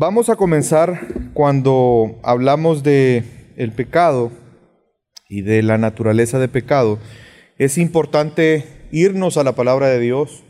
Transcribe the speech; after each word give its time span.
Vamos 0.00 0.28
a 0.28 0.36
comenzar 0.36 1.08
cuando 1.34 2.20
hablamos 2.22 2.84
de 2.84 3.24
el 3.56 3.72
pecado 3.72 4.30
y 5.28 5.42
de 5.42 5.60
la 5.64 5.76
naturaleza 5.76 6.38
de 6.38 6.46
pecado. 6.46 7.00
Es 7.58 7.78
importante 7.78 8.64
irnos 8.92 9.38
a 9.38 9.42
la 9.42 9.56
palabra 9.56 9.88
de 9.88 9.98
Dios, 9.98 10.44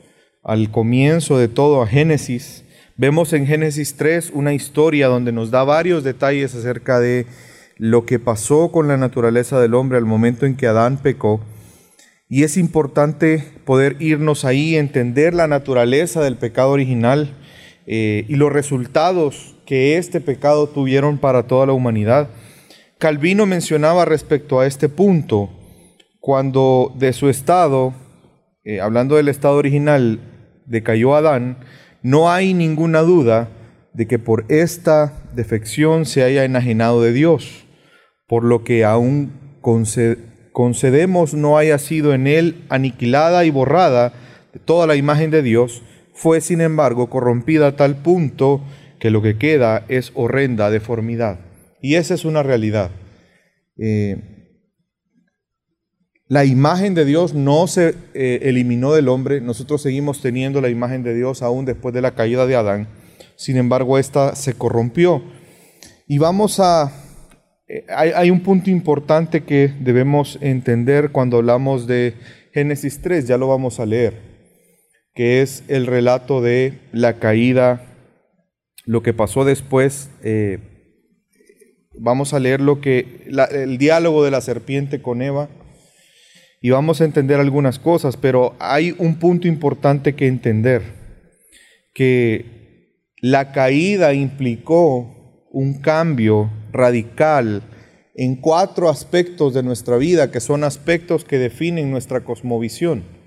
al 0.45 0.71
comienzo 0.71 1.38
de 1.38 1.48
todo, 1.48 1.80
a 1.80 1.87
Génesis. 1.87 2.62
Vemos 2.98 3.32
en 3.32 3.46
Génesis 3.46 3.96
3 3.96 4.32
una 4.34 4.53
historia 4.53 5.08
donde 5.08 5.32
nos 5.32 5.51
da 5.51 5.65
varios 5.65 6.05
detalles 6.05 6.55
acerca 6.55 7.01
de 7.01 7.25
lo 7.79 8.05
que 8.05 8.19
pasó 8.19 8.71
con 8.71 8.87
la 8.87 8.99
naturaleza 8.99 9.59
del 9.59 9.73
hombre 9.73 9.96
al 9.96 10.05
momento 10.05 10.45
en 10.45 10.57
que 10.57 10.67
Adán 10.67 10.99
pecó. 10.99 11.41
Y 12.29 12.43
es 12.43 12.59
importante 12.59 13.43
poder 13.65 13.96
irnos 13.99 14.45
ahí, 14.45 14.77
entender 14.77 15.33
la 15.33 15.46
naturaleza 15.46 16.21
del 16.21 16.37
pecado 16.37 16.69
original 16.69 17.35
eh, 17.91 18.27
y 18.29 18.36
los 18.36 18.52
resultados 18.52 19.57
que 19.64 19.96
este 19.96 20.20
pecado 20.20 20.68
tuvieron 20.68 21.16
para 21.16 21.45
toda 21.45 21.65
la 21.65 21.73
humanidad. 21.73 22.28
Calvino 22.98 23.47
mencionaba 23.47 24.05
respecto 24.05 24.61
a 24.61 24.66
este 24.66 24.91
punto, 24.91 25.48
cuando 26.20 26.92
de 26.98 27.14
su 27.14 27.30
estado, 27.30 27.95
eh, 28.62 28.83
hablando 28.83 29.16
del 29.16 29.28
estado 29.28 29.56
original, 29.56 30.20
decayó 30.66 31.16
Adán, 31.16 31.61
no 32.02 32.30
hay 32.30 32.52
ninguna 32.52 33.01
duda 33.01 33.48
de 33.95 34.06
que 34.06 34.19
por 34.19 34.45
esta 34.48 35.14
defección 35.34 36.05
se 36.05 36.23
haya 36.23 36.45
enajenado 36.45 37.00
de 37.02 37.14
Dios, 37.14 37.64
por 38.27 38.45
lo 38.45 38.64
que 38.64 38.84
aún 38.84 39.33
concedemos 40.52 41.33
no 41.33 41.56
haya 41.56 41.78
sido 41.78 42.12
en 42.12 42.27
él 42.27 42.66
aniquilada 42.69 43.47
y 43.47 43.50
borrada 43.50 44.12
de 44.52 44.61
toda 44.61 44.86
la 44.86 44.97
imagen 44.97 45.30
de 45.30 45.41
Dios, 45.41 45.83
fue 46.18 46.40
sin 46.40 46.60
embargo 46.60 47.08
corrompida 47.08 47.68
a 47.68 47.77
tal 47.77 47.96
punto 47.96 48.60
que 48.98 49.10
lo 49.10 49.22
que 49.22 49.38
queda 49.38 49.84
es 49.88 50.10
horrenda 50.14 50.68
deformidad. 50.68 51.38
Y 51.80 51.94
esa 51.94 52.14
es 52.14 52.24
una 52.24 52.42
realidad. 52.42 52.91
Eh, 53.77 54.56
la 56.27 56.44
imagen 56.44 56.94
de 56.94 57.05
Dios 57.05 57.34
no 57.34 57.69
se 57.69 57.94
eh, 58.14 58.41
eliminó 58.42 58.92
del 58.92 59.08
hombre, 59.08 59.41
nosotros 59.41 59.80
seguimos 59.80 60.20
teniendo 60.20 60.60
la 60.60 60.70
imagen 60.70 61.05
de 61.05 61.14
Dios 61.14 61.41
aún 61.41 61.64
después 61.64 61.94
de 61.94 62.02
la 62.02 62.16
caída 62.16 62.47
de 62.47 62.56
Adán, 62.56 62.88
sin 63.36 63.56
embargo 63.56 63.97
esta 63.97 64.34
se 64.34 64.55
corrompió. 64.55 65.22
Y 66.08 66.19
vamos 66.19 66.58
a... 66.58 66.92
Eh, 67.69 67.86
hay, 67.94 68.10
hay 68.10 68.30
un 68.32 68.42
punto 68.42 68.70
importante 68.70 69.44
que 69.44 69.72
debemos 69.80 70.36
entender 70.41 71.12
cuando 71.12 71.36
hablamos 71.36 71.86
de 71.86 72.14
Génesis 72.53 73.00
3, 73.00 73.28
ya 73.28 73.38
lo 73.38 73.47
vamos 73.47 73.78
a 73.78 73.86
leer 73.86 74.28
que 75.19 75.42
es 75.42 75.64
el 75.66 75.88
relato 75.88 76.41
de 76.41 76.78
la 76.92 77.14
caída, 77.14 77.83
lo 78.84 79.02
que 79.02 79.12
pasó 79.12 79.44
después. 79.44 80.10
Eh, 80.22 80.60
vamos 81.98 82.34
a 82.34 82.38
leer 82.38 82.60
lo 82.60 82.80
que, 82.80 83.27
el 83.50 83.78
diálogo 83.78 84.22
de 84.22 84.30
la 84.30 84.41
serpiente 84.41 85.02
con 85.02 85.20
Eva 85.20 85.48
y 86.62 86.70
vamos 86.70 87.00
a 87.00 87.05
entender 87.05 87.41
algunas 87.41 87.80
cosas, 87.80 88.16
pero 88.16 88.55
hay 88.60 88.94
un 88.97 89.19
punto 89.19 89.48
importante 89.48 90.14
que 90.14 90.28
entender, 90.28 90.83
que 91.92 93.16
la 93.20 93.50
caída 93.50 94.14
implicó 94.14 95.48
un 95.50 95.80
cambio 95.80 96.48
radical 96.70 97.64
en 98.14 98.36
cuatro 98.36 98.88
aspectos 98.88 99.53
de 99.53 99.64
nuestra 99.64 99.97
vida, 99.97 100.30
que 100.30 100.38
son 100.38 100.62
aspectos 100.62 101.25
que 101.25 101.38
definen 101.38 101.91
nuestra 101.91 102.22
cosmovisión. 102.22 103.17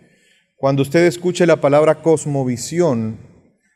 Cuando 0.62 0.84
usted 0.84 1.08
escuche 1.08 1.48
la 1.48 1.60
palabra 1.60 2.04
cosmovisión, 2.04 3.18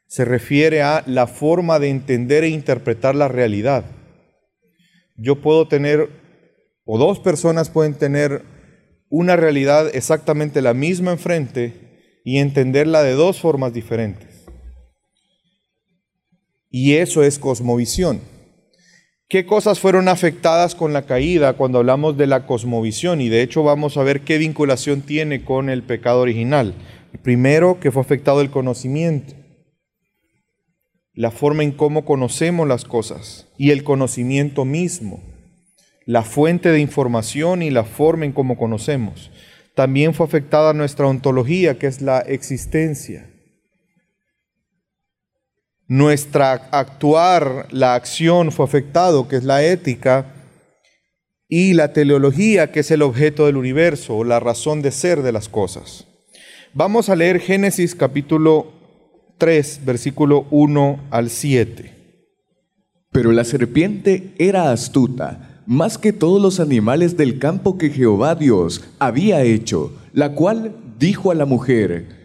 se 0.06 0.24
refiere 0.24 0.84
a 0.84 1.04
la 1.08 1.26
forma 1.26 1.80
de 1.80 1.90
entender 1.90 2.44
e 2.44 2.50
interpretar 2.50 3.16
la 3.16 3.28
realidad. 3.28 3.86
Yo 5.18 5.42
puedo 5.42 5.68
tener, 5.68 6.12
o 6.86 7.00
dos 7.00 7.20
personas 7.20 7.72
pueden 7.72 7.96
tener 7.96 8.44
una 9.10 9.36
realidad 9.36 9.96
exactamente 9.96 10.62
la 10.62 10.76
misma 10.76 11.14
enfrente 11.14 12.22
y 12.24 12.38
entenderla 12.38 13.02
de 13.02 13.14
dos 13.14 13.42
formas 13.42 13.74
diferentes. 13.74 14.46
Y 16.70 16.98
eso 16.98 17.24
es 17.24 17.40
cosmovisión. 17.40 18.22
¿Qué 19.28 19.48
cosas 19.48 19.80
fueron 19.80 20.08
afectadas 20.08 20.76
con 20.76 20.94
la 20.94 21.08
caída 21.08 21.54
cuando 21.54 21.80
hablamos 21.80 22.16
de 22.16 22.28
la 22.28 22.46
cosmovisión? 22.46 23.22
Y 23.22 23.30
de 23.30 23.42
hecho 23.42 23.64
vamos 23.64 23.98
a 23.98 24.04
ver 24.04 24.22
qué 24.22 24.38
vinculación 24.38 25.02
tiene 25.02 25.44
con 25.44 25.72
el 25.72 25.82
pecado 25.82 26.22
original. 26.22 26.76
Primero, 27.24 27.80
que 27.80 27.92
fue 27.92 28.04
afectado 28.04 28.42
el 28.42 28.52
conocimiento, 28.52 29.34
la 31.14 31.32
forma 31.32 31.64
en 31.64 31.72
cómo 31.72 32.06
conocemos 32.06 32.68
las 32.68 32.86
cosas 32.86 33.48
y 33.58 33.72
el 33.72 33.84
conocimiento 33.84 34.64
mismo, 34.64 35.24
la 36.06 36.22
fuente 36.22 36.70
de 36.70 36.80
información 36.80 37.64
y 37.64 37.72
la 37.72 37.84
forma 37.84 38.26
en 38.26 38.32
cómo 38.32 38.58
conocemos. 38.58 39.32
También 39.74 40.14
fue 40.14 40.28
afectada 40.28 40.74
nuestra 40.74 41.08
ontología, 41.08 41.80
que 41.80 41.88
es 41.88 42.02
la 42.02 42.20
existencia 42.20 43.28
nuestra 45.88 46.54
actuar, 46.72 47.68
la 47.72 47.96
acción 47.96 48.52
fue 48.52 48.66
afectado, 48.66 49.28
que 49.28 49.36
es 49.36 49.44
la 49.44 49.64
ética, 49.64 50.34
y 51.48 51.74
la 51.74 51.94
teleología, 51.94 52.72
que 52.72 52.80
es 52.80 52.92
el 52.92 53.04
objeto 53.04 53.46
del 53.46 53.58
universo, 53.58 54.18
o 54.18 54.24
la 54.24 54.40
razón 54.40 54.82
de 54.82 54.92
ser 54.92 55.22
de 55.22 55.32
las 55.32 55.48
cosas. 55.48 56.08
Vamos 56.74 57.10
a 57.10 57.16
leer 57.16 57.40
Génesis 57.40 57.96
capítulo 57.96 58.74
3, 59.38 59.82
versículo 59.86 60.48
1 60.50 61.06
al 61.12 61.30
7. 61.30 61.94
Pero 63.12 63.32
la 63.32 63.44
serpiente 63.44 64.34
era 64.38 64.72
astuta, 64.72 65.62
más 65.68 65.98
que 65.98 66.14
todos 66.14 66.42
los 66.42 66.60
animales 66.60 67.16
del 67.16 67.40
campo 67.40 67.78
que 67.78 67.90
Jehová 67.90 68.36
Dios 68.36 68.84
había 69.00 69.42
hecho, 69.44 69.94
la 70.14 70.34
cual 70.34 70.76
dijo 71.00 71.32
a 71.32 71.36
la 71.36 71.46
mujer, 71.46 72.25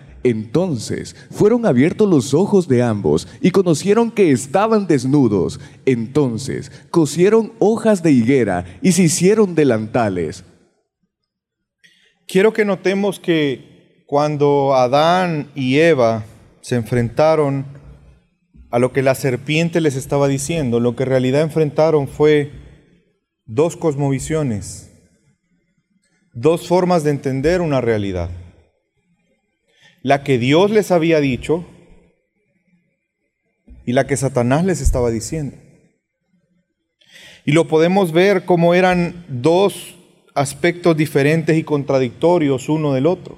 entonces 0.23 1.15
fueron 1.31 1.65
abiertos 1.65 2.09
los 2.09 2.33
ojos 2.33 2.67
de 2.67 2.83
ambos 2.83 3.27
y 3.41 3.51
conocieron 3.51 4.11
que 4.11 4.31
estaban 4.31 4.87
desnudos. 4.87 5.59
Entonces 5.85 6.71
cosieron 6.89 7.53
hojas 7.59 8.03
de 8.03 8.11
higuera 8.11 8.65
y 8.81 8.91
se 8.91 9.03
hicieron 9.03 9.55
delantales. 9.55 10.43
Quiero 12.27 12.53
que 12.53 12.65
notemos 12.65 13.19
que 13.19 14.05
cuando 14.07 14.75
Adán 14.75 15.49
y 15.55 15.77
Eva 15.77 16.23
se 16.61 16.75
enfrentaron 16.75 17.65
a 18.69 18.79
lo 18.79 18.93
que 18.93 19.01
la 19.01 19.15
serpiente 19.15 19.81
les 19.81 19.95
estaba 19.95 20.27
diciendo, 20.27 20.79
lo 20.79 20.95
que 20.95 21.03
en 21.03 21.09
realidad 21.09 21.41
enfrentaron 21.41 22.07
fue 22.07 22.51
dos 23.45 23.75
cosmovisiones, 23.75 24.91
dos 26.33 26.67
formas 26.67 27.03
de 27.03 27.09
entender 27.09 27.59
una 27.59 27.81
realidad 27.81 28.29
la 30.03 30.23
que 30.23 30.37
Dios 30.37 30.71
les 30.71 30.91
había 30.91 31.19
dicho 31.19 31.65
y 33.85 33.93
la 33.93 34.07
que 34.07 34.17
Satanás 34.17 34.65
les 34.65 34.81
estaba 34.81 35.09
diciendo. 35.09 35.57
Y 37.45 37.53
lo 37.53 37.67
podemos 37.67 38.11
ver 38.11 38.45
como 38.45 38.73
eran 38.73 39.25
dos 39.27 39.95
aspectos 40.35 40.95
diferentes 40.95 41.57
y 41.57 41.63
contradictorios 41.63 42.69
uno 42.69 42.93
del 42.93 43.07
otro. 43.07 43.37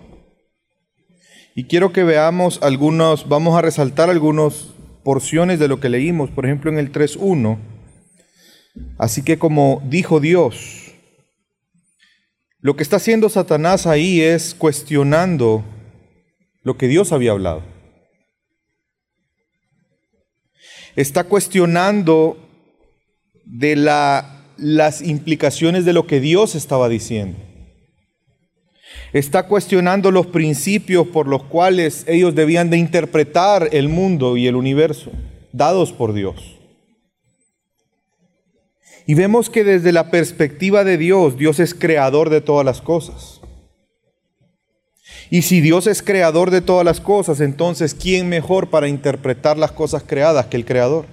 Y 1.55 1.65
quiero 1.65 1.93
que 1.93 2.03
veamos 2.03 2.59
algunos, 2.61 3.29
vamos 3.29 3.57
a 3.57 3.61
resaltar 3.61 4.09
algunas 4.09 4.73
porciones 5.03 5.59
de 5.59 5.67
lo 5.67 5.79
que 5.79 5.89
leímos, 5.89 6.31
por 6.31 6.45
ejemplo 6.45 6.71
en 6.71 6.79
el 6.79 6.91
3.1. 6.91 7.57
Así 8.97 9.23
que 9.23 9.37
como 9.37 9.81
dijo 9.85 10.19
Dios, 10.19 10.93
lo 12.59 12.75
que 12.75 12.83
está 12.83 12.95
haciendo 12.95 13.29
Satanás 13.29 13.85
ahí 13.85 14.21
es 14.21 14.55
cuestionando 14.55 15.63
lo 16.63 16.77
que 16.77 16.87
Dios 16.87 17.11
había 17.11 17.31
hablado. 17.31 17.61
Está 20.95 21.25
cuestionando 21.25 22.37
de 23.45 23.75
la, 23.75 24.45
las 24.57 25.01
implicaciones 25.01 25.85
de 25.85 25.93
lo 25.93 26.07
que 26.07 26.19
Dios 26.19 26.55
estaba 26.55 26.89
diciendo. 26.89 27.37
Está 29.11 29.47
cuestionando 29.47 30.11
los 30.11 30.27
principios 30.27 31.07
por 31.07 31.27
los 31.27 31.43
cuales 31.43 32.03
ellos 32.07 32.35
debían 32.35 32.69
de 32.69 32.77
interpretar 32.77 33.69
el 33.71 33.89
mundo 33.89 34.37
y 34.37 34.47
el 34.47 34.55
universo, 34.55 35.11
dados 35.51 35.91
por 35.91 36.13
Dios. 36.13 36.59
Y 39.05 39.15
vemos 39.15 39.49
que 39.49 39.63
desde 39.63 39.91
la 39.91 40.09
perspectiva 40.09 40.83
de 40.83 40.97
Dios, 40.97 41.37
Dios 41.37 41.59
es 41.59 41.73
creador 41.73 42.29
de 42.29 42.41
todas 42.41 42.65
las 42.65 42.81
cosas. 42.81 43.42
Y 45.29 45.43
si 45.43 45.61
Dios 45.61 45.87
es 45.87 46.01
creador 46.01 46.51
de 46.51 46.61
todas 46.61 46.85
las 46.85 47.01
cosas, 47.01 47.41
entonces 47.41 47.93
¿quién 47.95 48.29
mejor 48.29 48.69
para 48.69 48.87
interpretar 48.87 49.57
las 49.57 49.71
cosas 49.71 50.03
creadas 50.05 50.47
que 50.47 50.57
el 50.57 50.65
creador? 50.65 51.05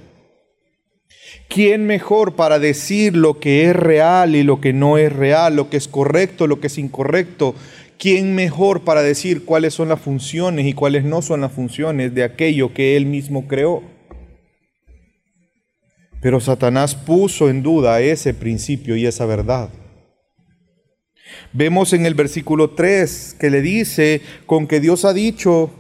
¿Quién 1.49 1.87
mejor 1.87 2.37
para 2.37 2.59
decir 2.59 3.17
lo 3.17 3.41
que 3.41 3.65
es 3.65 3.77
real 3.77 4.37
y 4.37 4.43
lo 4.43 4.61
que 4.61 4.73
no 4.73 4.99
es 4.99 5.13
real, 5.13 5.57
lo 5.57 5.71
que 5.71 5.77
es 5.77 5.89
correcto, 5.89 6.47
lo 6.47 6.61
que 6.61 6.69
es 6.69 6.79
incorrecto? 6.79 7.55
¿Quién 7.99 8.35
mejor 8.35 8.83
para 8.83 9.03
decir 9.03 9.45
cuáles 9.45 9.75
son 9.75 9.89
las 9.89 10.01
funciones 10.01 10.67
y 10.67 10.73
cuáles 10.73 11.05
no 11.05 11.23
son 11.23 11.43
las 11.43 11.53
funciones 11.53 12.15
de 12.15 12.25
aquello 12.25 12.73
que 12.73 12.97
Él 12.97 13.07
mismo 13.07 13.47
creó? 13.47 13.83
Pero 16.21 16.41
Satanás 16.41 16.95
puso 16.95 17.49
en 17.49 17.63
duda 17.63 18.01
ese 18.01 18.35
principio 18.35 18.97
y 18.97 19.07
esa 19.07 19.27
verdad. 19.27 19.71
Vemos 21.53 21.93
en 21.93 22.07
el 22.07 22.15
versículo 22.15 22.71
3 22.71 23.37
que 23.39 23.51
le 23.51 23.61
dice, 23.61 24.23
con 24.47 24.67
que 24.67 24.81
Dios 24.81 25.05
ha 25.05 25.13
dicho 25.13 25.71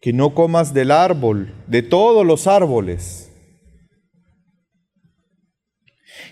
que 0.00 0.12
no 0.12 0.34
comas 0.34 0.74
del 0.74 0.90
árbol, 0.90 1.54
de 1.68 1.82
todos 1.82 2.26
los 2.26 2.46
árboles. 2.46 3.30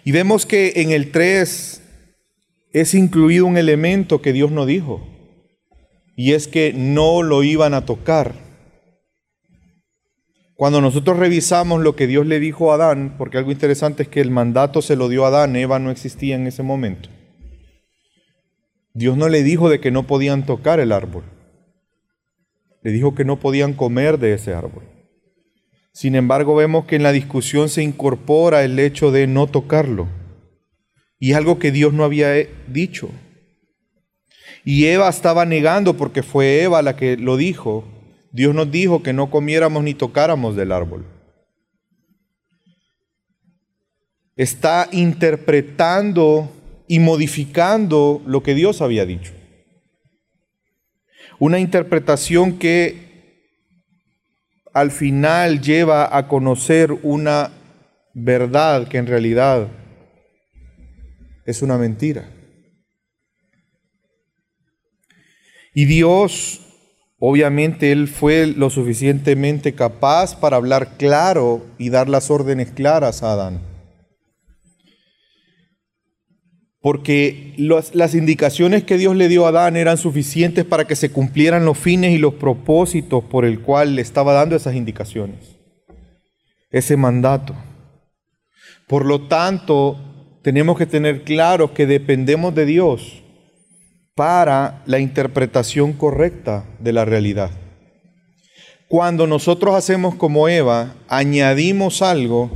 Y 0.05 0.13
vemos 0.13 0.45
que 0.47 0.73
en 0.77 0.91
el 0.91 1.13
3 1.13 1.83
es 2.73 2.95
incluido 2.95 3.47
un 3.47 3.57
elemento 3.57 4.23
que 4.23 4.33
Dios 4.33 4.51
no 4.51 4.67
dijo, 4.67 5.07
y 6.17 6.33
es 6.33 6.49
que 6.49 6.73
no 6.73 7.23
lo 7.23 7.43
iban 7.43 7.75
a 7.75 7.85
tocar. 7.85 8.35
Cuando 10.55 10.81
nosotros 10.81 11.17
revisamos 11.17 11.81
lo 11.81 11.97
que 11.97 12.07
Dios 12.07 12.27
le 12.27 12.39
dijo 12.39 12.71
a 12.71 12.75
Adán, 12.75 13.15
porque 13.17 13.39
algo 13.39 13.51
interesante 13.51 14.03
es 14.03 14.09
que 14.09 14.21
el 14.21 14.31
mandato 14.31 14.83
se 14.83 14.97
lo 14.97 15.09
dio 15.09 15.25
a 15.25 15.29
Adán, 15.29 15.57
Eva 15.57 15.79
no 15.79 15.91
existía 15.91 16.35
en 16.35 16.47
ese 16.47 16.63
momento. 16.63 17.09
Dios 18.93 19.17
no 19.17 19.29
le 19.29 19.43
dijo 19.43 19.69
de 19.69 19.81
que 19.81 19.91
no 19.91 20.07
podían 20.07 20.47
tocar 20.47 20.81
el 20.81 20.93
árbol. 20.93 21.25
Le 22.83 22.91
dijo 22.91 23.15
que 23.15 23.25
no 23.25 23.39
podían 23.39 23.75
comer 23.75 24.19
de 24.19 24.35
ese 24.35 24.55
árbol. 24.55 24.85
Sin 25.93 26.15
embargo, 26.15 26.55
vemos 26.55 26.87
que 26.87 26.97
en 26.97 27.03
la 27.03 27.13
discusión 27.13 27.69
se 27.69 27.83
incorpora 27.83 28.65
el 28.65 28.79
hecho 28.79 29.11
de 29.11 29.27
no 29.27 29.47
tocarlo. 29.47 30.09
Y 31.19 31.35
algo 31.35 31.59
que 31.59 31.73
Dios 31.73 31.93
no 31.93 32.05
había 32.05 32.33
dicho. 32.69 33.11
Y 34.65 34.87
Eva 34.87 35.09
estaba 35.09 35.45
negando 35.45 35.97
porque 35.97 36.23
fue 36.23 36.63
Eva 36.63 36.83
la 36.83 36.97
que 36.97 37.17
lo 37.17 37.37
dijo. 37.37 37.85
Dios 38.33 38.55
nos 38.55 38.71
dijo 38.71 39.03
que 39.03 39.13
no 39.13 39.31
comiéramos 39.31 39.83
ni 39.83 39.95
tocáramos 39.95 40.57
del 40.57 40.73
árbol. 40.73 41.05
Está 44.37 44.89
interpretando 44.93 46.51
y 46.91 46.99
modificando 46.99 48.21
lo 48.27 48.43
que 48.43 48.57
Dios 48.57 48.83
había 48.83 49.07
dicho. 49.07 49.33
Una 51.39 51.61
interpretación 51.61 52.59
que 52.59 53.47
al 54.73 54.91
final 54.91 55.61
lleva 55.61 56.17
a 56.17 56.27
conocer 56.27 56.91
una 57.05 57.53
verdad 58.13 58.89
que 58.89 58.99
en 58.99 59.07
realidad 59.07 59.69
es 61.47 61.63
una 61.63 61.79
mentira. 61.79 62.29
Y 65.73 65.85
Dios, 65.85 66.61
obviamente, 67.21 67.93
Él 67.93 68.09
fue 68.09 68.49
lo 68.49 68.69
suficientemente 68.69 69.77
capaz 69.77 70.41
para 70.41 70.57
hablar 70.57 70.97
claro 70.97 71.65
y 71.79 71.91
dar 71.91 72.09
las 72.09 72.33
órdenes 72.33 72.73
claras 72.73 73.23
a 73.23 73.35
Adán 73.35 73.70
porque 76.83 77.55
las 77.93 78.15
indicaciones 78.15 78.85
que 78.85 78.97
Dios 78.97 79.15
le 79.15 79.29
dio 79.29 79.45
a 79.45 79.51
Adán 79.51 79.77
eran 79.77 79.99
suficientes 79.99 80.65
para 80.65 80.87
que 80.87 80.97
se 80.97 81.11
cumplieran 81.11 81.67
los 81.67 81.77
fines 81.77 82.13
y 82.13 82.19
los 82.19 82.35
propósitos 82.35 83.23
por 83.25 83.45
el 83.45 83.61
cual 83.61 83.97
le 83.97 84.03
estaba 84.03 84.33
dando 84.33 84.57
esas 84.57 84.75
indicaciones, 84.75 85.59
ese 86.71 86.97
mandato. 86.97 87.55
Por 88.87 89.05
lo 89.05 89.29
tanto, 89.29 89.99
tenemos 90.43 90.79
que 90.79 90.87
tener 90.87 91.23
claro 91.23 91.75
que 91.75 91.87
dependemos 91.87 92.55
de 92.55 92.65
Dios 92.65 93.23
para 94.15 94.83
la 94.87 94.99
interpretación 94.99 95.93
correcta 95.93 96.65
de 96.79 96.93
la 96.93 97.05
realidad. 97.05 97.51
Cuando 98.89 99.27
nosotros 99.27 99.75
hacemos 99.75 100.15
como 100.15 100.49
Eva, 100.49 100.95
añadimos 101.09 102.03
algo, 102.03 102.51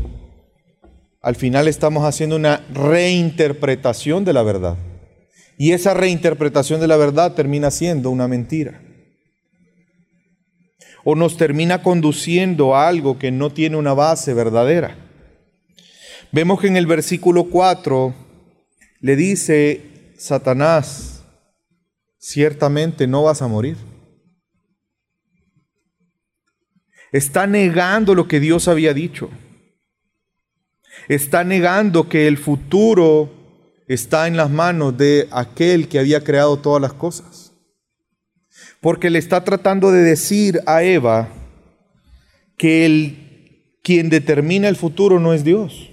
al 1.24 1.36
final 1.36 1.68
estamos 1.68 2.04
haciendo 2.04 2.36
una 2.36 2.66
reinterpretación 2.70 4.26
de 4.26 4.34
la 4.34 4.42
verdad. 4.42 4.76
Y 5.56 5.72
esa 5.72 5.94
reinterpretación 5.94 6.82
de 6.82 6.86
la 6.86 6.98
verdad 6.98 7.32
termina 7.32 7.70
siendo 7.70 8.10
una 8.10 8.28
mentira. 8.28 8.82
O 11.02 11.14
nos 11.14 11.38
termina 11.38 11.82
conduciendo 11.82 12.76
a 12.76 12.88
algo 12.88 13.18
que 13.18 13.30
no 13.30 13.50
tiene 13.50 13.78
una 13.78 13.94
base 13.94 14.34
verdadera. 14.34 14.98
Vemos 16.30 16.60
que 16.60 16.66
en 16.66 16.76
el 16.76 16.86
versículo 16.86 17.44
4 17.44 18.14
le 19.00 19.16
dice 19.16 20.12
Satanás, 20.18 21.24
ciertamente 22.18 23.06
no 23.06 23.22
vas 23.22 23.40
a 23.40 23.48
morir. 23.48 23.78
Está 27.12 27.46
negando 27.46 28.14
lo 28.14 28.28
que 28.28 28.40
Dios 28.40 28.68
había 28.68 28.92
dicho 28.92 29.30
está 31.08 31.44
negando 31.44 32.08
que 32.08 32.26
el 32.26 32.38
futuro 32.38 33.30
está 33.86 34.26
en 34.26 34.36
las 34.36 34.50
manos 34.50 34.96
de 34.96 35.28
aquel 35.30 35.88
que 35.88 35.98
había 35.98 36.22
creado 36.22 36.58
todas 36.58 36.80
las 36.80 36.92
cosas. 36.92 37.52
Porque 38.80 39.10
le 39.10 39.18
está 39.18 39.44
tratando 39.44 39.90
de 39.90 40.02
decir 40.02 40.60
a 40.66 40.82
Eva 40.82 41.28
que 42.56 42.86
el, 42.86 43.78
quien 43.82 44.10
determina 44.10 44.68
el 44.68 44.76
futuro 44.76 45.20
no 45.20 45.32
es 45.32 45.44
Dios. 45.44 45.90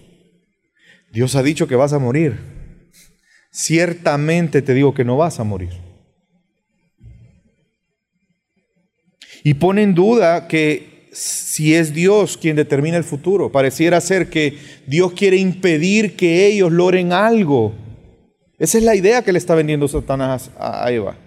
Dios 1.12 1.36
ha 1.36 1.44
dicho 1.44 1.68
que 1.68 1.76
vas 1.76 1.94
a 1.94 2.00
morir. 2.00 2.52
Ciertamente 3.52 4.62
te 4.62 4.74
digo 4.74 4.94
que 4.94 5.04
no 5.04 5.18
vas 5.18 5.40
a 5.40 5.44
morir. 5.44 5.72
Y 9.44 9.56
pone 9.56 9.84
en 9.84 9.96
duda 9.96 10.48
que 10.48 10.91
si 11.12 11.76
es 11.76 11.94
Dios 11.94 12.38
quien 12.38 12.56
determina 12.56 12.98
el 12.98 13.04
futuro. 13.04 13.52
Pareciera 13.52 14.00
ser 14.02 14.30
que 14.30 14.58
Dios 14.88 15.14
quiere 15.14 15.38
impedir 15.38 16.16
que 16.16 16.48
ellos 16.48 16.72
logren 16.72 17.14
algo. 17.14 17.74
Esa 18.58 18.78
es 18.78 18.84
la 18.84 18.96
idea 18.96 19.24
que 19.24 19.32
le 19.32 19.40
está 19.40 19.56
vendiendo 19.56 19.88
Satanás 19.88 20.52
a 20.58 20.92
Eva. 20.92 21.18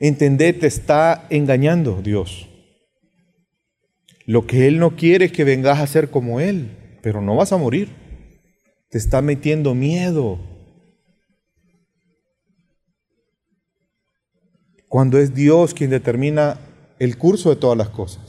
Entender, 0.00 0.58
te 0.58 0.68
está 0.68 1.26
engañando 1.30 2.00
Dios. 2.02 2.48
Lo 4.24 4.46
que 4.46 4.68
Él 4.68 4.78
no 4.78 4.94
quiere 4.94 5.26
es 5.26 5.32
que 5.32 5.44
vengas 5.44 5.80
a 5.80 5.86
ser 5.86 6.10
como 6.10 6.38
Él, 6.38 6.70
pero 7.02 7.20
no 7.20 7.34
vas 7.34 7.52
a 7.52 7.56
morir. 7.56 7.88
Te 8.90 8.98
está 8.98 9.20
metiendo 9.20 9.74
miedo. 9.74 10.38
Cuando 14.86 15.18
es 15.18 15.34
Dios 15.34 15.74
quien 15.74 15.90
determina 15.90 16.60
el 16.98 17.18
curso 17.18 17.50
de 17.50 17.56
todas 17.56 17.76
las 17.76 17.88
cosas. 17.88 18.27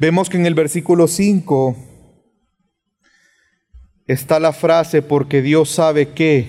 Vemos 0.00 0.30
que 0.30 0.38
en 0.38 0.46
el 0.46 0.54
versículo 0.54 1.06
5 1.06 1.76
está 4.06 4.40
la 4.40 4.54
frase, 4.54 5.02
porque 5.02 5.42
Dios 5.42 5.68
sabe 5.68 6.08
que 6.08 6.46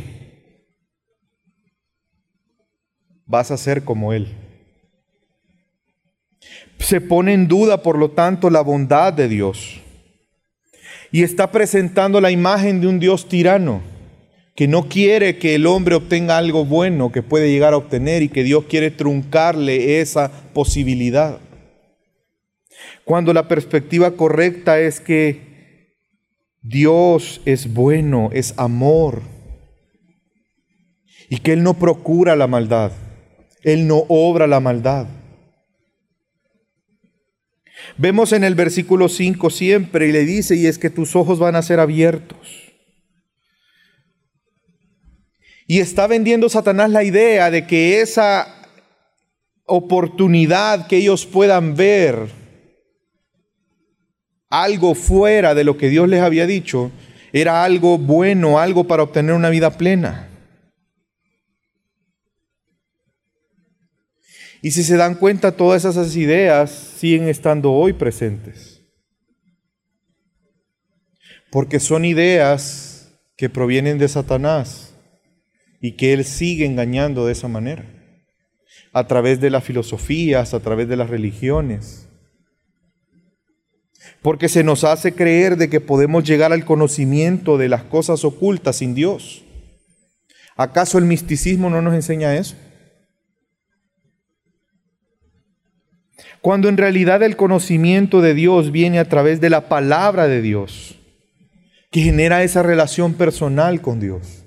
vas 3.26 3.52
a 3.52 3.58
ser 3.58 3.84
como 3.84 4.14
Él. 4.14 4.30
Se 6.80 7.02
pone 7.02 7.34
en 7.34 7.50
duda, 7.50 7.84
por 7.84 7.98
lo 7.98 8.12
tanto, 8.12 8.50
la 8.50 8.62
bondad 8.62 9.12
de 9.12 9.28
Dios. 9.28 9.82
Y 11.12 11.24
está 11.24 11.52
presentando 11.52 12.22
la 12.22 12.32
imagen 12.32 12.80
de 12.80 12.88
un 12.88 13.00
Dios 13.02 13.28
tirano, 13.28 13.82
que 14.56 14.70
no 14.70 14.88
quiere 14.88 15.38
que 15.40 15.56
el 15.56 15.68
hombre 15.68 15.96
obtenga 15.96 16.38
algo 16.38 16.64
bueno 16.64 17.12
que 17.12 17.22
puede 17.22 17.52
llegar 17.52 17.74
a 17.74 17.78
obtener 17.78 18.24
y 18.24 18.30
que 18.30 18.46
Dios 18.46 18.64
quiere 18.70 18.92
truncarle 18.92 20.00
esa 20.00 20.32
posibilidad. 20.54 21.42
Cuando 23.06 23.34
la 23.34 23.48
perspectiva 23.48 24.12
correcta 24.12 24.80
es 24.80 25.00
que 25.00 25.52
Dios 26.62 27.42
es 27.46 27.74
bueno, 27.74 28.30
es 28.34 28.54
amor. 28.58 29.22
y 31.30 31.38
que 31.38 31.54
Él 31.54 31.64
no 31.64 31.76
procura 31.76 32.36
la 32.36 32.46
maldad, 32.48 32.92
Él 33.64 33.88
no 33.88 34.04
obra 34.10 34.48
la 34.48 34.60
maldad. 34.60 35.08
Vemos 37.98 38.34
en 38.34 38.44
el 38.44 38.54
versículo 38.54 39.08
5 39.08 39.50
siempre 39.50 40.08
y 40.08 40.12
le 40.12 40.26
dice, 40.26 40.56
y 40.56 40.66
es 40.66 40.78
que 40.78 40.90
tus 40.90 41.16
ojos 41.16 41.40
van 41.40 41.56
a 41.56 41.62
ser 41.62 41.80
abiertos. 41.80 42.74
Y 45.68 45.80
está 45.80 46.06
vendiendo 46.08 46.50
Satanás 46.50 46.90
la 46.92 47.06
idea 47.06 47.50
de 47.50 47.66
que 47.66 48.02
esa 48.02 48.54
oportunidad 49.66 50.88
que 50.88 50.98
ellos 50.98 51.26
puedan 51.26 51.76
ver 51.76 52.41
algo 54.52 54.94
fuera 54.94 55.56
de 55.56 55.64
lo 55.64 55.78
que 55.78 55.90
Dios 55.90 56.08
les 56.08 56.22
había 56.22 56.46
dicho, 56.46 56.92
era 57.34 57.64
algo 57.64 57.98
bueno, 57.98 58.60
algo 58.60 58.84
para 58.84 59.02
obtener 59.02 59.34
una 59.34 59.50
vida 59.50 59.72
plena. 59.72 60.28
Y 64.62 64.72
si 64.72 64.84
se 64.84 64.98
dan 64.98 65.16
cuenta, 65.16 65.54
todas 65.54 65.86
esas 65.86 66.16
ideas 66.16 66.70
siguen 66.70 67.28
estando 67.28 67.72
hoy 67.72 67.94
presentes. 67.94 68.84
Porque 71.50 71.80
son 71.80 72.06
ideas 72.06 73.20
que 73.36 73.50
provienen 73.50 73.98
de 73.98 74.08
Satanás 74.08 74.94
y 75.82 75.94
que 75.94 76.14
él 76.14 76.26
sigue 76.26 76.66
engañando 76.66 77.26
de 77.26 77.32
esa 77.32 77.48
manera. 77.48 77.86
A 78.94 79.08
través 79.08 79.40
de 79.42 79.50
las 79.50 79.64
filosofías, 79.64 80.54
a 80.54 80.60
través 80.60 80.88
de 80.88 80.98
las 80.98 81.10
religiones. 81.10 82.11
Porque 84.22 84.50
se 84.50 84.64
nos 84.64 84.84
hace 84.84 85.14
creer 85.14 85.58
de 85.58 85.70
que 85.70 85.80
podemos 85.80 86.24
llegar 86.24 86.54
al 86.54 86.66
conocimiento 86.66 87.58
de 87.58 87.70
las 87.70 87.84
cosas 87.84 88.24
ocultas 88.24 88.78
sin 88.78 88.94
Dios. 88.94 89.44
¿Acaso 90.56 90.98
el 90.98 91.06
misticismo 91.06 91.70
no 91.70 91.82
nos 91.82 91.96
enseña 91.96 92.36
eso? 92.36 92.56
cuando 96.42 96.70
en 96.70 96.78
realidad 96.78 97.22
el 97.22 97.38
conocimiento 97.38 98.22
de 98.22 98.34
Dios 98.34 98.72
viene 98.72 99.00
a 99.00 99.08
través 99.08 99.40
de 99.40 99.52
la 99.52 99.70
palabra 99.70 100.28
de 100.28 100.42
Dios, 100.42 100.98
que 101.92 102.02
genera 102.02 102.44
esa 102.44 102.64
relación 102.64 103.14
personal 103.14 103.82
con 103.82 104.00
Dios. 104.00 104.41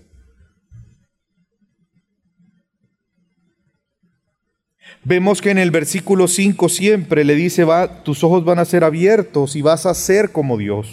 Vemos 5.06 5.42
que 5.42 5.50
en 5.50 5.58
el 5.58 5.70
versículo 5.70 6.28
5 6.28 6.68
siempre 6.70 7.24
le 7.24 7.34
dice, 7.34 7.64
va, 7.64 8.02
tus 8.04 8.24
ojos 8.24 8.42
van 8.44 8.58
a 8.58 8.64
ser 8.64 8.84
abiertos 8.84 9.54
y 9.54 9.60
vas 9.60 9.84
a 9.84 9.92
ser 9.92 10.32
como 10.32 10.56
Dios. 10.56 10.88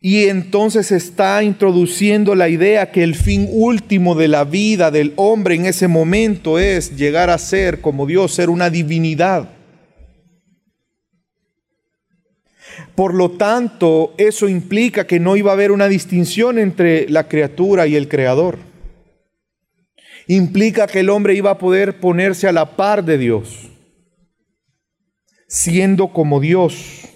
Y 0.00 0.24
entonces 0.24 0.90
está 0.90 1.42
introduciendo 1.44 2.34
la 2.34 2.48
idea 2.48 2.90
que 2.90 3.04
el 3.04 3.14
fin 3.14 3.48
último 3.52 4.14
de 4.14 4.28
la 4.28 4.44
vida 4.44 4.90
del 4.90 5.12
hombre 5.16 5.54
en 5.54 5.66
ese 5.66 5.88
momento 5.88 6.58
es 6.58 6.96
llegar 6.96 7.28
a 7.28 7.38
ser 7.38 7.82
como 7.82 8.06
Dios, 8.06 8.32
ser 8.34 8.48
una 8.48 8.70
divinidad. 8.70 9.50
Por 12.94 13.14
lo 13.14 13.32
tanto, 13.32 14.14
eso 14.16 14.48
implica 14.48 15.06
que 15.06 15.20
no 15.20 15.36
iba 15.36 15.50
a 15.50 15.54
haber 15.54 15.70
una 15.70 15.88
distinción 15.88 16.58
entre 16.58 17.08
la 17.10 17.28
criatura 17.28 17.86
y 17.86 17.94
el 17.94 18.08
creador. 18.08 18.71
Implica 20.34 20.86
que 20.86 21.00
el 21.00 21.10
hombre 21.10 21.34
iba 21.34 21.50
a 21.50 21.58
poder 21.58 22.00
ponerse 22.00 22.48
a 22.48 22.52
la 22.52 22.74
par 22.74 23.04
de 23.04 23.18
Dios, 23.18 23.70
siendo 25.46 26.08
como 26.08 26.40
Dios. 26.40 27.06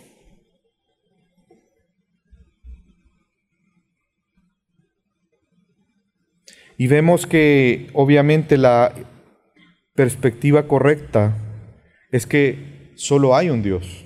Y 6.76 6.88
vemos 6.88 7.26
que 7.26 7.88
obviamente 7.94 8.58
la 8.58 8.92
perspectiva 9.94 10.68
correcta 10.68 11.38
es 12.10 12.26
que 12.26 12.92
solo 12.96 13.34
hay 13.34 13.48
un 13.48 13.62
Dios. 13.62 14.04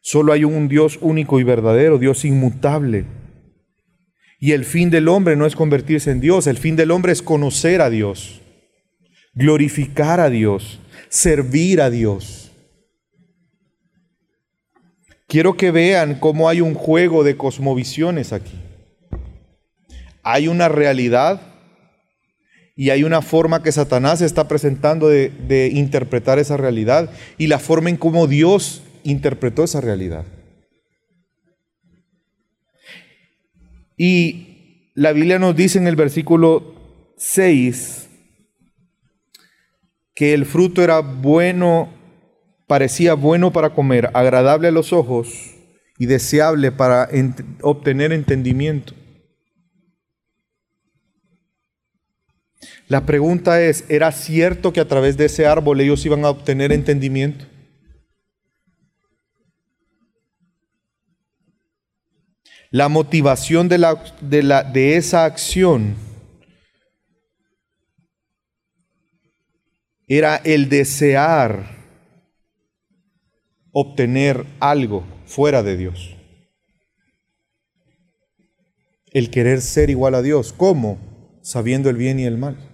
Solo 0.00 0.32
hay 0.32 0.42
un 0.42 0.66
Dios 0.66 0.98
único 1.00 1.38
y 1.38 1.44
verdadero, 1.44 1.98
Dios 1.98 2.24
inmutable. 2.24 3.25
Y 4.38 4.52
el 4.52 4.64
fin 4.64 4.90
del 4.90 5.08
hombre 5.08 5.36
no 5.36 5.46
es 5.46 5.56
convertirse 5.56 6.10
en 6.10 6.20
Dios, 6.20 6.46
el 6.46 6.58
fin 6.58 6.76
del 6.76 6.90
hombre 6.90 7.12
es 7.12 7.22
conocer 7.22 7.80
a 7.80 7.90
Dios, 7.90 8.42
glorificar 9.34 10.20
a 10.20 10.28
Dios, 10.28 10.80
servir 11.08 11.80
a 11.80 11.90
Dios. 11.90 12.52
Quiero 15.26 15.56
que 15.56 15.70
vean 15.70 16.16
cómo 16.20 16.48
hay 16.48 16.60
un 16.60 16.74
juego 16.74 17.24
de 17.24 17.36
cosmovisiones 17.36 18.32
aquí 18.32 18.60
hay 20.28 20.48
una 20.48 20.68
realidad 20.68 21.40
y 22.74 22.90
hay 22.90 23.04
una 23.04 23.22
forma 23.22 23.62
que 23.62 23.70
Satanás 23.70 24.20
está 24.22 24.48
presentando 24.48 25.08
de, 25.08 25.70
interpretar 25.72 26.40
esa 26.40 26.56
realidad 26.56 27.10
y 27.38 27.46
la 27.46 27.60
forma 27.60 27.90
en 27.90 27.96
cómo 27.96 28.26
Dios 28.26 28.82
interpretó 29.04 29.62
esa 29.62 29.80
realidad. 29.80 30.24
Y 33.96 34.90
la 34.94 35.12
Biblia 35.12 35.38
nos 35.38 35.56
dice 35.56 35.78
en 35.78 35.86
el 35.86 35.96
versículo 35.96 36.74
6 37.16 38.08
que 40.14 40.32
el 40.32 40.46
fruto 40.46 40.82
era 40.82 41.00
bueno, 41.00 41.92
parecía 42.66 43.14
bueno 43.14 43.52
para 43.52 43.70
comer, 43.70 44.10
agradable 44.14 44.68
a 44.68 44.72
los 44.72 44.92
ojos 44.92 45.54
y 45.98 46.06
deseable 46.06 46.72
para 46.72 47.08
obtener 47.62 48.12
entendimiento. 48.12 48.94
La 52.88 53.04
pregunta 53.04 53.60
es, 53.60 53.84
¿era 53.88 54.12
cierto 54.12 54.72
que 54.72 54.80
a 54.80 54.88
través 54.88 55.16
de 55.16 55.26
ese 55.26 55.46
árbol 55.46 55.80
ellos 55.80 56.06
iban 56.06 56.24
a 56.24 56.30
obtener 56.30 56.72
entendimiento? 56.72 57.44
La 62.70 62.88
motivación 62.88 63.68
de, 63.68 63.78
la, 63.78 64.02
de, 64.20 64.42
la, 64.42 64.62
de 64.64 64.96
esa 64.96 65.24
acción 65.24 65.94
era 70.06 70.36
el 70.36 70.68
desear 70.68 71.76
obtener 73.72 74.46
algo 74.60 75.04
fuera 75.26 75.62
de 75.62 75.76
Dios. 75.76 76.16
El 79.12 79.30
querer 79.30 79.60
ser 79.60 79.90
igual 79.90 80.14
a 80.14 80.22
Dios. 80.22 80.52
¿Cómo? 80.52 80.98
Sabiendo 81.42 81.90
el 81.90 81.96
bien 81.96 82.18
y 82.18 82.24
el 82.24 82.38
mal. 82.38 82.65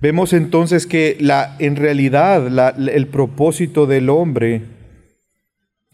Vemos 0.00 0.32
entonces 0.32 0.86
que 0.86 1.16
la, 1.18 1.56
en 1.58 1.74
realidad 1.74 2.46
el 2.78 3.08
propósito 3.08 3.86
del 3.86 4.10
hombre 4.10 4.62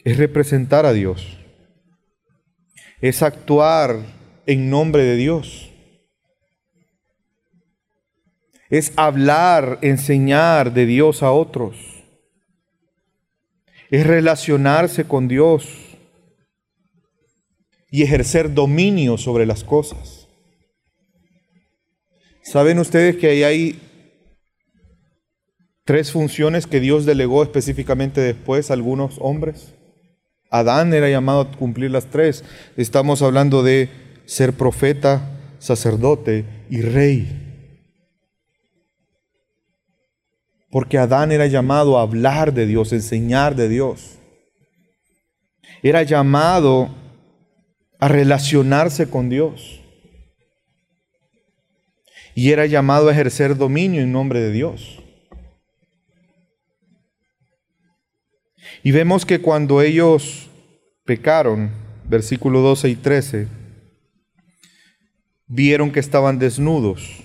es 0.05 0.19
representar 0.19 0.85
a 0.85 0.93
Dios, 0.93 1.39
es 3.01 3.23
actuar 3.23 4.01
en 4.45 4.69
nombre 4.69 5.05
de 5.05 5.17
Dios, 5.17 5.71
es 8.69 8.93
hablar, 8.97 9.79
enseñar 9.81 10.75
de 10.75 10.85
Dios 10.85 11.23
a 11.23 11.33
otros, 11.33 11.77
es 13.91 14.07
relacionarse 14.07 15.05
con 15.05 15.29
Dios 15.29 15.67
y 17.91 18.03
ejercer 18.03 18.53
dominio 18.53 19.17
sobre 19.17 19.47
las 19.47 19.65
cosas. 19.65 20.29
¿Saben 22.43 22.79
ustedes 22.79 23.17
que 23.17 23.29
ahí 23.29 23.43
hay 23.43 23.81
tres 25.85 26.13
funciones 26.13 26.67
que 26.67 26.81
Dios 26.81 27.05
delegó 27.05 27.43
específicamente 27.43 28.21
después 28.21 28.71
a 28.71 28.75
algunos 28.75 29.17
hombres. 29.21 29.75
Adán 30.51 30.95
era 30.95 31.09
llamado 31.09 31.41
a 31.41 31.51
cumplir 31.51 31.91
las 31.91 32.07
tres. 32.07 32.45
Estamos 32.77 33.23
hablando 33.23 33.63
de 33.63 33.91
ser 34.25 34.55
profeta, 34.55 35.31
sacerdote 35.59 36.45
y 36.71 36.81
rey. 36.81 37.41
Porque 40.71 40.99
Adán 40.99 41.33
era 41.33 41.47
llamado 41.47 41.99
a 41.99 42.03
hablar 42.03 42.53
de 42.53 42.67
Dios, 42.67 42.93
enseñar 42.93 43.55
de 43.55 43.69
Dios. 43.69 44.19
Era 45.83 46.03
llamado 46.03 46.89
a 48.01 48.09
relacionarse 48.09 49.09
con 49.09 49.29
Dios. 49.29 49.81
Y 52.35 52.51
era 52.51 52.67
llamado 52.67 53.09
a 53.09 53.13
ejercer 53.13 53.57
dominio 53.57 54.03
en 54.03 54.11
nombre 54.11 54.41
de 54.41 54.51
Dios. 54.51 55.04
Y 58.85 58.93
vemos 58.93 59.25
que 59.25 59.41
cuando 59.41 59.81
ellos 59.81 60.51
pecaron, 61.07 61.71
versículo 62.07 62.61
12 62.61 62.91
y 62.91 62.97
13, 62.97 63.49
vieron 65.47 65.91
que 65.91 66.01
estaban 66.01 66.39
desnudos 66.39 67.23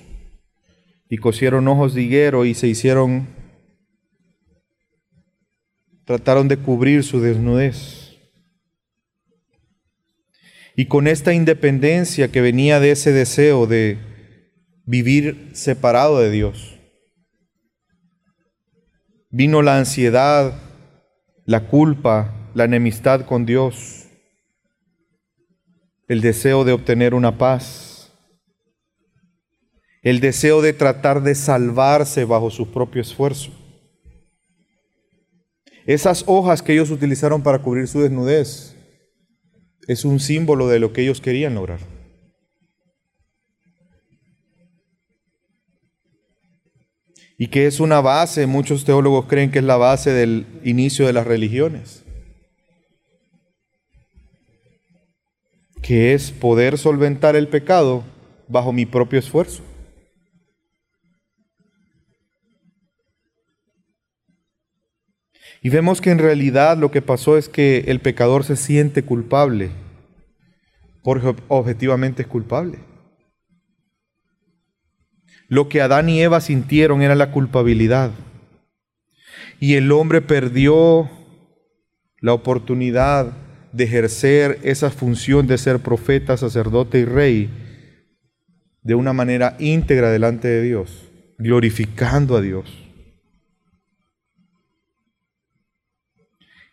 y 1.09 1.17
cosieron 1.17 1.67
ojos 1.67 1.93
de 1.93 2.03
higuero 2.03 2.45
y 2.45 2.53
se 2.53 2.67
hicieron 2.67 3.27
trataron 6.05 6.47
de 6.47 6.55
cubrir 6.55 7.03
su 7.03 7.19
desnudez. 7.19 8.17
Y 10.77 10.85
con 10.85 11.07
esta 11.07 11.33
independencia 11.33 12.31
que 12.31 12.39
venía 12.39 12.79
de 12.79 12.91
ese 12.91 13.11
deseo 13.11 13.67
de 13.67 13.97
vivir 14.85 15.51
separado 15.51 16.21
de 16.21 16.31
Dios, 16.31 16.79
vino 19.29 19.61
la 19.61 19.77
ansiedad, 19.77 20.68
la 21.49 21.61
culpa, 21.61 22.51
la 22.53 22.65
enemistad 22.65 23.25
con 23.25 23.43
Dios, 23.43 24.05
el 26.07 26.21
deseo 26.21 26.63
de 26.63 26.73
obtener 26.73 27.15
una 27.15 27.39
paz, 27.39 28.13
el 30.03 30.19
deseo 30.19 30.61
de 30.61 30.73
tratar 30.73 31.23
de 31.23 31.33
salvarse 31.33 32.23
bajo 32.23 32.51
su 32.51 32.69
propio 32.69 33.01
esfuerzo. 33.01 33.49
Esas 35.87 36.23
hojas 36.27 36.61
que 36.61 36.73
ellos 36.73 36.91
utilizaron 36.91 37.41
para 37.41 37.63
cubrir 37.63 37.87
su 37.87 37.99
desnudez 37.99 38.75
es 39.87 40.05
un 40.05 40.19
símbolo 40.19 40.67
de 40.67 40.77
lo 40.77 40.93
que 40.93 41.01
ellos 41.01 41.19
querían 41.19 41.55
lograr. 41.55 41.79
Y 47.41 47.47
que 47.47 47.67
es 47.67 47.79
una 47.79 48.01
base, 48.01 48.47
muchos 48.47 48.83
teólogos 48.83 49.25
creen 49.27 49.49
que 49.49 49.59
es 49.59 49.63
la 49.63 49.77
base 49.77 50.11
del 50.11 50.45
inicio 50.65 51.07
de 51.07 51.13
las 51.13 51.25
religiones. 51.25 52.03
Que 55.81 56.13
es 56.13 56.31
poder 56.31 56.77
solventar 56.77 57.37
el 57.37 57.47
pecado 57.47 58.03
bajo 58.49 58.73
mi 58.73 58.85
propio 58.85 59.19
esfuerzo. 59.19 59.63
Y 65.61 65.69
vemos 65.69 66.01
que 66.01 66.11
en 66.11 66.19
realidad 66.19 66.75
lo 66.75 66.91
que 66.91 67.01
pasó 67.01 67.37
es 67.37 67.47
que 67.47 67.85
el 67.87 68.01
pecador 68.01 68.43
se 68.43 68.57
siente 68.57 69.03
culpable, 69.03 69.71
porque 71.03 71.33
objetivamente 71.47 72.23
es 72.23 72.27
culpable. 72.27 72.79
Lo 75.49 75.67
que 75.67 75.81
Adán 75.81 76.09
y 76.09 76.21
Eva 76.21 76.41
sintieron 76.41 77.01
era 77.01 77.15
la 77.15 77.31
culpabilidad. 77.31 78.11
Y 79.59 79.73
el 79.73 79.91
hombre 79.91 80.21
perdió 80.21 81.09
la 82.21 82.33
oportunidad 82.33 83.33
de 83.73 83.83
ejercer 83.83 84.59
esa 84.63 84.91
función 84.91 85.47
de 85.47 85.57
ser 85.57 85.79
profeta, 85.79 86.37
sacerdote 86.37 86.99
y 86.99 87.05
rey 87.05 87.49
de 88.83 88.95
una 88.95 89.11
manera 89.11 89.55
íntegra 89.59 90.11
delante 90.11 90.47
de 90.47 90.61
Dios, 90.61 91.09
glorificando 91.37 92.37
a 92.37 92.41
Dios. 92.41 92.69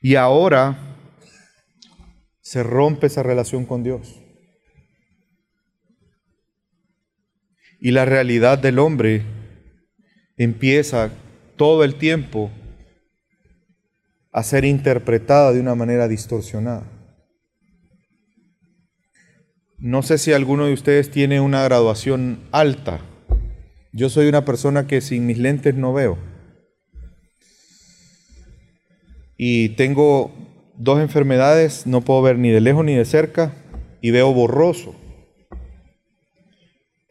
Y 0.01 0.15
ahora 0.15 0.79
se 2.41 2.63
rompe 2.63 3.07
esa 3.09 3.23
relación 3.23 3.65
con 3.65 3.83
Dios. 3.83 4.26
Y 7.87 7.93
la 7.93 8.05
realidad 8.05 8.59
del 8.59 8.81
hombre 8.81 9.23
empieza 10.37 11.13
todo 11.55 11.85
el 11.85 11.95
tiempo 11.95 12.51
a 14.33 14.43
ser 14.43 14.65
interpretada 14.65 15.53
de 15.53 15.61
una 15.61 15.77
manera 15.77 16.09
distorsionada. 16.09 16.83
No 19.79 20.03
sé 20.03 20.19
si 20.19 20.33
alguno 20.33 20.67
de 20.67 20.73
ustedes 20.73 21.13
tiene 21.13 21.41
una 21.41 21.63
graduación 21.63 22.41
alta. 22.51 23.03
Yo 23.93 24.11
soy 24.11 24.27
una 24.27 24.45
persona 24.45 24.89
que 24.89 25.01
sin 25.01 25.25
mis 25.25 25.39
lentes 25.39 25.77
no 25.77 25.93
veo. 25.93 26.19
Y 29.37 29.69
tengo 29.77 30.35
dos 30.77 30.99
enfermedades, 30.99 31.87
no 31.87 32.01
puedo 32.01 32.21
ver 32.21 32.37
ni 32.37 32.51
de 32.51 32.61
lejos 32.61 32.85
ni 32.85 32.97
de 32.97 33.05
cerca 33.05 33.55
y 34.01 34.11
veo 34.11 34.35
borroso. 34.35 34.97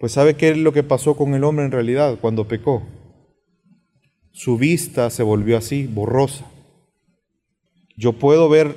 Pues 0.05 0.13
¿sabe 0.13 0.35
qué 0.35 0.49
es 0.49 0.57
lo 0.57 0.71
que 0.71 0.83
pasó 0.83 1.17
con 1.17 1.33
el 1.33 1.43
hombre 1.43 1.65
en 1.65 1.71
realidad 1.71 2.19
cuando 2.21 2.47
pecó? 2.47 2.83
Su 4.31 4.55
vista 4.55 5.09
se 5.09 5.23
volvió 5.23 5.57
así, 5.57 5.87
borrosa. 5.87 6.45
Yo 7.97 8.13
puedo 8.13 8.47
ver 8.47 8.75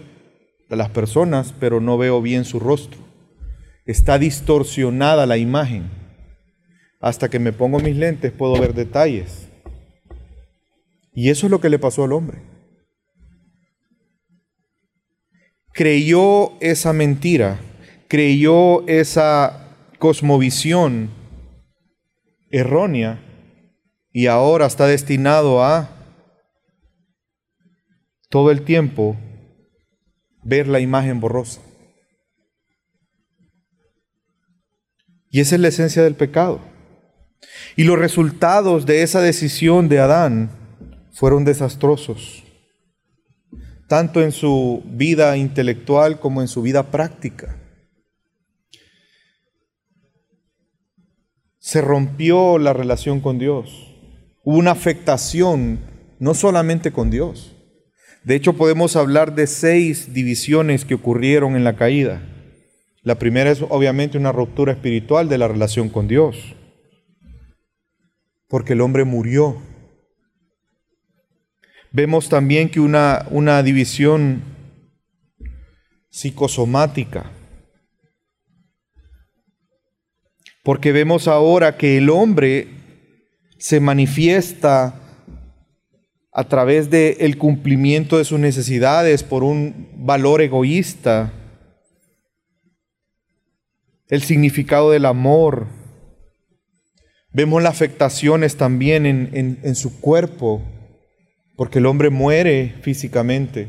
a 0.71 0.75
las 0.75 0.89
personas, 0.89 1.53
pero 1.61 1.83
no 1.83 1.99
veo 1.99 2.23
bien 2.23 2.47
su 2.47 2.59
rostro. 2.59 2.99
Está 3.85 4.19
distorsionada 4.19 5.27
la 5.27 5.37
imagen. 5.37 5.91
Hasta 6.99 7.29
que 7.29 7.39
me 7.39 7.53
pongo 7.53 7.79
mis 7.79 7.97
lentes 7.97 8.33
puedo 8.33 8.59
ver 8.59 8.73
detalles. 8.73 9.51
Y 11.13 11.29
eso 11.29 11.47
es 11.47 11.51
lo 11.51 11.61
que 11.61 11.69
le 11.69 11.79
pasó 11.79 12.05
al 12.05 12.15
hombre. 12.15 12.39
Creyó 15.75 16.59
esa 16.61 16.95
mentira, 16.95 17.61
creyó 18.09 18.89
esa 18.89 19.75
cosmovisión 19.99 21.18
errónea 22.51 23.21
y 24.13 24.27
ahora 24.27 24.67
está 24.67 24.87
destinado 24.87 25.63
a 25.63 25.91
todo 28.29 28.51
el 28.51 28.63
tiempo 28.63 29.17
ver 30.43 30.69
la 30.69 30.81
imagen 30.81 31.21
borrosa. 31.21 31.61
Y 35.31 35.41
esa 35.41 35.57
es 35.57 35.61
la 35.61 35.69
esencia 35.69 36.03
del 36.03 36.15
pecado. 36.15 36.61
Y 37.77 37.85
los 37.85 37.99
resultados 37.99 38.87
de 38.87 39.03
esa 39.03 39.21
decisión 39.21 39.89
de 39.89 40.01
Adán 40.01 40.51
fueron 41.13 41.45
desastrosos, 41.45 42.45
tanto 43.89 44.23
en 44.23 44.33
su 44.33 44.83
vida 44.87 45.37
intelectual 45.37 46.19
como 46.19 46.41
en 46.41 46.49
su 46.49 46.63
vida 46.63 46.91
práctica. 46.91 47.58
Se 51.59 51.81
rompió 51.81 52.59
la 52.59 52.73
relación 52.73 53.21
con 53.21 53.39
Dios. 53.39 53.95
Hubo 54.45 54.59
una 54.59 54.71
afectación 54.71 55.81
no 56.19 56.35
solamente 56.35 56.93
con 56.93 57.11
Dios. 57.11 57.55
De 58.25 58.35
hecho, 58.35 58.55
podemos 58.55 58.97
hablar 58.97 59.35
de 59.35 59.47
seis 59.47 60.13
divisiones 60.13 60.85
que 60.85 60.95
ocurrieron 60.95 61.57
en 61.57 61.65
la 61.65 61.77
caída. 61.77 62.23
La 63.03 63.19
primera 63.19 63.51
es 63.51 63.63
obviamente 63.63 64.19
una 64.19 64.33
ruptura 64.33 64.73
espiritual 64.73 65.29
de 65.29 65.39
la 65.39 65.49
relación 65.49 65.89
con 65.89 66.09
Dios, 66.09 66.37
porque 68.49 68.75
el 68.75 68.81
hombre 68.81 69.05
murió. 69.05 69.57
Vemos 71.91 72.29
también 72.29 72.69
que 72.69 72.81
una, 72.81 73.27
una 73.31 73.63
división 73.63 74.43
psicosomática, 76.11 77.31
porque 80.69 80.93
vemos 80.93 81.29
ahora 81.29 81.79
que 81.79 81.97
el 81.97 82.11
hombre 82.11 82.69
se 83.57 83.81
manifiesta 83.81 85.01
a 86.31 86.45
través 86.45 86.91
del 86.91 87.17
el 87.21 87.39
cumplimiento 87.39 88.19
de 88.19 88.27
sus 88.27 88.39
necesidades 88.39 89.23
por 89.23 89.45
un 89.45 89.89
valor 89.95 90.43
egoísta, 90.43 91.33
el 94.09 94.21
significado 94.21 94.91
del 94.91 95.07
amor. 95.07 95.69
Vemos 97.33 97.63
las 97.63 97.73
afectaciones 97.73 98.57
también 98.59 99.07
en, 99.07 99.61
en 99.63 99.75
su 99.75 99.99
cuerpo, 100.03 100.61
porque 101.57 101.79
el 101.79 101.87
hombre 101.87 102.11
muere 102.11 102.75
físicamente. 102.83 103.69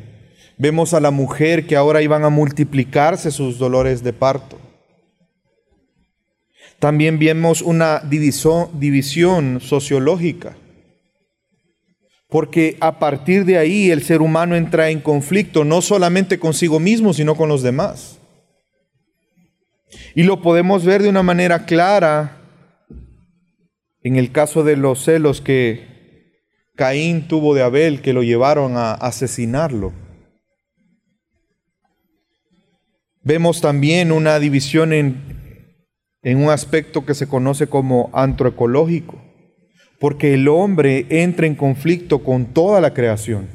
Vemos 0.57 0.93
a 0.93 0.99
la 0.99 1.11
mujer 1.11 1.65
que 1.65 1.77
ahora 1.77 2.01
iban 2.01 2.25
a 2.25 2.29
multiplicarse 2.29 3.31
sus 3.31 3.57
dolores 3.57 4.03
de 4.03 4.11
parto. 4.11 4.68
También 6.79 7.19
vemos 7.19 7.61
una 7.61 7.99
división, 7.99 9.59
sociológica, 9.59 10.55
porque 12.29 12.77
a 12.79 12.99
partir 12.99 13.43
de 13.43 13.57
ahí 13.57 13.91
el 13.91 14.01
ser 14.01 14.21
humano 14.21 14.55
entra 14.55 14.89
en 14.89 15.01
conflicto 15.01 15.65
no 15.65 15.81
solamente 15.81 16.39
consigo 16.39 16.79
mismo, 16.79 17.13
sino 17.13 17.35
con 17.35 17.49
los 17.49 17.63
demás. 17.63 18.19
Y 20.15 20.23
lo 20.23 20.41
podemos 20.41 20.85
ver 20.85 21.01
de 21.03 21.09
una 21.09 21.23
manera 21.23 21.65
clara 21.65 22.37
en 24.01 24.15
el 24.15 24.31
caso 24.31 24.63
de 24.63 24.77
los 24.77 25.03
celos 25.03 25.41
que 25.41 25.85
Caín 26.75 27.27
tuvo 27.27 27.53
de 27.55 27.63
Abel, 27.63 28.01
que 28.01 28.13
lo 28.13 28.23
llevaron 28.23 28.77
a 28.77 28.93
asesinarlo. 28.93 29.91
Vemos 33.21 33.59
también 33.59 34.13
una 34.13 34.39
división 34.39 34.93
en, 34.93 35.38
en 36.21 36.43
un 36.43 36.49
aspecto 36.49 37.05
que 37.05 37.13
se 37.13 37.27
conoce 37.27 37.67
como 37.67 38.09
antroecológico, 38.13 39.21
porque 39.99 40.33
el 40.33 40.47
hombre 40.47 41.05
entra 41.09 41.47
en 41.47 41.55
conflicto 41.55 42.23
con 42.23 42.47
toda 42.47 42.81
la 42.81 42.93
creación. 42.93 43.47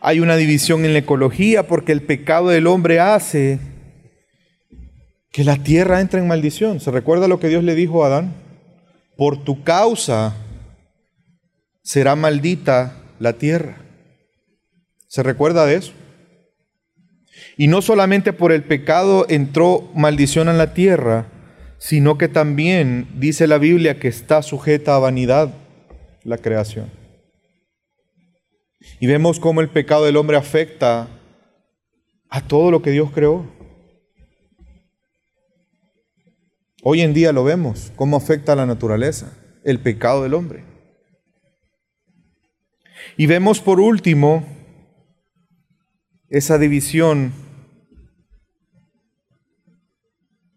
Hay 0.00 0.20
una 0.20 0.36
división 0.36 0.84
en 0.84 0.92
la 0.92 0.98
ecología 0.98 1.66
porque 1.66 1.92
el 1.92 2.02
pecado 2.02 2.48
del 2.50 2.66
hombre 2.66 3.00
hace 3.00 3.58
que 5.32 5.44
la 5.44 5.56
tierra 5.56 6.00
entre 6.02 6.20
en 6.20 6.28
maldición. 6.28 6.78
¿Se 6.78 6.90
recuerda 6.90 7.26
lo 7.26 7.40
que 7.40 7.48
Dios 7.48 7.64
le 7.64 7.74
dijo 7.74 8.04
a 8.04 8.08
Adán? 8.08 8.34
Por 9.16 9.44
tu 9.44 9.64
causa 9.64 10.36
será 11.82 12.16
maldita 12.16 12.98
la 13.18 13.32
tierra. 13.32 13.78
¿Se 15.08 15.22
recuerda 15.22 15.64
de 15.64 15.76
eso? 15.76 15.92
Y 17.56 17.68
no 17.68 17.82
solamente 17.82 18.32
por 18.32 18.52
el 18.52 18.64
pecado 18.64 19.26
entró 19.28 19.90
maldición 19.94 20.48
en 20.48 20.58
la 20.58 20.74
tierra, 20.74 21.26
sino 21.78 22.18
que 22.18 22.28
también 22.28 23.08
dice 23.16 23.46
la 23.46 23.58
Biblia 23.58 24.00
que 24.00 24.08
está 24.08 24.42
sujeta 24.42 24.96
a 24.96 24.98
vanidad 24.98 25.54
la 26.24 26.38
creación. 26.38 26.90
Y 29.00 29.06
vemos 29.06 29.38
cómo 29.38 29.60
el 29.60 29.68
pecado 29.68 30.04
del 30.04 30.16
hombre 30.16 30.36
afecta 30.36 31.08
a 32.28 32.40
todo 32.40 32.70
lo 32.70 32.82
que 32.82 32.90
Dios 32.90 33.10
creó. 33.12 33.46
Hoy 36.82 37.00
en 37.00 37.14
día 37.14 37.32
lo 37.32 37.44
vemos, 37.44 37.92
cómo 37.96 38.16
afecta 38.16 38.52
a 38.52 38.56
la 38.56 38.66
naturaleza, 38.66 39.32
el 39.62 39.78
pecado 39.78 40.22
del 40.22 40.34
hombre. 40.34 40.64
Y 43.16 43.26
vemos 43.26 43.60
por 43.60 43.80
último 43.80 44.44
esa 46.28 46.58
división 46.58 47.43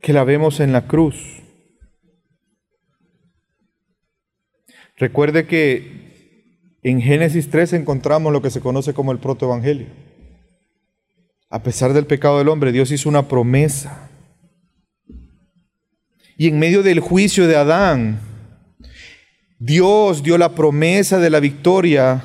que 0.08 0.13
la 0.13 0.24
vemos 0.24 0.62
en 0.62 0.72
la 0.72 0.88
cruz. 0.88 1.43
Recuerde 4.96 5.46
que 5.48 6.80
en 6.82 7.02
Génesis 7.02 7.50
3 7.50 7.74
encontramos 7.74 8.32
lo 8.32 8.41
que 8.41 8.50
se 8.50 8.62
conoce 8.62 8.93
como 8.93 9.12
el 9.12 9.20
protoevangelio. 9.20 9.88
A 11.50 11.62
pesar 11.62 11.91
del 11.91 12.06
pecado 12.06 12.38
del 12.38 12.48
hombre, 12.48 12.72
Dios 12.72 12.89
hizo 12.89 13.10
una 13.10 13.28
promesa. 13.28 14.10
Y 16.38 16.48
en 16.48 16.58
medio 16.58 16.84
del 16.84 17.02
juicio 17.02 17.46
de 17.46 17.58
Adán, 17.58 18.22
Dios 19.60 20.24
dio 20.24 20.38
la 20.38 20.56
promesa 20.56 21.20
de 21.20 21.30
la 21.30 21.41
victoria 21.41 22.24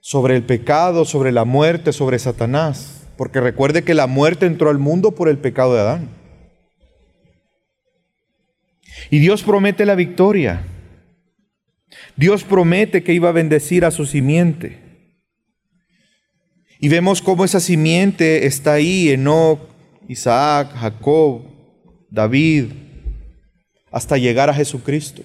sobre 0.00 0.34
el 0.34 0.42
pecado, 0.42 1.04
sobre 1.04 1.30
la 1.30 1.44
muerte, 1.44 1.92
sobre 1.92 2.18
Satanás. 2.18 3.01
Porque 3.16 3.40
recuerde 3.40 3.82
que 3.82 3.94
la 3.94 4.06
muerte 4.06 4.46
entró 4.46 4.70
al 4.70 4.78
mundo 4.78 5.12
por 5.12 5.28
el 5.28 5.38
pecado 5.38 5.74
de 5.74 5.80
Adán. 5.80 6.08
Y 9.10 9.18
Dios 9.18 9.42
promete 9.42 9.86
la 9.86 9.94
victoria. 9.94 10.64
Dios 12.16 12.44
promete 12.44 13.02
que 13.02 13.12
iba 13.12 13.28
a 13.28 13.32
bendecir 13.32 13.84
a 13.84 13.90
su 13.90 14.06
simiente. 14.06 14.78
Y 16.78 16.88
vemos 16.88 17.22
cómo 17.22 17.44
esa 17.44 17.60
simiente 17.60 18.46
está 18.46 18.72
ahí, 18.72 19.10
Enoch, 19.10 19.60
Isaac, 20.08 20.72
Jacob, 20.74 21.42
David, 22.10 22.72
hasta 23.90 24.18
llegar 24.18 24.50
a 24.50 24.54
Jesucristo. 24.54 25.22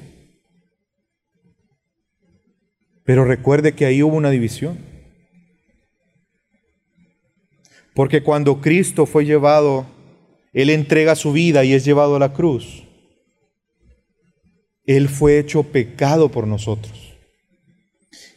Pero 3.03 3.25
recuerde 3.25 3.73
que 3.73 3.85
ahí 3.85 4.03
hubo 4.03 4.15
una 4.15 4.29
división. 4.29 4.77
Porque 7.97 8.21
cuando 8.21 8.61
Cristo 8.61 9.07
fue 9.07 9.25
llevado, 9.25 9.87
Él 10.53 10.69
entrega 10.69 11.15
su 11.15 11.31
vida 11.31 11.65
y 11.65 11.73
es 11.73 11.83
llevado 11.83 12.15
a 12.15 12.19
la 12.19 12.31
cruz. 12.31 12.83
Él 14.85 15.09
fue 15.09 15.39
hecho 15.39 15.63
pecado 15.63 16.29
por 16.29 16.45
nosotros. 16.45 17.17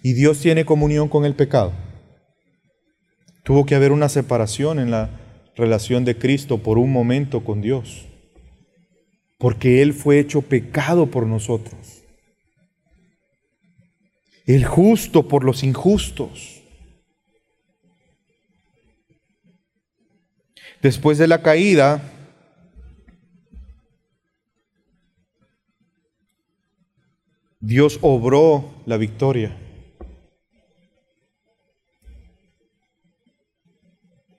Y 0.03 0.15
Dios 0.15 0.41
tiene 0.41 0.65
comunión 0.65 1.11
con 1.11 1.27
el 1.27 1.35
pecado. 1.35 1.75
Tuvo 3.45 3.67
que 3.67 3.75
haber 3.75 3.93
una 3.93 4.09
separación 4.09 4.79
en 4.79 4.91
la 4.91 5.11
relación 5.55 6.07
de 6.07 6.17
Cristo 6.17 6.57
por 6.57 6.79
un 6.79 6.91
momento 6.91 7.45
con 7.45 7.61
Dios. 7.61 8.07
Porque 9.37 9.83
Él 9.83 9.93
fue 9.93 10.19
hecho 10.19 10.41
pecado 10.41 11.11
por 11.11 11.27
nosotros 11.27 12.01
el 14.55 14.65
justo 14.65 15.29
por 15.29 15.45
los 15.45 15.63
injustos. 15.63 16.60
Después 20.83 21.19
de 21.19 21.27
la 21.27 21.43
caída, 21.43 22.01
Dios 27.61 27.99
obró 28.01 28.83
la 28.87 28.97
victoria. 28.97 29.57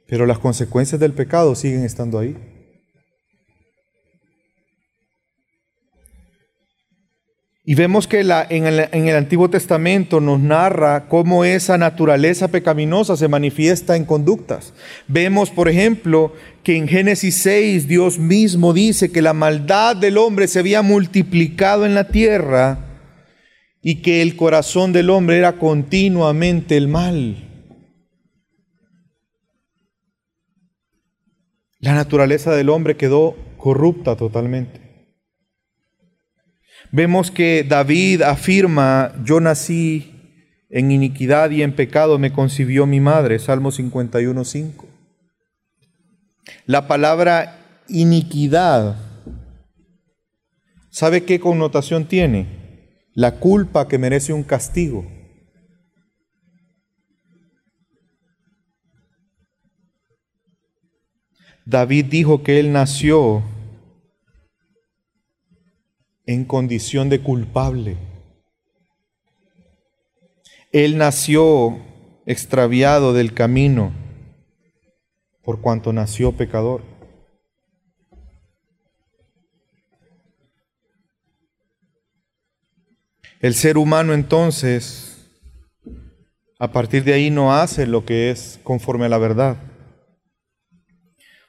Pero 0.07 0.25
las 0.25 0.39
consecuencias 0.39 0.99
del 0.99 1.13
pecado 1.13 1.55
siguen 1.55 1.85
estando 1.85 2.19
ahí. 2.19 2.50
Y 7.63 7.75
vemos 7.75 8.07
que 8.07 8.23
la, 8.23 8.45
en, 8.49 8.65
el, 8.65 8.79
en, 8.91 9.07
el, 9.07 9.15
Antiguo 9.15 9.47
Testamento 9.47 10.19
nos 10.19 10.39
narra 10.39 11.07
cómo 11.07 11.45
esa 11.45 11.77
naturaleza 11.77 12.47
pecaminosa 12.47 13.15
se 13.15 13.27
manifiesta 13.27 13.95
en 13.95 14.05
conductas. 14.05 14.73
Vemos, 15.07 15.51
por 15.51 15.69
ejemplo, 15.69 16.33
que 16.63 16.75
en 16.75 16.87
Génesis 16.87 17.35
6 17.43 17.87
Dios 17.87 18.17
mismo 18.17 18.73
dice 18.73 19.11
que 19.11 19.21
la 19.21 19.33
maldad 19.33 19.95
del 19.95 20.17
hombre 20.17 20.47
se 20.47 20.57
había 20.57 20.81
multiplicado 20.81 21.85
en 21.85 21.93
la 21.93 22.07
tierra 22.07 22.79
y 23.83 24.01
que 24.01 24.23
el 24.23 24.35
corazón 24.35 24.91
del 24.91 25.11
hombre 25.11 25.37
era 25.37 25.59
continuamente 25.59 26.77
el 26.77 26.87
mal. 26.87 27.47
La 31.79 31.93
naturaleza 31.93 32.55
del 32.55 32.69
hombre 32.69 32.97
quedó 32.97 33.35
corrupta 33.57 34.15
totalmente. 34.15 34.80
Vemos 36.93 37.31
que 37.31 37.63
David 37.63 38.21
afirma, 38.21 39.13
yo 39.23 39.39
nací 39.39 40.11
en 40.69 40.91
iniquidad 40.91 41.49
y 41.51 41.63
en 41.63 41.73
pecado 41.73 42.19
me 42.19 42.33
concibió 42.33 42.85
mi 42.85 42.99
madre, 42.99 43.39
Salmo 43.39 43.71
51, 43.71 44.43
5. 44.43 44.87
La 46.65 46.87
palabra 46.87 47.83
iniquidad, 47.87 48.97
¿sabe 50.89 51.23
qué 51.23 51.39
connotación 51.39 52.05
tiene? 52.05 52.99
La 53.13 53.39
culpa 53.39 53.87
que 53.87 53.97
merece 53.97 54.33
un 54.33 54.43
castigo. 54.43 55.05
David 61.65 62.05
dijo 62.09 62.43
que 62.43 62.59
él 62.59 62.73
nació 62.73 63.43
en 66.31 66.45
condición 66.45 67.09
de 67.09 67.21
culpable. 67.21 67.97
Él 70.71 70.97
nació 70.97 71.79
extraviado 72.25 73.13
del 73.13 73.33
camino 73.33 73.91
por 75.43 75.59
cuanto 75.59 75.91
nació 75.91 76.31
pecador. 76.31 76.81
El 83.41 83.55
ser 83.55 83.77
humano 83.77 84.13
entonces, 84.13 85.27
a 86.59 86.71
partir 86.71 87.03
de 87.03 87.13
ahí 87.13 87.31
no 87.31 87.53
hace 87.53 87.87
lo 87.87 88.05
que 88.05 88.29
es 88.29 88.59
conforme 88.63 89.07
a 89.07 89.09
la 89.09 89.17
verdad. 89.17 89.57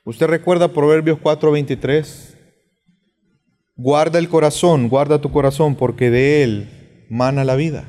Usted 0.05 0.27
recuerda 0.27 0.73
Proverbios 0.73 1.19
4:23. 1.21 2.32
Guarda 3.77 4.19
el 4.19 4.29
corazón, 4.29 4.89
guarda 4.89 5.21
tu 5.21 5.33
corazón, 5.33 5.77
porque 5.77 6.11
de 6.11 6.43
él 6.43 7.07
mana 7.09 7.45
la 7.45 7.57
vida. 7.57 7.89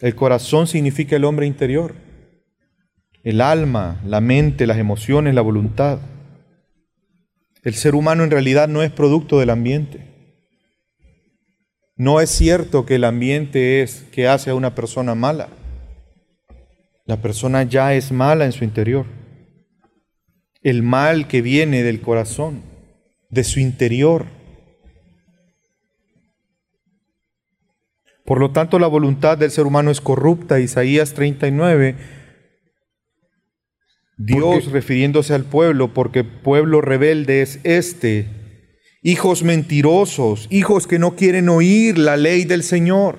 El 0.00 0.14
corazón 0.14 0.66
significa 0.66 1.16
el 1.16 1.24
hombre 1.24 1.46
interior, 1.46 1.94
el 3.24 3.40
alma, 3.40 4.00
la 4.04 4.20
mente, 4.20 4.66
las 4.66 4.78
emociones, 4.78 5.34
la 5.34 5.40
voluntad. 5.40 5.98
El 7.62 7.74
ser 7.74 7.94
humano 7.96 8.22
en 8.22 8.30
realidad 8.30 8.68
no 8.68 8.82
es 8.82 8.92
producto 8.92 9.40
del 9.40 9.50
ambiente. 9.50 10.06
No 11.96 12.20
es 12.20 12.30
cierto 12.30 12.86
que 12.86 12.96
el 12.96 13.04
ambiente 13.04 13.82
es 13.82 14.04
que 14.12 14.28
hace 14.28 14.50
a 14.50 14.54
una 14.54 14.74
persona 14.74 15.14
mala. 15.14 15.48
La 17.06 17.22
persona 17.22 17.64
ya 17.64 17.94
es 17.94 18.12
mala 18.12 18.44
en 18.44 18.52
su 18.52 18.62
interior. 18.62 19.06
El 20.62 20.82
mal 20.82 21.26
que 21.26 21.42
viene 21.42 21.82
del 21.82 22.00
corazón 22.00 22.75
de 23.30 23.44
su 23.44 23.60
interior. 23.60 24.26
Por 28.24 28.40
lo 28.40 28.50
tanto, 28.50 28.78
la 28.78 28.88
voluntad 28.88 29.38
del 29.38 29.52
ser 29.52 29.66
humano 29.66 29.90
es 29.90 30.00
corrupta. 30.00 30.58
Isaías 30.58 31.14
39, 31.14 31.96
Dios 34.18 34.72
refiriéndose 34.72 35.32
al 35.32 35.44
pueblo, 35.44 35.94
porque 35.94 36.24
pueblo 36.24 36.80
rebelde 36.80 37.42
es 37.42 37.60
este, 37.62 38.28
hijos 39.02 39.44
mentirosos, 39.44 40.48
hijos 40.50 40.86
que 40.86 40.98
no 40.98 41.14
quieren 41.14 41.48
oír 41.48 41.98
la 41.98 42.16
ley 42.16 42.44
del 42.44 42.64
Señor. 42.64 43.18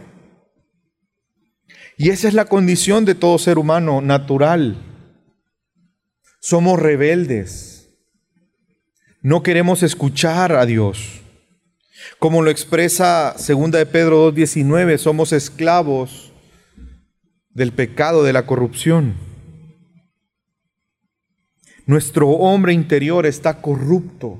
Y 1.97 2.09
esa 2.09 2.27
es 2.27 2.33
la 2.33 2.45
condición 2.45 3.05
de 3.05 3.15
todo 3.15 3.37
ser 3.37 3.57
humano 3.57 4.01
natural. 4.01 4.77
Somos 6.41 6.79
rebeldes. 6.79 7.76
No 9.27 9.43
queremos 9.43 9.83
escuchar 9.83 10.53
a 10.53 10.65
Dios. 10.65 11.19
Como 12.17 12.41
lo 12.41 12.49
expresa 12.49 13.35
2 13.35 13.71
de 13.71 13.85
Pedro 13.85 14.31
2.19, 14.31 14.97
somos 14.97 15.33
esclavos 15.33 16.31
del 17.49 17.73
pecado, 17.73 18.23
de 18.23 18.31
la 18.31 18.45
corrupción. 18.45 19.15
Nuestro 21.85 22.29
hombre 22.29 22.71
interior 22.71 23.25
está 23.25 23.61
corrupto. 23.61 24.39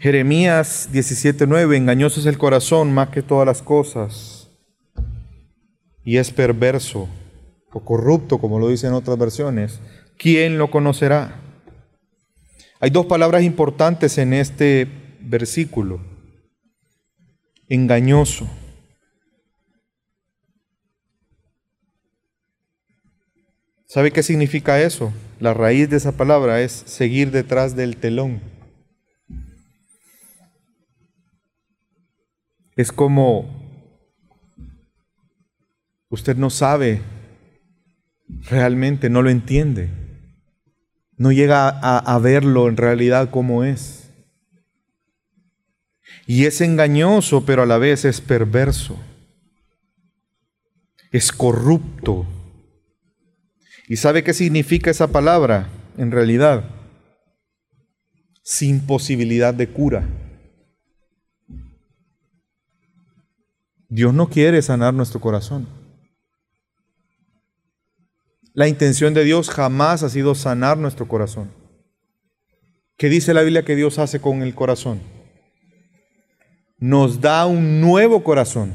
Jeremías 0.00 0.88
17:9, 0.92 1.76
engañoso 1.76 2.18
es 2.18 2.26
el 2.26 2.38
corazón 2.38 2.92
más 2.92 3.10
que 3.10 3.22
todas 3.22 3.46
las 3.46 3.62
cosas 3.62 4.50
y 6.02 6.16
es 6.16 6.32
perverso 6.32 7.08
o 7.70 7.84
corrupto, 7.84 8.38
como 8.38 8.58
lo 8.58 8.68
dicen 8.68 8.94
otras 8.94 9.16
versiones. 9.16 9.78
¿Quién 10.16 10.58
lo 10.58 10.72
conocerá? 10.72 11.44
Hay 12.80 12.90
dos 12.90 13.06
palabras 13.06 13.42
importantes 13.42 14.18
en 14.18 14.32
este 14.32 14.86
versículo. 15.20 16.00
Engañoso. 17.68 18.48
¿Sabe 23.86 24.12
qué 24.12 24.22
significa 24.22 24.80
eso? 24.80 25.12
La 25.40 25.54
raíz 25.54 25.90
de 25.90 25.96
esa 25.96 26.12
palabra 26.12 26.60
es 26.60 26.72
seguir 26.72 27.30
detrás 27.30 27.74
del 27.74 27.96
telón. 27.96 28.40
Es 32.76 32.92
como 32.92 33.58
usted 36.10 36.36
no 36.36 36.48
sabe 36.50 37.02
realmente, 38.48 39.10
no 39.10 39.22
lo 39.22 39.30
entiende, 39.30 39.90
no 41.18 41.32
llega 41.32 41.68
a, 41.68 42.18
verlo 42.20 42.68
en 42.68 42.76
realidad 42.76 43.30
como 43.30 43.64
es. 43.64 44.10
Y 46.26 46.46
es 46.46 46.60
engañoso, 46.60 47.44
pero 47.44 47.62
a 47.62 47.66
la 47.66 47.78
vez 47.78 48.04
es 48.04 48.20
perverso, 48.20 48.96
es 51.10 51.32
corrupto. 51.32 52.26
¿Y 53.88 53.96
sabe 53.96 54.22
qué 54.22 54.32
significa 54.32 54.90
esa 54.90 55.08
palabra 55.08 55.68
en 55.96 56.12
realidad? 56.12 56.64
Sin 58.42 58.86
posibilidad 58.86 59.52
de 59.52 59.68
cura. 59.68 60.06
Dios 63.88 64.12
no 64.12 64.28
quiere 64.28 64.60
sanar 64.62 64.94
nuestro 64.94 65.20
corazón. 65.20 65.77
La 68.58 68.66
intención 68.66 69.14
de 69.14 69.22
Dios 69.22 69.50
jamás 69.50 70.02
ha 70.02 70.08
sido 70.08 70.34
sanar 70.34 70.78
nuestro 70.78 71.06
corazón. 71.06 71.48
¿Qué 72.96 73.08
dice 73.08 73.32
la 73.32 73.42
Biblia 73.42 73.64
que 73.64 73.76
Dios 73.76 74.00
hace 74.00 74.20
con 74.20 74.42
el 74.42 74.52
corazón? 74.52 75.00
Nos 76.76 77.20
da 77.20 77.46
un 77.46 77.80
nuevo 77.80 78.24
corazón. 78.24 78.72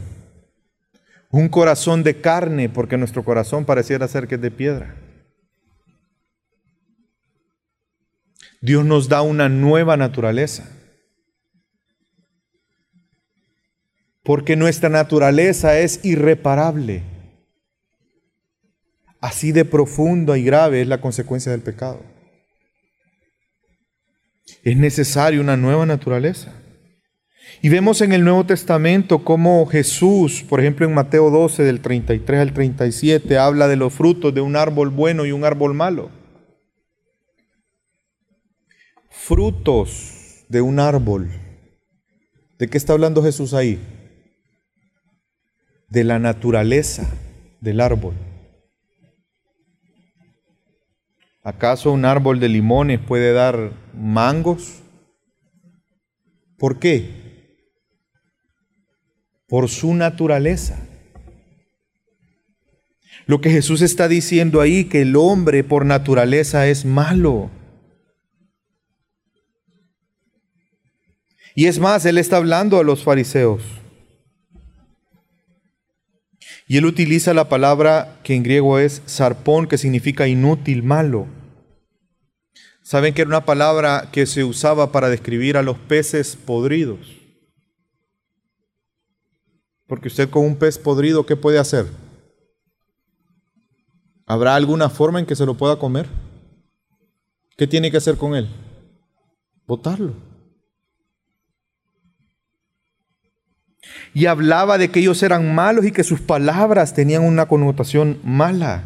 Un 1.31 1.49
corazón 1.49 2.01
de 2.01 2.21
carne, 2.21 2.69
porque 2.69 2.95
nuestro 2.95 3.25
corazón 3.25 3.65
pareciera 3.65 4.07
ser 4.07 4.29
que 4.29 4.35
es 4.35 4.41
de 4.41 4.51
piedra. 4.51 4.95
Dios 8.61 8.85
nos 8.85 9.09
da 9.09 9.21
una 9.21 9.49
nueva 9.49 9.97
naturaleza. 9.97 10.63
porque 14.23 14.55
nuestra 14.55 14.87
naturaleza 14.87 15.77
es 15.79 15.99
irreparable. 16.05 17.03
Así 19.23 19.53
de 19.53 19.63
profundo 19.63 20.35
y 20.35 20.43
grave 20.43 20.81
es 20.81 20.87
la 20.89 20.99
consecuencia 20.99 21.49
del 21.49 21.61
pecado. 21.61 22.01
Es 24.63 24.75
necesaria 24.75 25.39
una 25.39 25.55
nueva 25.55 25.85
naturaleza. 25.85 26.53
Y 27.61 27.69
vemos 27.69 28.01
en 28.01 28.11
el 28.11 28.25
Nuevo 28.25 28.45
Testamento 28.45 29.23
cómo 29.23 29.65
Jesús, 29.65 30.43
por 30.43 30.59
ejemplo 30.59 30.85
en 30.85 30.93
Mateo 30.93 31.29
12 31.29 31.63
del 31.63 31.79
33 31.79 32.41
al 32.41 32.51
37, 32.51 33.37
habla 33.37 33.69
de 33.69 33.77
los 33.77 33.93
frutos 33.93 34.33
de 34.33 34.41
un 34.41 34.57
árbol 34.57 34.89
bueno 34.89 35.25
y 35.25 35.31
un 35.31 35.45
árbol 35.45 35.73
malo. 35.73 36.11
Frutos 39.09 40.43
de 40.49 40.59
un 40.59 40.81
árbol. 40.81 41.31
¿De 42.59 42.67
qué 42.67 42.77
está 42.77 42.91
hablando 42.91 43.23
Jesús 43.23 43.53
ahí? 43.53 43.79
de 45.93 46.03
la 46.03 46.17
naturaleza 46.17 47.07
del 47.61 47.79
árbol. 47.79 48.15
¿Acaso 51.43 51.91
un 51.91 52.05
árbol 52.05 52.39
de 52.39 52.47
limones 52.47 53.01
puede 53.01 53.33
dar 53.33 53.73
mangos? 53.93 54.81
¿Por 56.57 56.79
qué? 56.79 57.57
Por 59.49 59.67
su 59.67 59.93
naturaleza. 59.93 60.79
Lo 63.25 63.41
que 63.41 63.49
Jesús 63.49 63.81
está 63.81 64.07
diciendo 64.07 64.61
ahí, 64.61 64.85
que 64.85 65.01
el 65.01 65.17
hombre 65.17 65.65
por 65.65 65.85
naturaleza 65.85 66.67
es 66.67 66.85
malo. 66.85 67.51
Y 71.55 71.65
es 71.65 71.77
más, 71.77 72.05
Él 72.05 72.17
está 72.17 72.37
hablando 72.37 72.79
a 72.79 72.83
los 72.83 73.03
fariseos. 73.03 73.63
Y 76.67 76.77
él 76.77 76.85
utiliza 76.85 77.33
la 77.33 77.49
palabra 77.49 78.19
que 78.23 78.35
en 78.35 78.43
griego 78.43 78.79
es 78.79 79.01
sarpón, 79.05 79.67
que 79.67 79.77
significa 79.77 80.27
inútil, 80.27 80.81
malo. 80.81 81.27
Saben 82.93 83.15
que 83.15 83.23
era 83.23 83.29
una 83.29 83.43
palabra 83.43 84.09
que 84.11 84.27
se 84.27 84.43
usaba 84.43 84.91
para 84.91 85.09
describir 85.09 85.57
a 85.57 85.63
los 85.63 85.79
peces 85.79 86.35
podridos. 86.35 86.99
Porque 89.87 90.09
usted 90.09 90.29
con 90.29 90.45
un 90.45 90.57
pez 90.57 90.77
podrido, 90.77 91.25
¿qué 91.25 91.35
puede 91.35 91.57
hacer? 91.57 91.87
¿Habrá 94.27 94.53
alguna 94.53 94.91
forma 94.91 95.19
en 95.19 95.25
que 95.25 95.35
se 95.35 95.47
lo 95.47 95.55
pueda 95.55 95.79
comer? 95.79 96.05
¿Qué 97.57 97.65
tiene 97.65 97.89
que 97.89 97.97
hacer 97.97 98.15
con 98.15 98.35
él? 98.35 98.47
Botarlo. 99.65 100.13
y 104.13 104.27
hablaba 104.27 104.77
de 104.77 104.91
que 104.91 104.99
ellos 104.99 105.23
eran 105.23 105.55
malos 105.55 105.83
y 105.85 105.91
que 105.91 106.03
sus 106.03 106.21
palabras 106.21 106.93
tenían 106.93 107.23
una 107.23 107.47
connotación 107.47 108.19
mala, 108.23 108.83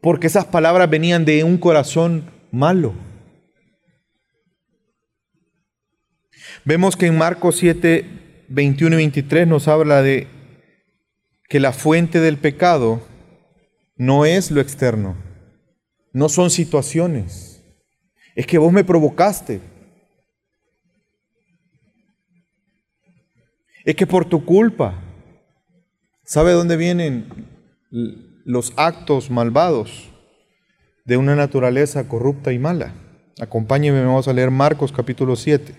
porque 0.00 0.28
esas 0.28 0.46
palabras 0.46 0.88
venían 0.88 1.26
de 1.26 1.44
un 1.44 1.58
corazón 1.58 2.32
malo. 2.52 2.94
Vemos 6.64 6.96
que 6.96 7.06
en 7.06 7.18
Marcos 7.18 7.56
7, 7.56 8.46
21 8.48 8.94
y 8.94 8.98
23 8.98 9.48
nos 9.48 9.66
habla 9.66 10.02
de 10.02 10.28
que 11.48 11.58
la 11.58 11.72
fuente 11.72 12.20
del 12.20 12.38
pecado 12.38 13.04
no 13.96 14.24
es 14.24 14.52
lo 14.52 14.60
externo, 14.60 15.16
no 16.12 16.28
son 16.28 16.50
situaciones, 16.50 17.64
es 18.36 18.46
que 18.46 18.58
vos 18.58 18.72
me 18.72 18.84
provocaste, 18.84 19.60
Es 23.84 23.96
que 23.96 24.06
por 24.06 24.24
tu 24.24 24.44
culpa, 24.44 25.02
¿sabe 26.24 26.52
dónde 26.52 26.76
vienen 26.76 27.48
los 28.44 28.72
actos 28.76 29.30
malvados 29.30 30.11
de 31.04 31.16
una 31.16 31.34
naturaleza 31.34 32.08
corrupta 32.08 32.52
y 32.52 32.58
mala? 32.58 32.94
Acompáñeme, 33.40 34.04
vamos 34.04 34.28
a 34.28 34.32
leer 34.32 34.50
Marcos 34.50 34.92
capítulo 34.92 35.36
7. 35.36 35.74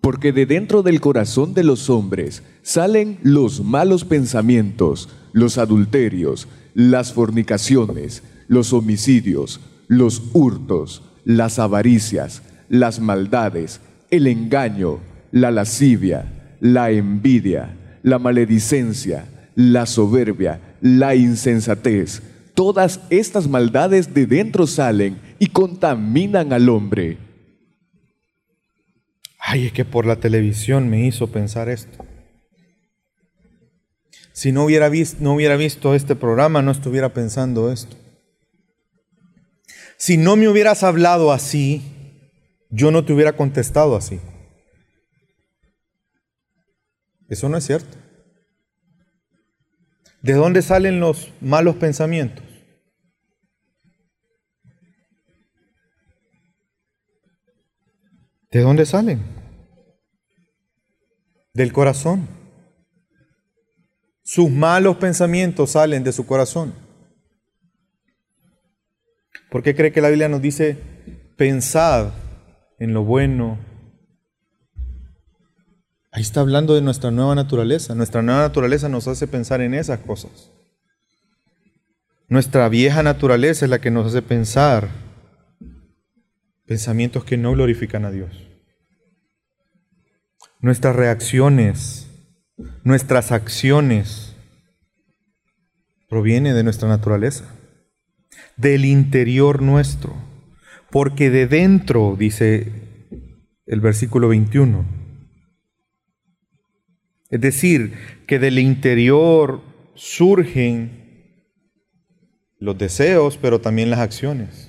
Porque 0.00 0.32
de 0.32 0.46
dentro 0.46 0.82
del 0.82 1.00
corazón 1.00 1.54
de 1.54 1.64
los 1.64 1.90
hombres 1.90 2.42
salen 2.62 3.18
los 3.22 3.62
malos 3.64 4.04
pensamientos, 4.04 5.08
los 5.32 5.58
adulterios, 5.58 6.48
las 6.74 7.12
fornicaciones, 7.12 8.22
los 8.46 8.72
homicidios, 8.72 9.60
los 9.88 10.22
hurtos, 10.32 11.02
las 11.24 11.58
avaricias, 11.58 12.42
las 12.68 13.00
maldades, 13.00 13.80
el 14.10 14.26
engaño, 14.26 15.00
la 15.30 15.50
lascivia, 15.50 16.56
la 16.60 16.90
envidia, 16.90 17.98
la 18.02 18.18
maledicencia, 18.18 19.26
la 19.54 19.86
soberbia, 19.86 20.60
la 20.80 21.14
insensatez. 21.14 22.22
Todas 22.58 22.98
estas 23.08 23.46
maldades 23.46 24.12
de 24.14 24.26
dentro 24.26 24.66
salen 24.66 25.16
y 25.38 25.46
contaminan 25.46 26.52
al 26.52 26.68
hombre. 26.68 27.16
Ay, 29.38 29.66
es 29.66 29.72
que 29.72 29.84
por 29.84 30.04
la 30.04 30.16
televisión 30.16 30.90
me 30.90 31.06
hizo 31.06 31.28
pensar 31.28 31.68
esto. 31.68 32.04
Si 34.32 34.50
no 34.50 34.64
hubiera, 34.64 34.88
visto, 34.88 35.18
no 35.20 35.34
hubiera 35.34 35.54
visto 35.54 35.94
este 35.94 36.16
programa, 36.16 36.60
no 36.60 36.72
estuviera 36.72 37.14
pensando 37.14 37.70
esto. 37.70 37.96
Si 39.96 40.16
no 40.16 40.34
me 40.34 40.48
hubieras 40.48 40.82
hablado 40.82 41.30
así, 41.30 41.82
yo 42.70 42.90
no 42.90 43.04
te 43.04 43.12
hubiera 43.12 43.34
contestado 43.34 43.94
así. 43.94 44.18
Eso 47.28 47.48
no 47.48 47.56
es 47.56 47.64
cierto. 47.64 47.96
¿De 50.22 50.32
dónde 50.32 50.60
salen 50.60 50.98
los 50.98 51.30
malos 51.40 51.76
pensamientos? 51.76 52.47
¿De 58.50 58.60
dónde 58.60 58.86
salen? 58.86 59.20
Del 61.52 61.72
corazón. 61.72 62.28
Sus 64.22 64.50
malos 64.50 64.96
pensamientos 64.96 65.70
salen 65.72 66.04
de 66.04 66.12
su 66.12 66.26
corazón. 66.26 66.74
¿Por 69.50 69.62
qué 69.62 69.74
cree 69.74 69.92
que 69.92 70.00
la 70.00 70.08
Biblia 70.08 70.28
nos 70.28 70.42
dice, 70.42 70.76
pensad 71.36 72.12
en 72.78 72.92
lo 72.92 73.04
bueno? 73.04 73.58
Ahí 76.10 76.22
está 76.22 76.40
hablando 76.40 76.74
de 76.74 76.82
nuestra 76.82 77.10
nueva 77.10 77.34
naturaleza. 77.34 77.94
Nuestra 77.94 78.22
nueva 78.22 78.42
naturaleza 78.42 78.88
nos 78.88 79.08
hace 79.08 79.26
pensar 79.26 79.60
en 79.60 79.74
esas 79.74 80.00
cosas. 80.00 80.52
Nuestra 82.28 82.68
vieja 82.68 83.02
naturaleza 83.02 83.64
es 83.64 83.70
la 83.70 83.78
que 83.78 83.90
nos 83.90 84.06
hace 84.08 84.20
pensar 84.20 85.07
pensamientos 86.68 87.24
que 87.24 87.38
no 87.38 87.52
glorifican 87.52 88.04
a 88.04 88.10
Dios. 88.10 88.46
Nuestras 90.60 90.94
reacciones, 90.94 92.10
nuestras 92.84 93.32
acciones, 93.32 94.36
provienen 96.10 96.54
de 96.54 96.62
nuestra 96.62 96.88
naturaleza, 96.88 97.54
del 98.58 98.84
interior 98.84 99.62
nuestro, 99.62 100.14
porque 100.90 101.30
de 101.30 101.46
dentro, 101.46 102.16
dice 102.18 102.70
el 103.66 103.80
versículo 103.80 104.28
21, 104.28 104.84
es 107.30 107.40
decir, 107.40 107.94
que 108.26 108.38
del 108.38 108.58
interior 108.58 109.62
surgen 109.94 111.46
los 112.58 112.76
deseos, 112.76 113.38
pero 113.38 113.60
también 113.60 113.90
las 113.90 114.00
acciones. 114.00 114.67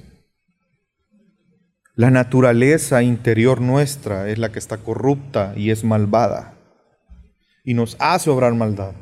La 1.99 2.12
naturaleza 2.12 3.03
interior 3.03 3.59
nuestra 3.59 4.29
es 4.29 4.38
la 4.38 4.53
que 4.53 4.59
está 4.59 4.77
corrupta 4.77 5.51
y 5.57 5.69
es 5.69 5.83
malvada 5.83 6.57
y 7.65 7.73
nos 7.73 7.97
hace 7.99 8.29
obrar 8.29 8.53
maldad. 8.53 8.93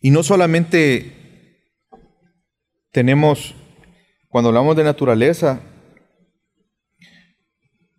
Y 0.00 0.12
no 0.12 0.22
solamente 0.22 1.66
tenemos, 2.92 3.56
cuando 4.28 4.50
hablamos 4.50 4.76
de 4.76 4.84
naturaleza, 4.84 5.58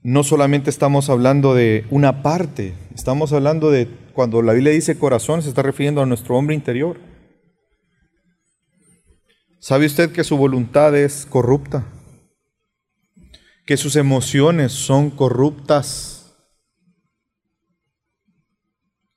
no 0.03 0.23
solamente 0.23 0.69
estamos 0.69 1.09
hablando 1.09 1.53
de 1.53 1.85
una 1.89 2.23
parte, 2.23 2.75
estamos 2.95 3.33
hablando 3.33 3.71
de, 3.71 3.89
cuando 4.13 4.41
la 4.41 4.53
Biblia 4.53 4.71
dice 4.71 4.97
corazón, 4.97 5.41
se 5.41 5.49
está 5.49 5.63
refiriendo 5.63 6.01
a 6.01 6.05
nuestro 6.05 6.37
hombre 6.37 6.55
interior. 6.55 7.10
¿Sabe 9.61 9.85
usted 9.85 10.11
que 10.11 10.23
su 10.23 10.37
voluntad 10.37 10.97
es 10.97 11.27
corrupta? 11.27 11.85
Que 13.63 13.77
sus 13.77 13.95
emociones 13.95 14.71
son 14.71 15.11
corruptas. 15.11 16.35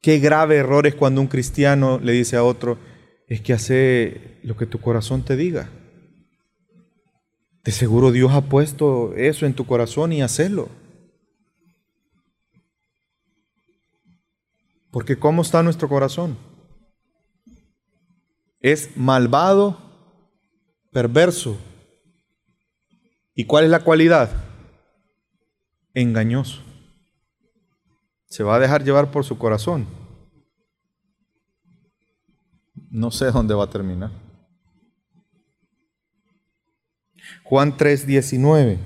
Qué 0.02 0.18
grave 0.18 0.56
error 0.56 0.86
es 0.86 0.96
cuando 0.96 1.22
un 1.22 1.28
cristiano 1.28 1.98
le 1.98 2.12
dice 2.12 2.36
a 2.36 2.44
otro, 2.44 2.78
es 3.26 3.40
que 3.40 3.54
hace 3.54 4.38
lo 4.42 4.54
que 4.54 4.66
tu 4.66 4.82
corazón 4.82 5.24
te 5.24 5.34
diga. 5.34 5.70
De 7.64 7.72
seguro 7.72 8.12
Dios 8.12 8.30
ha 8.32 8.42
puesto 8.42 9.14
eso 9.16 9.46
en 9.46 9.54
tu 9.54 9.64
corazón 9.64 10.12
y 10.12 10.20
hacelo. 10.20 10.68
Porque 14.90 15.18
¿cómo 15.18 15.40
está 15.40 15.62
nuestro 15.62 15.88
corazón? 15.88 16.36
Es 18.60 18.94
malvado 18.94 19.93
perverso. 20.94 21.58
¿Y 23.34 23.44
cuál 23.44 23.64
es 23.64 23.70
la 23.70 23.80
cualidad? 23.80 24.30
Engañoso. 25.92 26.62
Se 28.26 28.44
va 28.44 28.54
a 28.54 28.60
dejar 28.60 28.84
llevar 28.84 29.10
por 29.10 29.24
su 29.24 29.36
corazón. 29.36 29.86
No 32.90 33.10
sé 33.10 33.26
dónde 33.32 33.54
va 33.54 33.64
a 33.64 33.70
terminar. 33.70 34.12
Juan 37.42 37.76
3:19. 37.76 38.78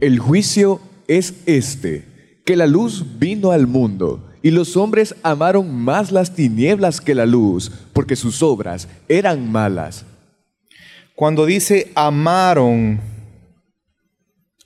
El 0.00 0.18
juicio 0.18 0.80
es 1.06 1.34
este, 1.46 2.42
que 2.44 2.56
la 2.56 2.66
luz 2.66 3.18
vino 3.18 3.52
al 3.52 3.68
mundo 3.68 4.28
y 4.42 4.50
los 4.50 4.76
hombres 4.76 5.14
amaron 5.22 5.72
más 5.72 6.10
las 6.10 6.34
tinieblas 6.34 7.00
que 7.00 7.14
la 7.14 7.26
luz, 7.26 7.70
porque 7.92 8.16
sus 8.16 8.42
obras 8.42 8.88
eran 9.08 9.50
malas. 9.52 10.04
Cuando 11.16 11.46
dice 11.46 11.90
amaron, 11.94 13.00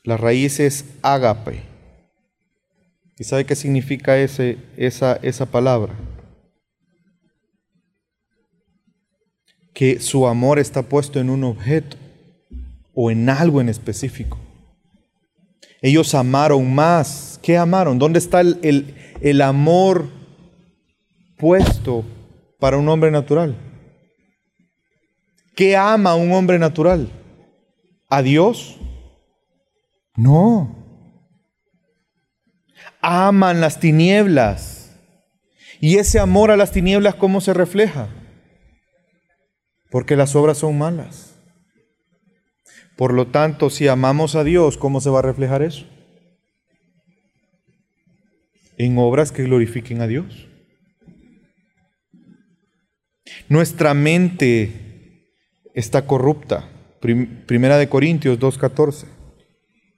la 0.03 0.17
raíz 0.17 0.59
es 0.59 0.85
ágape. 1.01 1.63
¿Y 3.17 3.23
sabe 3.23 3.47
qué 3.47 3.55
significa 3.55 4.19
ese, 4.19 4.59
esa, 4.77 5.15
esa 5.23 5.47
palabra? 5.47 5.95
Que 9.73 10.01
su 10.01 10.27
amor 10.27 10.59
está 10.59 10.83
puesto 10.83 11.21
en 11.21 11.31
un 11.31 11.45
objeto 11.45 11.97
o 12.95 13.13
en 13.13 13.29
algo 13.29 13.61
en 13.61 13.69
específico. 13.69 14.37
Ellos 15.81 16.13
amaron 16.17 16.75
más. 16.75 17.39
¿Qué 17.45 17.59
amaron? 17.59 17.97
¿Dónde 18.01 18.19
está 18.19 18.41
el, 18.41 18.59
el, 18.63 18.97
el 19.21 19.41
amor 19.41 20.09
puesto 21.37 22.05
para 22.59 22.77
un 22.77 22.89
hombre 22.89 23.13
natural? 23.13 23.70
¿Qué 25.61 25.77
ama 25.77 26.15
un 26.15 26.33
hombre 26.33 26.59
natural? 26.59 27.11
¿A 28.09 28.23
Dios? 28.23 28.79
No. 30.17 30.75
Aman 33.03 33.61
las 33.61 33.79
tinieblas. 33.79 34.99
¿Y 35.79 35.99
ese 35.99 36.19
amor 36.19 36.51
a 36.51 36.57
las 36.57 36.73
tinieblas 36.73 37.15
cómo 37.15 37.43
se 37.43 37.53
refleja? 37.53 38.09
Porque 39.91 40.17
las 40.17 40.35
obras 40.35 40.57
son 40.57 40.79
malas. 40.79 41.39
Por 42.97 43.13
lo 43.13 43.27
tanto, 43.27 43.69
si 43.69 43.87
amamos 43.87 44.37
a 44.37 44.45
Dios, 44.45 44.79
¿cómo 44.79 45.03
se 45.03 45.11
va 45.11 45.19
a 45.19 45.29
reflejar 45.31 45.61
eso? 45.61 45.85
En 48.79 48.97
obras 48.97 49.31
que 49.31 49.43
glorifiquen 49.43 50.01
a 50.01 50.07
Dios. 50.07 50.49
Nuestra 53.51 53.93
mente 53.93 54.90
está 55.75 56.07
corrupta. 56.07 56.69
Primera 57.47 57.79
de 57.79 57.89
Corintios 57.89 58.39
2.14. 58.39 59.05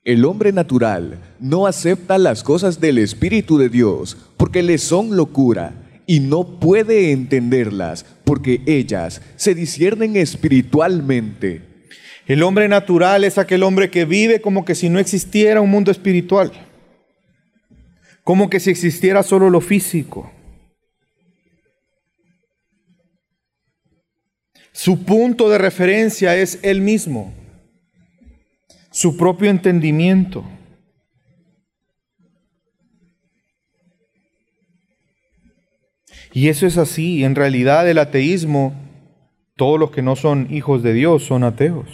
El 0.04 0.24
hombre 0.24 0.52
natural 0.52 1.18
no 1.38 1.66
acepta 1.66 2.18
las 2.18 2.42
cosas 2.42 2.80
del 2.80 2.98
Espíritu 2.98 3.56
de 3.56 3.68
Dios 3.68 4.16
porque 4.37 4.62
le 4.62 4.78
son 4.78 5.16
locura 5.16 5.74
y 6.06 6.20
no 6.20 6.58
puede 6.58 7.12
entenderlas 7.12 8.04
porque 8.24 8.62
ellas 8.66 9.22
se 9.37 9.54
disciernen 9.54 10.16
espiritualmente. 10.16 11.62
El 12.26 12.42
hombre 12.42 12.68
natural 12.68 13.24
es 13.24 13.38
aquel 13.38 13.62
hombre 13.62 13.90
que 13.90 14.04
vive 14.04 14.40
como 14.40 14.64
que 14.64 14.74
si 14.74 14.88
no 14.88 14.98
existiera 14.98 15.61
un 15.61 15.70
mundo 15.70 15.90
espiritual, 15.90 16.52
como 18.24 18.48
que 18.48 18.61
si 18.61 18.70
existiera 18.70 19.22
solo 19.22 19.50
lo 19.50 19.61
físico. 19.61 20.32
Su 24.85 25.05
punto 25.05 25.49
de 25.49 25.59
referencia 25.59 26.37
es 26.37 26.59
Él 26.64 26.81
mismo, 26.81 27.33
su 28.90 29.16
propio 29.16 29.49
entendimiento. 29.49 30.45
Y 36.33 36.49
eso 36.49 36.66
es 36.66 36.79
así. 36.79 37.23
En 37.23 37.37
realidad 37.37 37.88
el 37.88 37.99
ateísmo, 37.99 38.75
todos 39.55 39.79
los 39.79 39.92
que 39.92 40.02
no 40.02 40.17
son 40.17 40.48
hijos 40.52 40.83
de 40.83 40.94
Dios 40.94 41.23
son 41.23 41.44
ateos. 41.44 41.88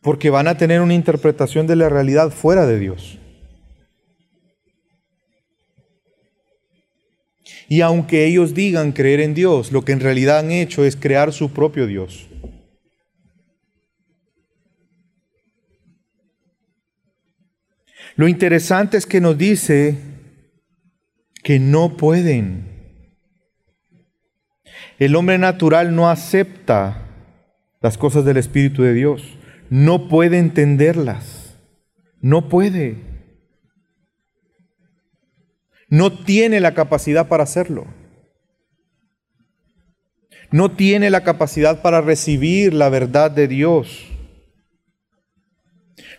Porque 0.00 0.30
van 0.30 0.46
a 0.46 0.56
tener 0.56 0.80
una 0.80 0.94
interpretación 0.94 1.66
de 1.66 1.74
la 1.74 1.88
realidad 1.88 2.30
fuera 2.30 2.66
de 2.66 2.78
Dios. 2.78 3.18
Y 7.68 7.80
aunque 7.80 8.26
ellos 8.26 8.54
digan 8.54 8.92
creer 8.92 9.20
en 9.20 9.34
Dios, 9.34 9.72
lo 9.72 9.82
que 9.82 9.92
en 9.92 10.00
realidad 10.00 10.38
han 10.40 10.50
hecho 10.50 10.84
es 10.84 10.96
crear 10.96 11.32
su 11.32 11.52
propio 11.52 11.86
Dios. 11.86 12.28
Lo 18.16 18.28
interesante 18.28 18.96
es 18.96 19.06
que 19.06 19.20
nos 19.20 19.36
dice 19.36 19.96
que 21.42 21.58
no 21.58 21.96
pueden. 21.96 22.74
El 24.98 25.16
hombre 25.16 25.38
natural 25.38 25.94
no 25.94 26.08
acepta 26.08 27.08
las 27.80 27.98
cosas 27.98 28.24
del 28.24 28.36
Espíritu 28.36 28.82
de 28.82 28.94
Dios. 28.94 29.22
No 29.68 30.08
puede 30.08 30.38
entenderlas. 30.38 31.58
No 32.20 32.48
puede 32.48 33.13
no 35.94 36.10
tiene 36.10 36.58
la 36.58 36.74
capacidad 36.74 37.28
para 37.28 37.44
hacerlo. 37.44 37.86
no 40.50 40.70
tiene 40.72 41.10
la 41.10 41.22
capacidad 41.22 41.82
para 41.82 42.00
recibir 42.00 42.74
la 42.74 42.88
verdad 42.88 43.30
de 43.30 43.48
Dios. 43.48 44.04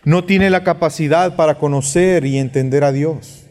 No 0.04 0.24
tiene 0.24 0.50
la 0.50 0.62
capacidad 0.62 1.36
para 1.36 1.58
conocer 1.58 2.24
y 2.26 2.38
entender 2.38 2.84
a 2.84 2.92
Dios. 2.92 3.46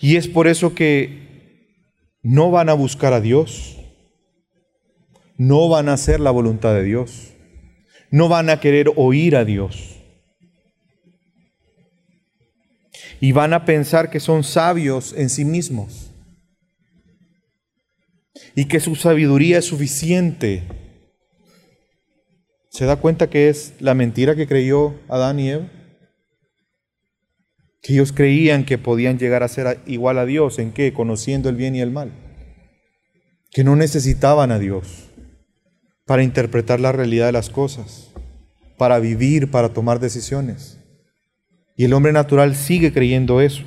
Y 0.00 0.16
es 0.16 0.28
por 0.28 0.46
eso 0.46 0.74
que 0.74 2.12
no 2.22 2.50
van 2.50 2.68
a 2.68 2.74
buscar 2.74 3.12
a 3.12 3.20
Dios. 3.20 3.78
No 5.36 5.68
van 5.68 5.88
a 5.88 5.94
hacer 5.94 6.20
la 6.20 6.30
voluntad 6.30 6.74
de 6.74 6.84
Dios. 6.84 7.32
No 8.10 8.28
van 8.28 8.50
a 8.50 8.60
querer 8.60 8.92
oír 8.96 9.36
a 9.36 9.44
Dios. 9.44 9.95
Y 13.26 13.32
van 13.32 13.54
a 13.54 13.64
pensar 13.64 14.08
que 14.08 14.20
son 14.20 14.44
sabios 14.44 15.12
en 15.12 15.30
sí 15.30 15.44
mismos 15.44 16.12
y 18.54 18.66
que 18.66 18.78
su 18.78 18.94
sabiduría 18.94 19.58
es 19.58 19.64
suficiente. 19.64 20.62
¿Se 22.70 22.84
da 22.84 22.94
cuenta 22.94 23.28
que 23.28 23.48
es 23.48 23.72
la 23.80 23.94
mentira 23.94 24.36
que 24.36 24.46
creyó 24.46 24.94
Adán 25.08 25.40
y 25.40 25.50
Eva? 25.50 25.66
Que 27.82 27.94
ellos 27.94 28.12
creían 28.12 28.64
que 28.64 28.78
podían 28.78 29.18
llegar 29.18 29.42
a 29.42 29.48
ser 29.48 29.80
igual 29.86 30.20
a 30.20 30.24
Dios, 30.24 30.60
¿en 30.60 30.70
qué? 30.70 30.92
Conociendo 30.92 31.48
el 31.48 31.56
bien 31.56 31.74
y 31.74 31.80
el 31.80 31.90
mal. 31.90 32.12
Que 33.50 33.64
no 33.64 33.74
necesitaban 33.74 34.52
a 34.52 34.60
Dios 34.60 35.08
para 36.04 36.22
interpretar 36.22 36.78
la 36.78 36.92
realidad 36.92 37.26
de 37.26 37.32
las 37.32 37.50
cosas, 37.50 38.12
para 38.78 39.00
vivir, 39.00 39.50
para 39.50 39.70
tomar 39.70 39.98
decisiones. 39.98 40.78
Y 41.76 41.84
el 41.84 41.92
hombre 41.92 42.12
natural 42.12 42.56
sigue 42.56 42.92
creyendo 42.92 43.40
eso. 43.40 43.64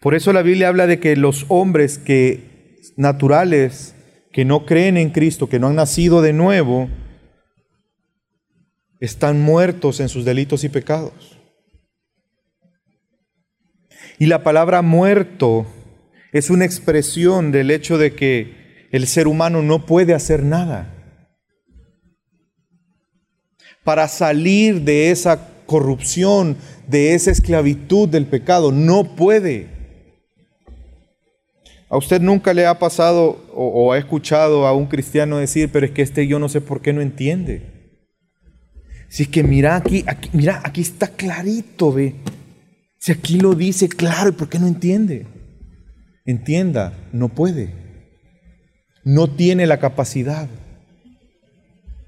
Por 0.00 0.14
eso 0.14 0.32
la 0.32 0.42
Biblia 0.42 0.68
habla 0.68 0.86
de 0.86 1.00
que 1.00 1.16
los 1.16 1.44
hombres 1.48 1.98
que 1.98 2.78
naturales 2.96 3.96
que 4.32 4.44
no 4.44 4.66
creen 4.66 4.96
en 4.96 5.10
Cristo, 5.10 5.48
que 5.48 5.58
no 5.58 5.66
han 5.66 5.74
nacido 5.74 6.22
de 6.22 6.32
nuevo, 6.32 6.88
están 9.00 9.40
muertos 9.40 9.98
en 9.98 10.08
sus 10.08 10.24
delitos 10.24 10.62
y 10.62 10.68
pecados. 10.68 11.40
Y 14.18 14.26
la 14.26 14.44
palabra 14.44 14.82
muerto 14.82 15.66
es 16.32 16.50
una 16.50 16.64
expresión 16.64 17.50
del 17.50 17.70
hecho 17.70 17.98
de 17.98 18.14
que 18.14 18.88
el 18.92 19.06
ser 19.06 19.26
humano 19.26 19.62
no 19.62 19.86
puede 19.86 20.14
hacer 20.14 20.44
nada 20.44 20.97
para 23.84 24.08
salir 24.08 24.82
de 24.82 25.10
esa 25.10 25.48
corrupción, 25.66 26.56
de 26.86 27.14
esa 27.14 27.30
esclavitud 27.30 28.08
del 28.08 28.26
pecado. 28.26 28.72
No 28.72 29.16
puede. 29.16 29.68
¿A 31.90 31.96
usted 31.96 32.20
nunca 32.20 32.52
le 32.52 32.66
ha 32.66 32.78
pasado 32.78 33.46
o, 33.54 33.92
ha 33.92 33.98
escuchado 33.98 34.66
a 34.66 34.74
un 34.74 34.86
cristiano 34.86 35.38
decir, 35.38 35.70
pero 35.72 35.86
es 35.86 35.92
que 35.92 36.02
este 36.02 36.26
yo 36.26 36.38
no 36.38 36.48
sé 36.48 36.60
por 36.60 36.82
qué 36.82 36.92
no 36.92 37.00
entiende? 37.00 37.62
Si 39.08 39.22
es 39.22 39.28
que 39.28 39.42
mira 39.42 39.76
aquí, 39.76 40.04
aquí, 40.06 40.28
mira, 40.34 40.60
aquí 40.64 40.82
está 40.82 41.08
clarito, 41.08 41.92
ve. 41.92 42.14
Si 42.98 43.12
aquí 43.12 43.40
lo 43.40 43.54
dice 43.54 43.88
claro, 43.88 44.28
¿y 44.28 44.32
por 44.32 44.50
qué 44.50 44.58
no 44.58 44.66
entiende? 44.66 45.26
Entienda, 46.26 46.92
no 47.12 47.30
puede. 47.30 47.72
No 49.02 49.28
tiene 49.30 49.66
la 49.66 49.78
capacidad. 49.78 50.46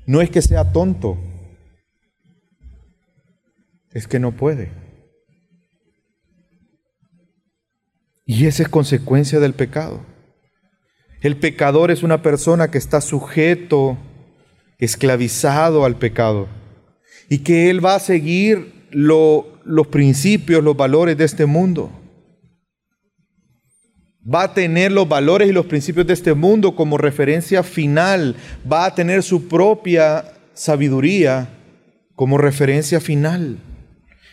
No 0.06 0.20
es 0.20 0.28
que 0.28 0.42
sea 0.42 0.72
tonto, 0.72 1.16
es 3.92 4.06
que 4.06 4.18
no 4.18 4.32
puede. 4.32 4.72
Y 8.24 8.46
esa 8.46 8.62
es 8.62 8.68
consecuencia 8.68 9.40
del 9.40 9.54
pecado. 9.54 10.06
El 11.20 11.36
pecador 11.36 11.90
es 11.90 12.02
una 12.02 12.22
persona 12.22 12.70
que 12.70 12.78
está 12.78 13.00
sujeto, 13.00 13.98
esclavizado 14.78 15.84
al 15.84 15.96
pecado, 15.96 16.48
y 17.28 17.38
que 17.38 17.68
él 17.70 17.84
va 17.84 17.96
a 17.96 18.00
seguir 18.00 18.86
los 18.92 19.86
principios, 19.88 20.64
los 20.64 20.76
valores 20.76 21.18
de 21.18 21.24
este 21.24 21.44
mundo. 21.44 21.90
Va 24.22 24.44
a 24.44 24.54
tener 24.54 24.92
los 24.92 25.08
valores 25.08 25.48
y 25.48 25.52
los 25.52 25.66
principios 25.66 26.06
de 26.06 26.14
este 26.14 26.34
mundo 26.34 26.76
como 26.76 26.98
referencia 26.98 27.62
final, 27.62 28.36
va 28.70 28.86
a 28.86 28.94
tener 28.94 29.22
su 29.22 29.48
propia 29.48 30.24
sabiduría 30.54 31.48
como 32.14 32.38
referencia 32.38 33.00
final. 33.00 33.58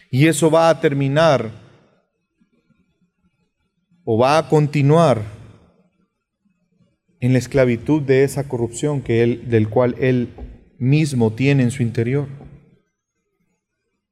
Y 0.09 0.27
eso 0.27 0.49
va 0.49 0.69
a 0.69 0.79
terminar 0.79 1.51
o 4.03 4.17
va 4.17 4.37
a 4.37 4.47
continuar 4.47 5.21
en 7.19 7.33
la 7.33 7.39
esclavitud 7.39 8.01
de 8.01 8.23
esa 8.23 8.47
corrupción 8.47 9.01
que 9.01 9.23
él, 9.23 9.49
del 9.49 9.69
cual 9.69 9.95
él 9.99 10.29
mismo 10.77 11.33
tiene 11.33 11.63
en 11.63 11.71
su 11.71 11.83
interior. 11.83 12.27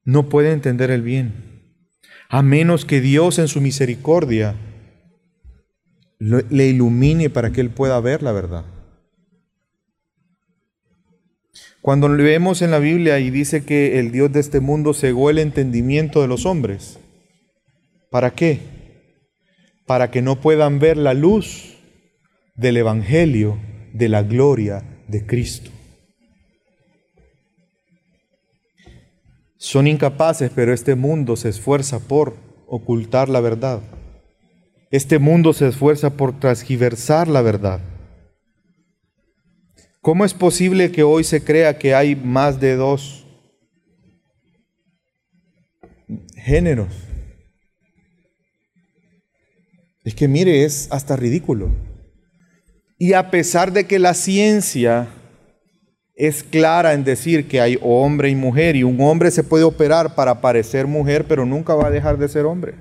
No 0.03 0.27
puede 0.27 0.51
entender 0.51 0.91
el 0.91 1.01
bien, 1.01 1.33
a 2.29 2.41
menos 2.41 2.85
que 2.85 2.99
Dios 2.99 3.39
en 3.39 3.47
su 3.47 3.61
misericordia 3.61 4.55
le 6.19 6.67
ilumine 6.67 7.29
para 7.29 7.51
que 7.51 7.61
él 7.61 7.69
pueda 7.69 7.99
ver 7.99 8.21
la 8.21 8.31
verdad. 8.31 8.65
Cuando 11.85 12.09
leemos 12.09 12.63
en 12.63 12.71
la 12.71 12.79
Biblia 12.79 13.19
y 13.19 13.29
dice 13.29 13.63
que 13.63 13.99
el 13.99 14.11
Dios 14.11 14.31
de 14.31 14.39
este 14.39 14.59
mundo 14.59 14.95
cegó 14.95 15.29
el 15.29 15.37
entendimiento 15.37 16.19
de 16.19 16.27
los 16.27 16.47
hombres, 16.47 16.97
¿para 18.09 18.31
qué? 18.31 18.59
Para 19.85 20.09
que 20.09 20.23
no 20.23 20.41
puedan 20.41 20.79
ver 20.79 20.97
la 20.97 21.13
luz 21.13 21.77
del 22.55 22.77
Evangelio 22.77 23.59
de 23.93 24.09
la 24.09 24.23
gloria 24.23 24.81
de 25.07 25.27
Cristo. 25.27 25.69
Son 29.57 29.85
incapaces, 29.85 30.49
pero 30.55 30.73
este 30.73 30.95
mundo 30.95 31.35
se 31.35 31.49
esfuerza 31.49 31.99
por 31.99 32.35
ocultar 32.65 33.29
la 33.29 33.41
verdad. 33.41 33.81
Este 34.89 35.19
mundo 35.19 35.53
se 35.53 35.67
esfuerza 35.67 36.17
por 36.17 36.39
transgiversar 36.39 37.27
la 37.27 37.43
verdad. 37.43 37.79
¿Cómo 40.05 40.23
es 40.23 40.35
posible 40.35 40.91
que 40.91 41.01
hoy 41.01 41.23
se 41.23 41.43
crea 41.43 41.79
que 41.79 41.95
hay 41.95 42.15
más 42.15 42.59
de 42.59 42.75
dos 42.75 43.25
géneros? 46.35 46.93
Es 50.03 50.13
que 50.13 50.27
mire, 50.27 50.63
es 50.63 50.87
hasta 50.91 51.15
ridículo. 51.15 51.71
Y 52.99 53.13
a 53.13 53.31
pesar 53.31 53.73
de 53.73 53.85
que 53.85 53.97
la 53.97 54.13
ciencia 54.13 55.07
es 56.13 56.43
clara 56.43 56.93
en 56.93 57.03
decir 57.03 57.47
que 57.47 57.59
hay 57.59 57.79
hombre 57.81 58.29
y 58.29 58.35
mujer 58.35 58.75
y 58.75 58.83
un 58.83 59.01
hombre 59.01 59.31
se 59.31 59.43
puede 59.43 59.63
operar 59.63 60.13
para 60.13 60.39
parecer 60.39 60.85
mujer, 60.85 61.25
pero 61.27 61.47
nunca 61.47 61.73
va 61.73 61.87
a 61.87 61.91
dejar 61.91 62.19
de 62.19 62.29
ser 62.29 62.45
hombre. 62.45 62.75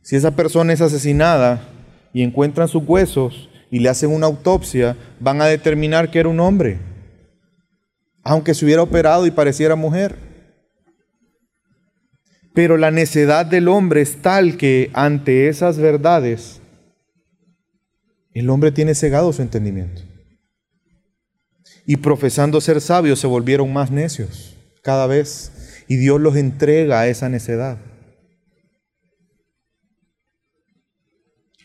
Si 0.00 0.16
esa 0.16 0.30
persona 0.30 0.72
es 0.72 0.80
asesinada 0.80 1.68
y 2.14 2.22
encuentran 2.22 2.66
sus 2.66 2.82
huesos, 2.82 3.50
y 3.76 3.78
le 3.78 3.90
hacen 3.90 4.10
una 4.10 4.24
autopsia, 4.24 4.96
van 5.20 5.42
a 5.42 5.44
determinar 5.44 6.10
que 6.10 6.18
era 6.18 6.30
un 6.30 6.40
hombre, 6.40 6.78
aunque 8.22 8.54
se 8.54 8.64
hubiera 8.64 8.80
operado 8.80 9.26
y 9.26 9.30
pareciera 9.30 9.76
mujer. 9.76 10.16
Pero 12.54 12.78
la 12.78 12.90
necedad 12.90 13.44
del 13.44 13.68
hombre 13.68 14.00
es 14.00 14.22
tal 14.22 14.56
que 14.56 14.90
ante 14.94 15.48
esas 15.48 15.76
verdades, 15.76 16.62
el 18.32 18.48
hombre 18.48 18.72
tiene 18.72 18.94
cegado 18.94 19.30
su 19.34 19.42
entendimiento. 19.42 20.00
Y 21.84 21.98
profesando 21.98 22.62
ser 22.62 22.80
sabios 22.80 23.20
se 23.20 23.26
volvieron 23.26 23.70
más 23.74 23.90
necios 23.90 24.56
cada 24.82 25.06
vez. 25.06 25.84
Y 25.86 25.96
Dios 25.96 26.18
los 26.18 26.34
entrega 26.34 27.00
a 27.00 27.08
esa 27.08 27.28
necedad. 27.28 27.76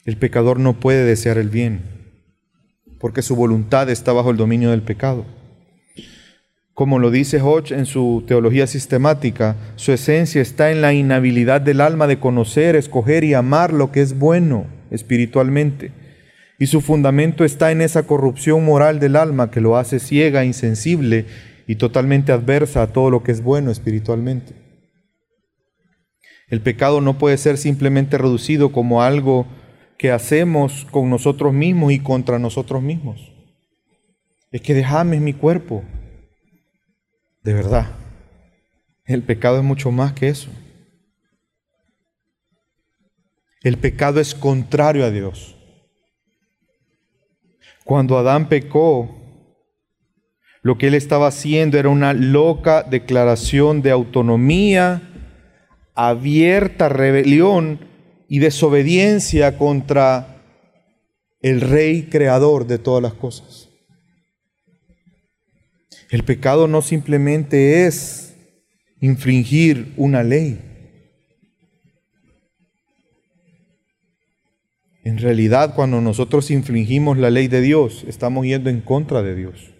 El 0.03 0.17
pecador 0.17 0.59
no 0.59 0.77
puede 0.77 1.05
desear 1.05 1.37
el 1.37 1.47
bien, 1.47 2.00
porque 3.01 3.23
su 3.23 3.35
voluntad 3.35 3.89
está 3.89 4.13
bajo 4.13 4.29
el 4.29 4.37
dominio 4.37 4.69
del 4.69 4.83
pecado. 4.83 5.25
Como 6.73 6.99
lo 6.99 7.11
dice 7.11 7.41
Hodge 7.41 7.73
en 7.73 7.85
su 7.85 8.23
teología 8.27 8.67
sistemática, 8.67 9.55
su 9.75 9.91
esencia 9.91 10.41
está 10.41 10.71
en 10.71 10.81
la 10.81 10.93
inhabilidad 10.93 11.59
del 11.61 11.81
alma 11.81 12.07
de 12.07 12.19
conocer, 12.19 12.75
escoger 12.75 13.23
y 13.23 13.33
amar 13.33 13.73
lo 13.73 13.91
que 13.91 14.01
es 14.01 14.17
bueno 14.17 14.67
espiritualmente. 14.89 15.91
Y 16.59 16.67
su 16.67 16.79
fundamento 16.79 17.43
está 17.43 17.71
en 17.71 17.81
esa 17.81 18.03
corrupción 18.03 18.63
moral 18.63 18.99
del 18.99 19.15
alma 19.15 19.51
que 19.51 19.61
lo 19.61 19.77
hace 19.77 19.99
ciega, 19.99 20.45
insensible 20.45 21.25
y 21.67 21.75
totalmente 21.75 22.31
adversa 22.31 22.83
a 22.83 22.87
todo 22.87 23.09
lo 23.09 23.23
que 23.23 23.31
es 23.31 23.43
bueno 23.43 23.71
espiritualmente. 23.71 24.53
El 26.49 26.61
pecado 26.61 27.01
no 27.01 27.17
puede 27.17 27.37
ser 27.37 27.57
simplemente 27.57 28.17
reducido 28.17 28.71
como 28.71 29.01
algo 29.01 29.47
que 30.01 30.11
hacemos 30.11 30.87
con 30.89 31.11
nosotros 31.11 31.53
mismos 31.53 31.91
y 31.91 31.99
contra 31.99 32.39
nosotros 32.39 32.81
mismos. 32.81 33.31
Es 34.49 34.59
que 34.61 34.73
déjame 34.73 35.19
mi 35.19 35.31
cuerpo. 35.31 35.83
De 37.43 37.53
verdad, 37.53 37.85
el 39.05 39.21
pecado 39.21 39.59
es 39.59 39.63
mucho 39.63 39.91
más 39.91 40.13
que 40.13 40.29
eso. 40.29 40.49
El 43.61 43.77
pecado 43.77 44.19
es 44.19 44.33
contrario 44.33 45.05
a 45.05 45.11
Dios. 45.11 45.55
Cuando 47.85 48.17
Adán 48.17 48.49
pecó, 48.49 49.21
lo 50.63 50.79
que 50.79 50.87
él 50.87 50.95
estaba 50.95 51.27
haciendo 51.27 51.77
era 51.77 51.89
una 51.89 52.13
loca 52.13 52.81
declaración 52.81 53.83
de 53.83 53.91
autonomía, 53.91 55.03
abierta 55.93 56.89
rebelión 56.89 57.90
y 58.33 58.39
desobediencia 58.39 59.57
contra 59.57 60.41
el 61.41 61.59
rey 61.59 62.03
creador 62.03 62.65
de 62.65 62.79
todas 62.79 63.03
las 63.03 63.13
cosas. 63.13 63.67
El 66.09 66.23
pecado 66.23 66.69
no 66.69 66.81
simplemente 66.81 67.85
es 67.87 68.33
infringir 69.01 69.91
una 69.97 70.23
ley. 70.23 70.61
En 75.03 75.17
realidad, 75.17 75.75
cuando 75.75 75.99
nosotros 75.99 76.51
infringimos 76.51 77.17
la 77.17 77.31
ley 77.31 77.49
de 77.49 77.59
Dios, 77.59 78.05
estamos 78.07 78.45
yendo 78.45 78.69
en 78.69 78.79
contra 78.79 79.21
de 79.21 79.35
Dios. 79.35 79.71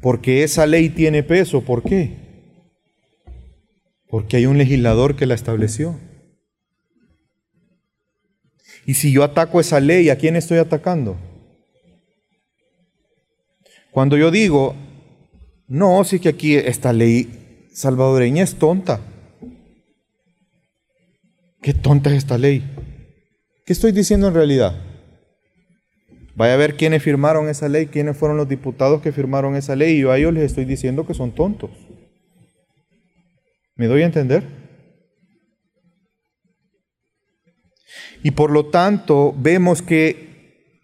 Porque 0.00 0.42
esa 0.42 0.64
ley 0.64 0.88
tiene 0.88 1.22
peso. 1.22 1.60
¿Por 1.60 1.82
qué? 1.82 2.16
Porque 4.08 4.38
hay 4.38 4.46
un 4.46 4.56
legislador 4.56 5.16
que 5.16 5.26
la 5.26 5.34
estableció. 5.34 6.00
Y 8.86 8.94
si 8.94 9.10
yo 9.10 9.24
ataco 9.24 9.60
esa 9.60 9.80
ley, 9.80 10.08
¿a 10.10 10.16
quién 10.16 10.36
estoy 10.36 10.58
atacando? 10.58 11.16
Cuando 13.90 14.16
yo 14.16 14.30
digo, 14.30 14.76
no, 15.66 16.04
sí 16.04 16.20
que 16.20 16.28
aquí 16.28 16.54
esta 16.54 16.92
ley 16.92 17.66
salvadoreña 17.72 18.44
es 18.44 18.54
tonta. 18.54 19.00
¿Qué 21.60 21.74
tonta 21.74 22.10
es 22.10 22.16
esta 22.16 22.38
ley? 22.38 22.62
¿Qué 23.64 23.72
estoy 23.72 23.90
diciendo 23.90 24.28
en 24.28 24.34
realidad? 24.34 24.80
Vaya 26.36 26.54
a 26.54 26.58
ver 26.58 26.76
quiénes 26.76 27.02
firmaron 27.02 27.48
esa 27.48 27.68
ley, 27.68 27.86
quiénes 27.86 28.16
fueron 28.16 28.36
los 28.36 28.48
diputados 28.48 29.02
que 29.02 29.10
firmaron 29.10 29.56
esa 29.56 29.74
ley, 29.74 29.96
y 29.96 30.00
yo 30.02 30.12
a 30.12 30.18
ellos 30.18 30.32
les 30.32 30.44
estoy 30.44 30.64
diciendo 30.64 31.06
que 31.06 31.14
son 31.14 31.34
tontos. 31.34 31.70
¿Me 33.74 33.86
doy 33.88 34.02
a 34.02 34.06
entender? 34.06 34.44
Y 38.26 38.32
por 38.32 38.50
lo 38.50 38.66
tanto 38.66 39.32
vemos 39.38 39.82
que 39.82 40.74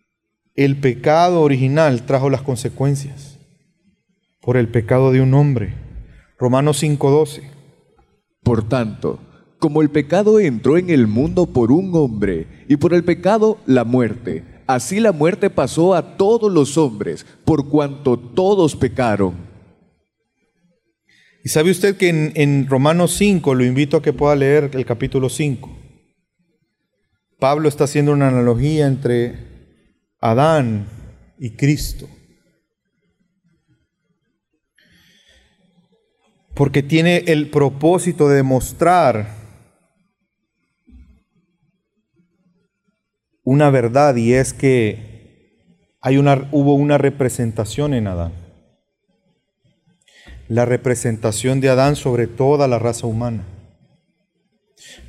el 0.55 0.79
pecado 0.79 1.41
original 1.41 2.07
trajo 2.07 2.31
las 2.31 2.43
consecuencias 2.43 3.37
por 4.41 4.57
el 4.57 4.69
pecado 4.69 5.11
de 5.11 5.21
un 5.21 5.35
hombre. 5.35 5.75
Romanos 6.39 6.81
5:12. 6.81 7.43
Por 8.45 8.69
tanto, 8.69 9.19
como 9.59 9.83
el 9.83 9.91
pecado 9.91 10.39
entró 10.39 10.79
en 10.79 10.89
el 10.89 11.09
mundo 11.09 11.47
por 11.47 11.73
un 11.73 11.91
hombre, 11.97 12.47
y 12.69 12.77
por 12.77 12.95
el 12.95 13.03
pecado 13.03 13.59
la 13.67 13.83
muerte, 13.83 14.45
así 14.69 15.01
la 15.01 15.11
muerte 15.11 15.51
pasó 15.51 15.97
a 15.97 16.17
todos 16.17 16.53
los 16.53 16.79
hombres, 16.79 17.27
por 17.45 17.69
cuanto 17.69 18.17
todos 18.17 18.77
pecaron. 18.77 19.35
Y 21.43 21.49
sabe 21.49 21.73
usted 21.73 21.97
que 21.97 22.09
en, 22.09 22.31
en, 22.37 22.69
Romanos 22.69 23.17
5, 23.17 23.57
lo 23.57 23.65
invito 23.65 23.97
a 23.97 24.03
que 24.03 24.13
pueda 24.13 24.37
leer 24.37 24.71
el 24.75 24.87
capítulo 24.87 25.29
5. 25.29 25.82
Pablo 27.43 27.69
está 27.69 27.83
haciendo 27.83 28.13
una 28.13 28.29
analogía 28.29 28.87
entre 28.87 29.35
Adán 30.21 30.87
y 31.41 31.57
Cristo. 31.57 32.09
Porque 36.55 36.85
tiene 36.85 37.25
el 37.27 37.51
propósito 37.51 38.29
de 38.29 38.37
demostrar 38.37 39.35
una 43.43 43.71
verdad 43.71 44.15
y 44.15 44.35
es 44.35 44.53
que 44.53 45.97
hay 46.01 46.19
una, 46.19 46.49
hubo 46.53 46.75
una 46.75 46.97
representación 46.97 47.93
en 47.93 48.07
Adán. 48.07 48.35
La 50.47 50.65
representación 50.65 51.61
de 51.61 51.71
Adán 51.71 51.97
sobre 51.97 52.29
toda 52.29 52.69
la 52.69 52.79
raza 52.79 53.09
humana. 53.09 53.52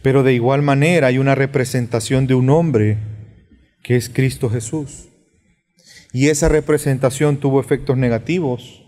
Pero 0.02 0.24
de 0.24 0.34
igual 0.34 0.62
manera 0.62 1.08
hay 1.08 1.18
una 1.18 1.36
representación 1.36 2.28
de 2.28 2.36
un 2.36 2.50
hombre 2.50 2.98
que 3.82 3.96
es 3.96 4.10
Cristo 4.10 4.50
Jesús. 4.50 5.10
Y 6.14 6.30
esa 6.30 6.48
representación 6.48 7.38
tuvo 7.38 7.60
efectos 7.60 7.98
negativos, 7.98 8.84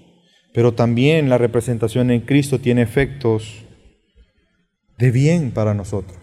pero 0.53 0.73
también 0.73 1.29
la 1.29 1.37
representación 1.37 2.11
en 2.11 2.21
Cristo 2.21 2.59
tiene 2.59 2.83
efectos 2.83 3.65
de 4.97 5.11
bien 5.11 5.51
para 5.51 5.73
nosotros. 5.73 6.19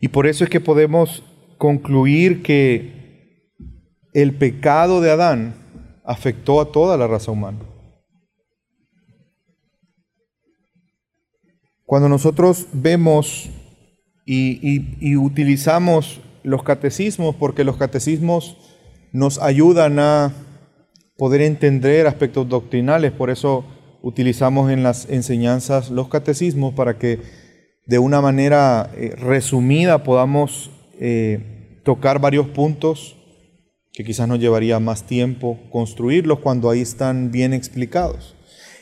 Y 0.00 0.08
por 0.08 0.26
eso 0.26 0.44
es 0.44 0.50
que 0.50 0.60
podemos 0.60 1.22
concluir 1.58 2.42
que 2.42 3.50
el 4.12 4.34
pecado 4.34 5.00
de 5.00 5.10
Adán 5.10 5.54
afectó 6.04 6.60
a 6.60 6.70
toda 6.70 6.96
la 6.96 7.06
raza 7.06 7.32
humana. 7.32 7.58
Cuando 11.94 12.08
nosotros 12.08 12.66
vemos 12.72 13.50
y, 14.26 15.14
utilizamos 15.14 16.20
los 16.42 16.64
catecismos, 16.64 17.36
porque 17.36 17.62
los 17.62 17.76
catecismos 17.76 18.56
nos 19.12 19.40
ayudan 19.40 20.00
a 20.00 20.32
poder 21.16 21.40
entender 21.42 22.08
aspectos 22.08 22.48
doctrinales, 22.48 23.12
por 23.12 23.30
eso 23.30 23.64
utilizamos 24.02 24.72
en 24.72 24.82
las 24.82 25.08
enseñanzas 25.08 25.88
los 25.90 26.08
catecismos 26.08 26.74
para 26.74 26.98
que 26.98 27.20
de 27.86 28.00
una 28.00 28.20
manera 28.20 28.90
eh, 28.96 29.14
resumida 29.16 30.02
podamos 30.02 30.72
eh, 30.98 31.78
tocar 31.84 32.18
varios 32.18 32.48
puntos 32.48 33.14
que 33.92 34.02
quizás 34.02 34.26
nos 34.26 34.40
llevaría 34.40 34.80
más 34.80 35.06
tiempo 35.06 35.60
construirlos 35.70 36.40
cuando 36.40 36.70
ahí 36.70 36.80
están 36.80 37.30
bien 37.30 37.52
explicados. 37.52 38.34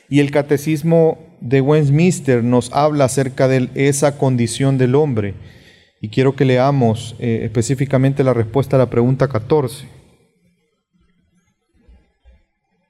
Y 0.09 0.21
el 0.21 0.31
catecismo 0.31 1.32
de 1.43 1.61
Westminster 1.61 2.43
nos 2.45 2.72
habla 2.72 3.07
acerca 3.07 3.49
de 3.49 3.68
esa 3.74 4.16
condición 4.16 4.78
del 4.78 4.95
hombre. 4.95 5.34
Y 6.01 6.09
quiero 6.09 6.34
que 6.34 6.45
leamos 6.45 7.14
eh, 7.18 7.40
específicamente 7.45 8.24
la 8.24 8.34
respuesta 8.34 8.76
a 8.76 8.78
la 8.78 8.90
pregunta 8.90 9.28
14. 9.28 9.86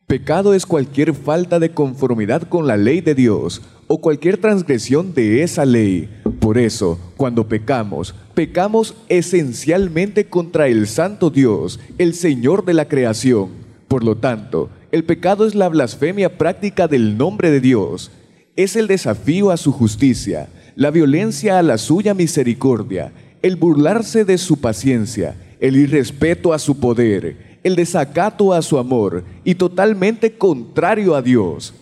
Pecado 0.06 0.52
es 0.52 0.66
cualquier 0.66 1.14
falta 1.14 1.58
de 1.58 1.70
conformidad 1.70 2.42
con 2.42 2.66
la 2.66 2.76
ley 2.76 3.00
de 3.00 3.14
Dios 3.14 3.62
o 3.86 4.00
cualquier 4.00 4.36
transgresión 4.36 5.14
de 5.14 5.42
esa 5.42 5.64
ley. 5.64 6.10
Por 6.38 6.58
eso, 6.58 6.98
cuando 7.16 7.48
pecamos, 7.48 8.14
pecamos 8.34 8.94
esencialmente 9.08 10.26
contra 10.26 10.68
el 10.68 10.86
Santo 10.86 11.30
Dios, 11.30 11.80
el 11.96 12.12
Señor 12.12 12.66
de 12.66 12.74
la 12.74 12.88
creación. 12.88 13.50
Por 13.88 14.04
lo 14.04 14.16
tanto, 14.16 14.68
el 14.90 15.04
pecado 15.04 15.46
es 15.46 15.54
la 15.54 15.70
blasfemia 15.70 16.36
práctica 16.36 16.88
del 16.88 17.16
nombre 17.16 17.50
de 17.50 17.60
Dios. 17.60 18.10
Es 18.56 18.76
el 18.76 18.86
desafío 18.86 19.50
a 19.50 19.56
su 19.56 19.72
justicia, 19.72 20.48
la 20.76 20.90
violencia 20.90 21.58
a 21.58 21.62
la 21.62 21.78
suya 21.78 22.14
misericordia, 22.14 23.12
el 23.40 23.56
burlarse 23.56 24.24
de 24.24 24.38
su 24.38 24.60
paciencia, 24.60 25.36
el 25.60 25.76
irrespeto 25.76 26.52
a 26.52 26.58
su 26.58 26.78
poder, 26.78 27.58
el 27.62 27.76
desacato 27.76 28.52
a 28.52 28.62
su 28.62 28.78
amor 28.78 29.24
y 29.44 29.54
totalmente 29.54 30.36
contrario 30.36 31.14
a 31.14 31.22
Dios. 31.22 31.74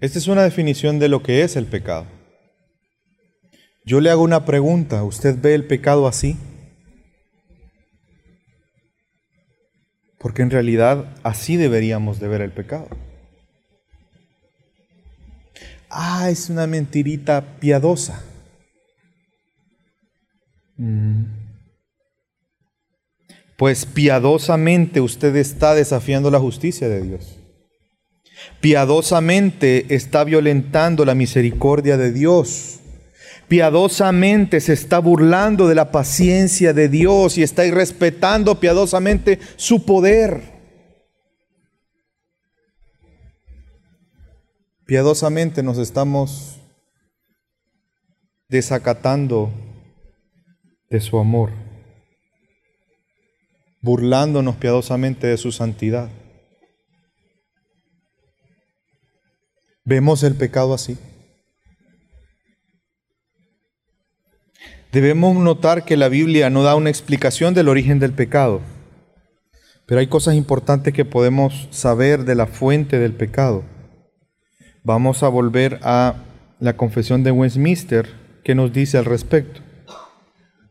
Esta 0.00 0.18
es 0.18 0.28
una 0.28 0.42
definición 0.42 0.98
de 0.98 1.08
lo 1.08 1.22
que 1.22 1.42
es 1.42 1.56
el 1.56 1.66
pecado. 1.66 2.06
Yo 3.84 4.00
le 4.00 4.10
hago 4.10 4.22
una 4.22 4.46
pregunta, 4.46 5.04
¿usted 5.04 5.38
ve 5.40 5.54
el 5.54 5.66
pecado 5.66 6.06
así? 6.06 6.36
Porque 10.18 10.40
en 10.40 10.50
realidad 10.50 11.14
así 11.22 11.56
deberíamos 11.56 12.18
de 12.18 12.28
ver 12.28 12.40
el 12.40 12.50
pecado. 12.50 12.88
Ah, 15.94 16.28
es 16.30 16.50
una 16.50 16.66
mentirita 16.66 17.58
piadosa. 17.60 18.22
Mm. 20.76 21.24
Pues 23.56 23.86
piadosamente 23.86 25.00
usted 25.00 25.36
está 25.36 25.74
desafiando 25.74 26.30
la 26.30 26.40
justicia 26.40 26.88
de 26.88 27.02
Dios 27.02 27.38
piadosamente 28.60 29.94
está 29.94 30.24
violentando 30.24 31.04
la 31.04 31.14
misericordia 31.14 31.96
de 31.96 32.12
Dios. 32.12 32.80
Piadosamente 33.48 34.60
se 34.60 34.72
está 34.72 34.98
burlando 35.00 35.68
de 35.68 35.74
la 35.74 35.90
paciencia 35.90 36.72
de 36.72 36.88
Dios 36.88 37.36
y 37.36 37.42
está 37.42 37.66
irrespetando 37.66 38.58
piadosamente 38.60 39.38
su 39.56 39.84
poder. 39.84 40.53
Piadosamente 44.86 45.62
nos 45.62 45.78
estamos 45.78 46.60
desacatando 48.50 49.50
de 50.90 51.00
su 51.00 51.18
amor, 51.18 51.52
burlándonos 53.80 54.56
piadosamente 54.56 55.26
de 55.26 55.38
su 55.38 55.52
santidad. 55.52 56.10
¿Vemos 59.86 60.22
el 60.22 60.34
pecado 60.34 60.74
así? 60.74 60.98
Debemos 64.92 65.34
notar 65.34 65.86
que 65.86 65.96
la 65.96 66.10
Biblia 66.10 66.50
no 66.50 66.62
da 66.62 66.74
una 66.74 66.90
explicación 66.90 67.54
del 67.54 67.68
origen 67.68 68.00
del 68.00 68.12
pecado, 68.12 68.60
pero 69.86 70.00
hay 70.00 70.08
cosas 70.08 70.34
importantes 70.34 70.92
que 70.92 71.06
podemos 71.06 71.68
saber 71.70 72.26
de 72.26 72.34
la 72.34 72.46
fuente 72.46 72.98
del 72.98 73.14
pecado. 73.14 73.73
Vamos 74.86 75.22
a 75.22 75.28
volver 75.28 75.80
a 75.82 76.16
la 76.60 76.76
confesión 76.76 77.22
de 77.22 77.30
Westminster 77.30 78.06
que 78.44 78.54
nos 78.54 78.70
dice 78.70 78.98
al 78.98 79.06
respecto. 79.06 79.62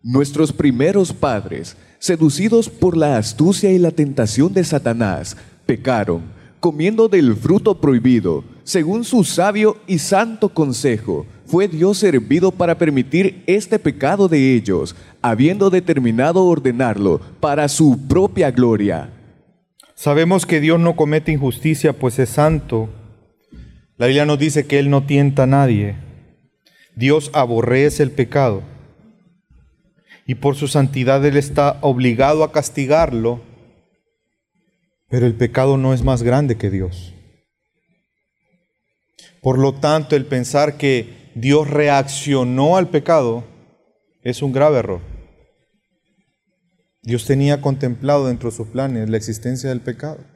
Nuestros 0.04 0.54
primeros 0.54 1.12
padres, 1.12 1.76
seducidos 1.98 2.70
por 2.70 2.96
la 2.96 3.18
astucia 3.18 3.72
y 3.72 3.80
la 3.80 3.90
tentación 3.90 4.54
de 4.54 4.64
Satanás, 4.66 5.36
pecaron, 5.66 6.22
comiendo 6.60 7.08
del 7.08 7.36
fruto 7.36 7.82
prohibido, 7.82 8.44
según 8.64 9.04
su 9.04 9.24
sabio 9.24 9.78
y 9.88 9.98
santo 9.98 10.50
consejo. 10.50 11.26
Fue 11.48 11.68
Dios 11.68 11.98
servido 11.98 12.52
para 12.52 12.78
permitir 12.78 13.44
este 13.48 13.80
pecado 13.80 14.28
de 14.28 14.54
ellos, 14.54 14.96
habiendo 15.24 15.72
determinado 15.72 16.46
ordenarlo 16.46 17.20
para 17.40 17.68
su 17.68 18.08
propia 18.08 18.52
gloria. 18.52 19.10
Sabemos 19.96 20.46
que 20.46 20.60
Dios 20.60 20.80
no 20.80 20.96
comete 20.96 21.32
injusticia, 21.32 21.94
pues 21.94 22.20
es 22.20 22.30
santo. 22.30 22.90
La 23.98 24.08
Biblia 24.08 24.26
nos 24.26 24.40
dice 24.40 24.66
que 24.66 24.80
Él 24.80 24.90
no 24.90 25.06
tienta 25.06 25.44
a 25.44 25.48
nadie. 25.48 25.96
Dios 26.96 27.30
aborrece 27.34 28.04
el 28.04 28.12
pecado 28.12 28.64
y 30.26 30.36
por 30.36 30.56
su 30.56 30.68
santidad 30.68 31.24
Él 31.26 31.38
está 31.38 31.78
obligado 31.82 32.44
a 32.44 32.52
castigarlo, 32.52 33.42
pero 35.10 35.26
el 35.26 35.36
pecado 35.36 35.78
no 35.78 35.94
es 35.94 36.04
más 36.04 36.24
grande 36.24 36.58
que 36.58 36.70
Dios. 36.70 37.14
Por 39.42 39.60
lo 39.60 39.74
tanto, 39.74 40.16
el 40.16 40.26
pensar 40.26 40.78
que 40.78 41.32
Dios 41.36 41.70
reaccionó 41.70 42.78
al 42.78 42.90
pecado 42.90 43.44
es 44.24 44.42
un 44.42 44.54
grave 44.54 44.80
error. 44.80 45.02
Dios 47.02 47.26
tenía 47.26 47.60
contemplado 47.60 48.28
dentro 48.28 48.50
de 48.50 48.56
sus 48.56 48.70
planes 48.70 49.10
la 49.10 49.18
existencia 49.18 49.70
del 49.70 49.82
pecado. 49.82 50.33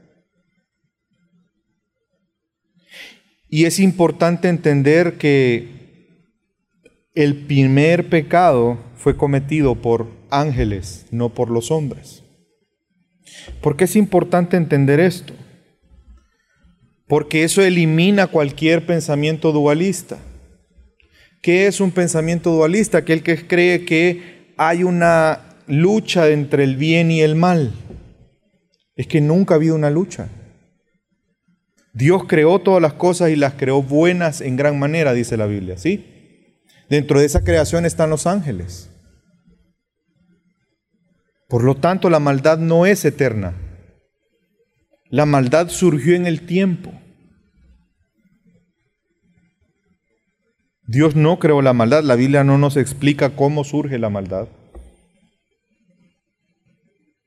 Y 3.49 3.65
es 3.65 3.79
importante 3.79 4.49
entender 4.49 5.17
que 5.17 5.77
el 7.13 7.45
primer 7.45 8.09
pecado 8.09 8.77
fue 8.95 9.15
cometido 9.15 9.75
por 9.75 10.07
ángeles, 10.29 11.05
no 11.11 11.33
por 11.33 11.49
los 11.49 11.71
hombres. 11.71 12.23
¿Por 13.61 13.77
qué 13.77 13.85
es 13.85 13.95
importante 13.95 14.57
entender 14.57 14.99
esto? 14.99 15.33
Porque 17.07 17.43
eso 17.43 17.61
elimina 17.61 18.27
cualquier 18.27 18.85
pensamiento 18.85 19.51
dualista. 19.51 20.17
¿Qué 21.41 21.67
es 21.67 21.79
un 21.79 21.91
pensamiento 21.91 22.51
dualista? 22.51 22.99
Aquel 22.99 23.23
que 23.23 23.47
cree 23.47 23.85
que 23.85 24.53
hay 24.57 24.83
una 24.83 25.57
lucha 25.67 26.29
entre 26.29 26.63
el 26.63 26.75
bien 26.75 27.11
y 27.11 27.21
el 27.21 27.35
mal. 27.35 27.71
Es 28.95 29.07
que 29.07 29.21
nunca 29.21 29.53
ha 29.53 29.57
habido 29.57 29.75
una 29.75 29.89
lucha. 29.89 30.29
Dios 31.97 32.25
creó 32.27 32.59
todas 32.59 32.79
las 32.79 32.93
cosas 32.93 33.31
y 33.31 33.35
las 33.35 33.55
creó 33.55 33.81
buenas 33.81 34.41
en 34.41 34.55
gran 34.55 34.77
manera, 34.77 35.13
dice 35.13 35.35
la 35.35 35.47
Biblia, 35.47 35.79
¿sí? 35.79 36.05
Dentro 36.89 37.19
de 37.19 37.25
esa 37.25 37.43
creación 37.43 37.87
están 37.87 38.11
los 38.11 38.27
ángeles. 38.27 38.91
Por 41.49 41.63
lo 41.63 41.73
tanto, 41.73 42.11
la 42.11 42.19
maldad 42.19 42.59
no 42.59 42.85
es 42.85 43.03
eterna. 43.03 43.55
La 45.09 45.25
maldad 45.25 45.69
surgió 45.69 46.13
en 46.13 46.27
el 46.27 46.45
tiempo. 46.45 46.93
Dios 50.85 51.15
no 51.15 51.39
creó 51.39 51.63
la 51.63 51.73
maldad. 51.73 52.03
La 52.03 52.15
Biblia 52.15 52.43
no 52.43 52.59
nos 52.59 52.77
explica 52.77 53.35
cómo 53.35 53.63
surge 53.63 53.97
la 53.97 54.11
maldad. 54.11 54.47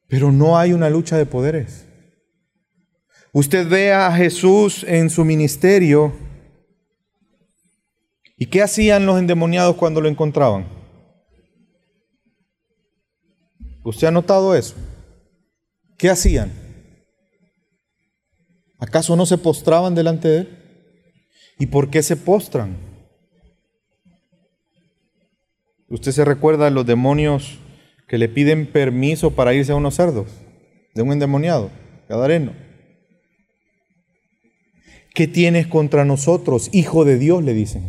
Pero 0.06 0.30
no 0.30 0.58
hay 0.58 0.72
una 0.72 0.90
lucha 0.90 1.16
de 1.16 1.26
poderes. 1.26 1.89
Usted 3.32 3.68
ve 3.68 3.92
a 3.92 4.10
Jesús 4.12 4.84
en 4.88 5.10
su 5.10 5.24
ministerio 5.24 6.12
¿Y 8.42 8.46
qué 8.46 8.62
hacían 8.62 9.04
los 9.04 9.18
endemoniados 9.18 9.76
cuando 9.76 10.00
lo 10.00 10.08
encontraban? 10.08 10.66
¿Usted 13.84 14.06
ha 14.06 14.10
notado 14.10 14.54
eso? 14.54 14.76
¿Qué 15.98 16.08
hacían? 16.08 16.50
¿Acaso 18.78 19.14
no 19.14 19.26
se 19.26 19.36
postraban 19.36 19.94
delante 19.94 20.28
de 20.28 20.38
él? 20.38 20.58
¿Y 21.58 21.66
por 21.66 21.90
qué 21.90 22.02
se 22.02 22.16
postran? 22.16 22.78
¿Usted 25.90 26.12
se 26.12 26.24
recuerda 26.24 26.64
de 26.64 26.70
los 26.70 26.86
demonios 26.86 27.58
que 28.08 28.16
le 28.16 28.30
piden 28.30 28.72
permiso 28.72 29.32
para 29.32 29.52
irse 29.52 29.72
a 29.72 29.76
unos 29.76 29.96
cerdos? 29.96 30.30
De 30.94 31.02
un 31.02 31.12
endemoniado, 31.12 31.70
gadareno. 32.08 32.54
¿Qué 35.20 35.28
tienes 35.28 35.66
contra 35.66 36.06
nosotros, 36.06 36.70
hijo 36.72 37.04
de 37.04 37.18
Dios? 37.18 37.44
le 37.44 37.52
dicen. 37.52 37.82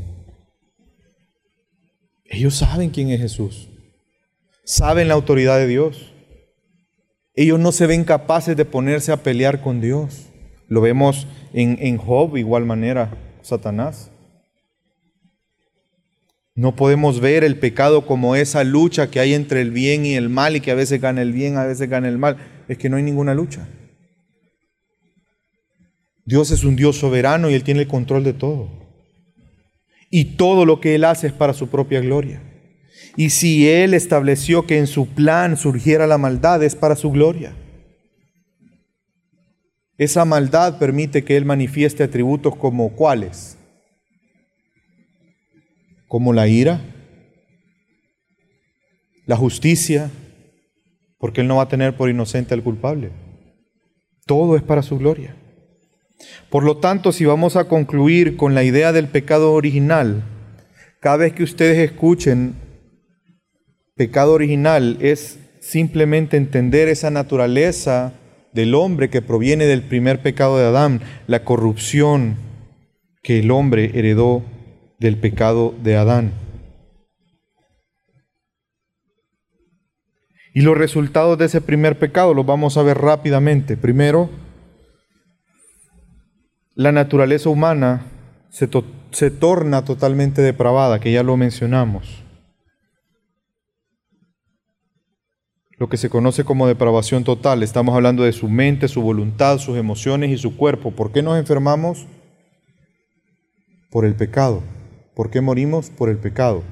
Ellos 2.25 2.57
saben 2.57 2.89
quién 2.89 3.09
es 3.09 3.21
Jesús. 3.21 3.69
Saben 4.65 5.07
la 5.07 5.13
autoridad 5.13 5.57
de 5.57 5.67
Dios. 5.67 6.11
Ellos 7.33 7.57
no 7.57 7.71
se 7.71 7.87
ven 7.87 8.03
capaces 8.03 8.57
de 8.57 8.65
ponerse 8.65 9.13
a 9.13 9.23
pelear 9.23 9.61
con 9.61 9.79
Dios. 9.79 10.25
Lo 10.67 10.81
vemos 10.81 11.25
en, 11.53 11.77
en 11.79 11.95
Job, 11.95 12.35
igual 12.35 12.65
manera, 12.65 13.17
Satanás. 13.41 14.11
No 16.53 16.75
podemos 16.75 17.21
ver 17.21 17.45
el 17.45 17.57
pecado 17.57 18.05
como 18.05 18.35
esa 18.35 18.65
lucha 18.65 19.09
que 19.09 19.21
hay 19.21 19.35
entre 19.35 19.61
el 19.61 19.71
bien 19.71 20.05
y 20.05 20.15
el 20.15 20.27
mal 20.27 20.57
y 20.57 20.59
que 20.59 20.71
a 20.71 20.75
veces 20.75 20.99
gana 20.99 21.21
el 21.21 21.31
bien, 21.31 21.55
a 21.55 21.63
veces 21.63 21.89
gana 21.89 22.09
el 22.09 22.17
mal. 22.17 22.35
Es 22.67 22.77
que 22.77 22.89
no 22.89 22.97
hay 22.97 23.03
ninguna 23.03 23.33
lucha. 23.33 23.69
Dios 26.25 26.51
es 26.51 26.63
un 26.63 26.75
Dios 26.75 26.97
soberano 26.97 27.49
y 27.49 27.53
Él 27.53 27.63
tiene 27.63 27.81
el 27.81 27.87
control 27.87 28.23
de 28.23 28.33
todo 28.33 28.81
y 30.11 30.35
todo 30.35 30.65
lo 30.65 30.81
que 30.81 30.93
Él 30.93 31.05
hace 31.05 31.27
es 31.27 31.33
para 31.33 31.53
su 31.53 31.69
propia 31.69 32.01
gloria. 32.01 32.43
Y 33.15 33.31
si 33.31 33.67
Él 33.67 33.93
estableció 33.93 34.67
que 34.67 34.77
en 34.77 34.85
su 34.85 35.07
plan 35.07 35.57
surgiera 35.57 36.05
la 36.05 36.17
maldad, 36.17 36.61
es 36.61 36.75
para 36.75 36.95
su 36.95 37.11
gloria. 37.11 37.55
Esa 39.97 40.25
maldad 40.25 40.77
permite 40.77 41.23
que 41.23 41.37
Él 41.37 41.45
manifieste 41.45 42.03
atributos 42.03 42.55
como 42.55 42.93
cuáles? 42.93 43.57
Como 46.07 46.33
la 46.33 46.47
ira, 46.47 46.81
la 49.25 49.37
justicia, 49.37 50.11
porque 51.17 51.41
Él 51.41 51.47
no 51.47 51.57
va 51.57 51.63
a 51.63 51.69
tener 51.69 51.95
por 51.95 52.09
inocente 52.09 52.53
al 52.53 52.63
culpable. 52.63 53.11
Todo 54.25 54.57
es 54.57 54.61
para 54.61 54.81
su 54.81 54.97
gloria. 54.97 55.35
Por 56.49 56.63
lo 56.63 56.77
tanto, 56.77 57.11
si 57.11 57.25
vamos 57.25 57.55
a 57.55 57.65
concluir 57.65 58.35
con 58.37 58.55
la 58.55 58.63
idea 58.63 58.91
del 58.91 59.07
pecado 59.07 59.53
original, 59.53 60.23
cada 60.99 61.17
vez 61.17 61.33
que 61.33 61.43
ustedes 61.43 61.77
escuchen 61.77 62.55
pecado 63.95 64.33
original 64.33 64.97
es 65.01 65.39
simplemente 65.59 66.37
entender 66.37 66.87
esa 66.87 67.09
naturaleza 67.11 68.13
del 68.53 68.75
hombre 68.75 69.09
que 69.09 69.21
proviene 69.21 69.65
del 69.65 69.83
primer 69.83 70.21
pecado 70.21 70.57
de 70.57 70.65
Adán, 70.65 71.01
la 71.27 71.43
corrupción 71.43 72.35
que 73.23 73.39
el 73.39 73.51
hombre 73.51 73.91
heredó 73.93 74.43
del 74.99 75.17
pecado 75.17 75.73
de 75.83 75.95
Adán. 75.95 76.33
Y 80.53 80.61
los 80.61 80.77
resultados 80.77 81.37
de 81.37 81.45
ese 81.45 81.61
primer 81.61 81.97
pecado 81.97 82.33
los 82.33 82.45
vamos 82.45 82.77
a 82.77 82.83
ver 82.83 82.97
rápidamente. 82.97 83.77
Primero, 83.77 84.29
la 86.75 86.91
naturaleza 86.91 87.49
humana 87.49 88.05
se, 88.49 88.69
se 89.11 89.31
torna 89.31 89.83
totalmente 89.83 90.41
depravada, 90.41 90.99
que 90.99 91.11
ya 91.11 91.23
lo 91.23 91.37
mencionamos. 91.37 92.23
Lo 95.77 95.89
que 95.89 95.97
se 95.97 96.09
conoce 96.09 96.43
como 96.43 96.67
depravación 96.67 97.23
total. 97.23 97.63
Estamos 97.63 97.95
hablando 97.95 98.23
de 98.23 98.33
su 98.33 98.47
mente, 98.47 98.87
su 98.87 99.01
voluntad, 99.01 99.57
sus 99.57 99.77
emociones 99.77 100.29
y 100.29 100.37
su 100.37 100.55
cuerpo. 100.55 100.91
¿Por 100.91 101.11
qué 101.11 101.23
nos 101.23 101.39
enfermamos? 101.39 102.05
Por 103.89 104.05
el 104.05 104.13
pecado. 104.13 104.61
¿Por 105.15 105.31
qué 105.31 105.41
morimos? 105.41 105.89
Por 105.89 106.09
el 106.09 106.17
pecado. 106.17 106.63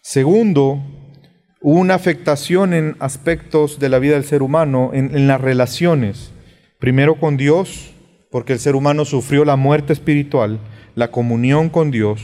Segundo, 0.00 0.80
una 1.60 1.94
afectación 1.94 2.72
en 2.72 2.96
aspectos 2.98 3.78
de 3.78 3.90
la 3.90 3.98
vida 3.98 4.14
del 4.14 4.24
ser 4.24 4.42
humano, 4.42 4.92
en 4.94 5.26
las 5.28 5.40
relaciones. 5.40 6.32
Primero 6.78 7.16
con 7.20 7.36
Dios, 7.36 7.92
porque 8.30 8.52
el 8.52 8.60
ser 8.60 8.76
humano 8.76 9.04
sufrió 9.04 9.44
la 9.44 9.56
muerte 9.56 9.92
espiritual, 9.92 10.60
la 10.94 11.10
comunión 11.10 11.68
con 11.68 11.90
Dios. 11.90 12.22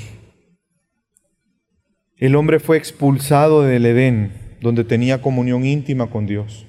El 2.17 2.37
hombre 2.37 2.61
fue 2.61 2.79
expulsado 2.79 3.63
del 3.63 3.85
Edén, 3.85 4.33
donde 4.61 4.85
tenía 4.85 5.21
comunión 5.21 5.67
íntima 5.67 6.09
con 6.09 6.27
Dios. 6.27 6.67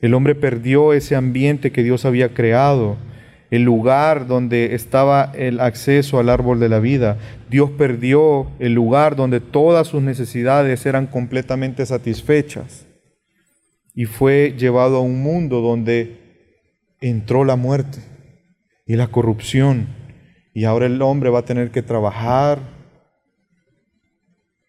El 0.00 0.14
hombre 0.14 0.34
perdió 0.34 0.92
ese 0.92 1.16
ambiente 1.16 1.72
que 1.72 1.82
Dios 1.82 2.04
había 2.04 2.32
creado. 2.32 2.96
el 3.48 3.62
lugar 3.62 4.26
donde 4.26 4.74
estaba 4.74 5.30
el 5.36 5.60
acceso 5.60 6.18
al 6.18 6.30
árbol 6.30 6.58
de 6.58 6.68
la 6.68 6.80
vida. 6.80 7.16
Dios 7.48 7.70
perdió 7.70 8.50
el 8.58 8.72
lugar 8.72 9.14
donde 9.14 9.38
todas 9.38 9.86
sus 9.86 10.02
necesidades 10.02 10.84
eran 10.84 11.06
completamente 11.06 11.86
satisfechas. 11.86 12.88
Y 13.94 14.06
fue 14.06 14.56
llevado 14.58 14.96
a 14.96 15.00
un 15.00 15.22
mundo 15.22 15.60
donde 15.60 16.16
entró 17.00 17.44
la 17.44 17.54
muerte 17.54 18.00
y 18.86 18.94
la 18.96 19.08
corrupción. 19.08 19.88
Y 20.54 20.64
ahora 20.64 20.86
el 20.86 21.02
hombre 21.02 21.28
va 21.28 21.40
a 21.40 21.44
tener 21.44 21.70
que 21.70 21.82
trabajar 21.82 22.60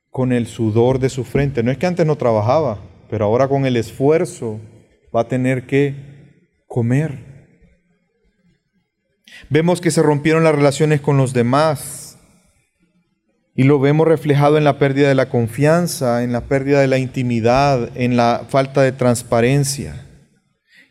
con 0.09 0.34
el 0.34 0.47
sudor 0.47 0.99
de 0.99 1.09
su 1.09 1.24
frente. 1.24 1.63
No 1.63 1.72
es 1.72 1.78
que 1.78 1.86
antes 1.86 2.05
no 2.05 2.15
trabajaba, 2.15 2.80
pero 3.09 3.26
ahora 3.26 3.47
con 3.47 3.65
el 3.65 3.78
esfuerzo 3.78 4.59
va 5.15 5.22
a 5.22 5.28
tener 5.28 5.68
que 5.68 5.95
comer. 6.68 7.28
Vemos 9.49 9.80
que 9.80 9.91
se 9.91 10.01
rompieron 10.01 10.43
las 10.43 10.55
relaciones 10.55 10.99
con 10.99 11.18
los 11.18 11.34
demás 11.34 12.18
y 13.55 13.63
lo 13.63 13.80
vemos 13.80 14.07
reflejado 14.07 14.57
en 14.57 14.63
la 14.63 14.80
pérdida 14.80 15.07
de 15.07 15.15
la 15.15 15.30
confianza, 15.30 16.24
en 16.24 16.32
la 16.32 16.41
pérdida 16.41 16.82
de 16.82 16.88
la 16.88 16.97
intimidad, 16.97 17.91
en 17.95 18.18
la 18.18 18.45
falta 18.49 18.82
de 18.82 18.91
transparencia. 18.91 20.07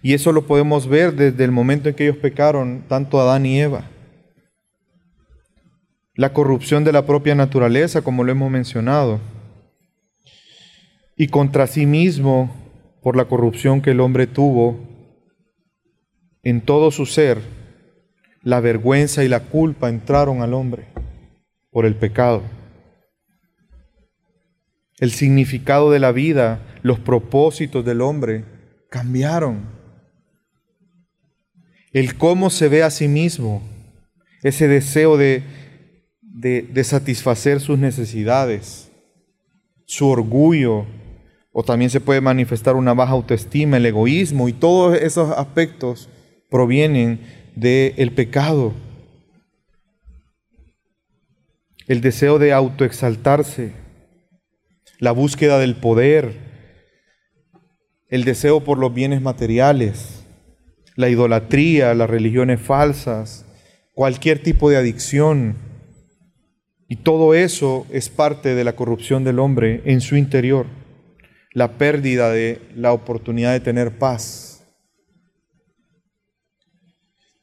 Y 0.03 0.15
eso 0.15 0.33
lo 0.33 0.47
podemos 0.47 0.89
ver 0.89 1.15
desde 1.15 1.45
el 1.45 1.53
momento 1.53 1.89
en 1.89 1.95
que 1.95 2.05
ellos 2.05 2.19
pecaron, 2.19 2.85
tanto 2.89 3.21
Adán 3.21 3.47
y 3.47 3.61
Eva. 3.61 3.91
La 6.15 6.33
corrupción 6.33 6.85
de 6.85 6.93
la 6.93 7.07
propia 7.07 7.35
naturaleza, 7.35 8.03
como 8.03 8.25
lo 8.25 8.33
hemos 8.33 8.51
mencionado. 8.51 9.21
Y 11.17 11.29
contra 11.29 11.67
sí 11.67 11.87
mismo, 11.87 12.55
por 13.03 13.17
la 13.17 13.27
corrupción 13.27 13.83
que 13.83 13.91
el 13.91 14.01
hombre 14.01 14.27
tuvo 14.27 14.81
en 16.43 16.61
todo 16.61 16.91
su 16.91 17.07
ser, 17.07 17.41
la 18.43 18.61
vergüenza 18.61 19.25
y 19.25 19.29
la 19.29 19.41
culpa 19.41 19.89
entraron 19.89 20.43
al 20.43 20.55
hombre 20.55 20.87
por 21.71 21.87
el 21.87 21.97
pecado. 21.97 22.43
El 24.99 25.11
significado 25.11 25.91
de 25.91 25.99
la 25.99 26.13
vida, 26.13 26.61
los 26.83 26.99
propósitos 26.99 27.85
del 27.85 28.01
hombre 28.01 28.45
cambiaron. 28.89 29.76
El 31.97 32.17
cómo 32.17 32.51
se 32.51 32.69
ve 32.69 32.83
a 32.83 32.91
sí 32.91 33.09
mismo, 33.09 33.63
ese 34.43 34.69
deseo 34.69 35.17
de, 35.17 35.43
de, 36.21 36.85
satisfacer 36.85 37.59
sus 37.59 37.79
necesidades, 37.79 38.93
su 39.87 40.07
orgullo, 40.07 40.85
o 41.53 41.63
también 41.63 41.91
se 41.91 42.03
puede 42.03 42.21
manifestar 42.21 42.77
una 42.77 42.93
baja 42.93 43.13
autoestima, 43.13 43.79
el 43.79 43.87
egoísmo, 43.87 44.47
y 44.47 44.53
todos 44.53 44.95
esos 45.01 45.31
aspectos 45.39 46.11
provienen 46.51 47.19
del 47.55 48.13
pecado, 48.13 48.75
el 51.87 52.03
deseo 52.03 52.39
de 52.39 52.53
autoexaltarse, 52.53 53.73
la 54.99 55.13
búsqueda 55.13 55.59
del 55.59 55.77
poder, 55.77 56.35
el 58.11 58.25
deseo 58.25 58.63
por 58.63 58.77
los 58.77 58.93
bienes 58.93 59.23
materiales, 59.23 60.16
la 60.97 61.09
idolatría, 61.09 61.95
las 61.95 62.11
religiones 62.11 62.61
falsas, 62.61 63.47
cualquier 63.95 64.43
tipo 64.43 64.69
de 64.71 64.77
adicción. 64.77 65.57
Y 66.89 66.97
todo 66.97 67.35
eso 67.35 67.87
es 67.91 68.09
parte 68.09 68.55
de 68.55 68.65
la 68.65 68.75
corrupción 68.75 69.23
del 69.23 69.39
hombre 69.39 69.83
en 69.85 70.01
su 70.01 70.17
interior, 70.17 70.67
la 71.53 71.79
pérdida 71.79 72.31
de 72.31 72.61
la 72.75 72.93
oportunidad 72.93 73.53
de 73.53 73.61
tener 73.61 73.99
paz 73.99 74.57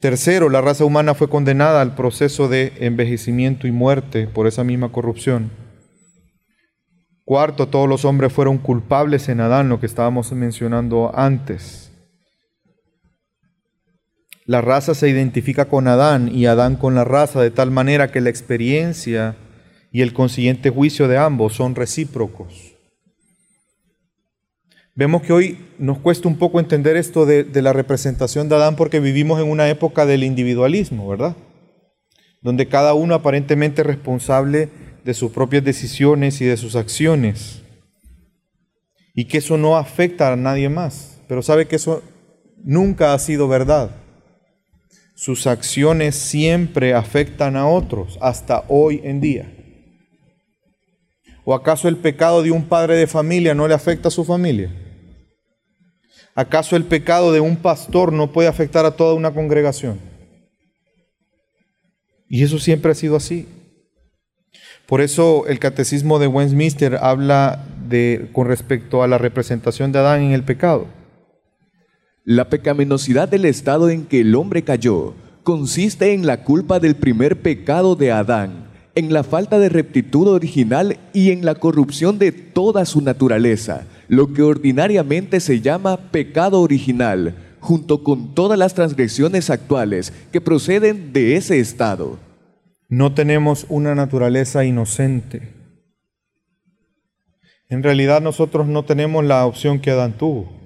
Tercero, 0.04 0.50
la 0.50 0.60
raza 0.60 0.84
humana 0.84 1.14
fue 1.14 1.30
condenada 1.30 1.80
al 1.80 1.94
proceso 1.94 2.46
de 2.46 2.74
envejecimiento 2.80 3.66
y 3.66 3.72
muerte 3.72 4.26
por 4.26 4.46
esa 4.46 4.62
misma 4.62 4.92
corrupción. 4.92 5.50
Cuarto, 7.24 7.68
todos 7.68 7.88
los 7.88 8.04
hombres 8.04 8.30
fueron 8.30 8.58
culpables 8.58 9.30
en 9.30 9.40
Adán, 9.40 9.70
lo 9.70 9.80
que 9.80 9.86
estábamos 9.86 10.30
mencionando 10.32 11.10
antes. 11.14 11.90
La 14.46 14.60
raza 14.60 14.94
se 14.94 15.08
identifica 15.08 15.66
con 15.66 15.88
Adán 15.88 16.30
y 16.34 16.44
Adán 16.46 16.76
con 16.76 16.94
la 16.94 17.04
raza, 17.04 17.40
de 17.40 17.50
tal 17.50 17.70
manera 17.70 18.12
que 18.12 18.20
la 18.20 18.28
experiencia 18.28 19.36
y 19.90 20.02
el 20.02 20.12
consiguiente 20.12 20.68
juicio 20.68 21.08
de 21.08 21.16
ambos 21.16 21.54
son 21.54 21.74
recíprocos. 21.74 22.74
Vemos 24.94 25.22
que 25.22 25.32
hoy 25.32 25.58
nos 25.78 25.98
cuesta 25.98 26.28
un 26.28 26.36
poco 26.36 26.60
entender 26.60 26.96
esto 26.96 27.24
de, 27.26 27.48
la 27.62 27.72
representación 27.72 28.48
de 28.48 28.56
Adán 28.56 28.76
porque 28.76 29.00
vivimos 29.00 29.40
en 29.40 29.50
una 29.50 29.68
época 29.68 30.04
del 30.04 30.22
individualismo, 30.22 31.08
¿verdad? 31.08 31.36
Donde 32.42 32.68
cada 32.68 32.92
uno 32.94 33.14
aparentemente 33.14 33.80
es 33.80 33.86
responsable 33.86 34.68
de 35.04 35.14
sus 35.14 35.32
propias 35.32 35.64
decisiones 35.64 36.40
y 36.40 36.44
de 36.44 36.56
sus 36.56 36.76
acciones. 36.76 37.62
Y 39.14 39.24
que 39.24 39.38
eso 39.38 39.56
no 39.56 39.76
afecta 39.76 40.32
a 40.32 40.36
nadie 40.36 40.68
más. 40.68 41.20
Pero 41.28 41.42
sabe 41.42 41.66
que 41.66 41.76
eso 41.76 42.02
nunca 42.62 43.14
ha 43.14 43.18
sido 43.18 43.48
verdad. 43.48 44.03
Sus 45.14 45.46
acciones 45.46 46.16
siempre 46.16 46.92
afectan 46.92 47.56
a 47.56 47.68
otros, 47.68 48.18
hasta 48.20 48.64
hoy 48.68 49.00
en 49.04 49.20
día. 49.20 49.50
¿O 51.44 51.54
acaso 51.54 51.88
el 51.88 51.96
pecado 51.96 52.42
de 52.42 52.50
un 52.50 52.64
padre 52.64 52.96
de 52.96 53.06
familia 53.06 53.54
no 53.54 53.68
le 53.68 53.74
afecta 53.74 54.08
a 54.08 54.10
su 54.10 54.24
familia? 54.24 54.74
¿Acaso 56.34 56.74
el 56.74 56.84
pecado 56.84 57.32
de 57.32 57.40
un 57.40 57.56
pastor 57.56 58.12
no 58.12 58.32
puede 58.32 58.48
afectar 58.48 58.84
a 58.84 58.96
toda 58.96 59.14
una 59.14 59.32
congregación? 59.32 60.00
Y 62.28 62.42
eso 62.42 62.58
siempre 62.58 62.90
ha 62.90 62.94
sido 62.96 63.14
así. 63.14 63.46
Por 64.86 65.00
eso 65.00 65.46
el 65.46 65.60
catecismo 65.60 66.18
de 66.18 66.26
Westminster 66.26 66.96
habla 67.00 67.64
de 67.88 68.30
con 68.32 68.48
respecto 68.48 69.04
a 69.04 69.08
la 69.08 69.18
representación 69.18 69.92
de 69.92 70.00
Adán 70.00 70.22
en 70.22 70.32
el 70.32 70.42
pecado. 70.42 70.88
La 72.24 72.48
pecaminosidad 72.48 73.28
del 73.28 73.44
estado 73.44 73.90
en 73.90 74.06
que 74.06 74.20
el 74.20 74.34
hombre 74.34 74.62
cayó 74.62 75.14
consiste 75.42 76.14
en 76.14 76.26
la 76.26 76.42
culpa 76.42 76.80
del 76.80 76.96
primer 76.96 77.42
pecado 77.42 77.96
de 77.96 78.12
Adán, 78.12 78.68
en 78.94 79.12
la 79.12 79.24
falta 79.24 79.58
de 79.58 79.68
rectitud 79.68 80.28
original 80.28 80.98
y 81.12 81.32
en 81.32 81.44
la 81.44 81.54
corrupción 81.54 82.18
de 82.18 82.32
toda 82.32 82.86
su 82.86 83.02
naturaleza 83.02 83.86
lo 84.08 84.32
que 84.32 84.42
ordinariamente 84.42 85.40
se 85.40 85.60
llama 85.60 85.96
pecado 86.10 86.60
original, 86.60 87.34
junto 87.60 88.02
con 88.02 88.34
todas 88.34 88.58
las 88.58 88.74
transgresiones 88.74 89.50
actuales 89.50 90.12
que 90.32 90.40
proceden 90.40 91.12
de 91.12 91.36
ese 91.36 91.58
estado. 91.60 92.18
No 92.88 93.14
tenemos 93.14 93.66
una 93.68 93.94
naturaleza 93.94 94.64
inocente. 94.64 95.52
En 97.68 97.82
realidad 97.82 98.20
nosotros 98.20 98.66
no 98.66 98.84
tenemos 98.84 99.24
la 99.24 99.46
opción 99.46 99.80
que 99.80 99.90
Adán 99.90 100.16
tuvo. 100.16 100.63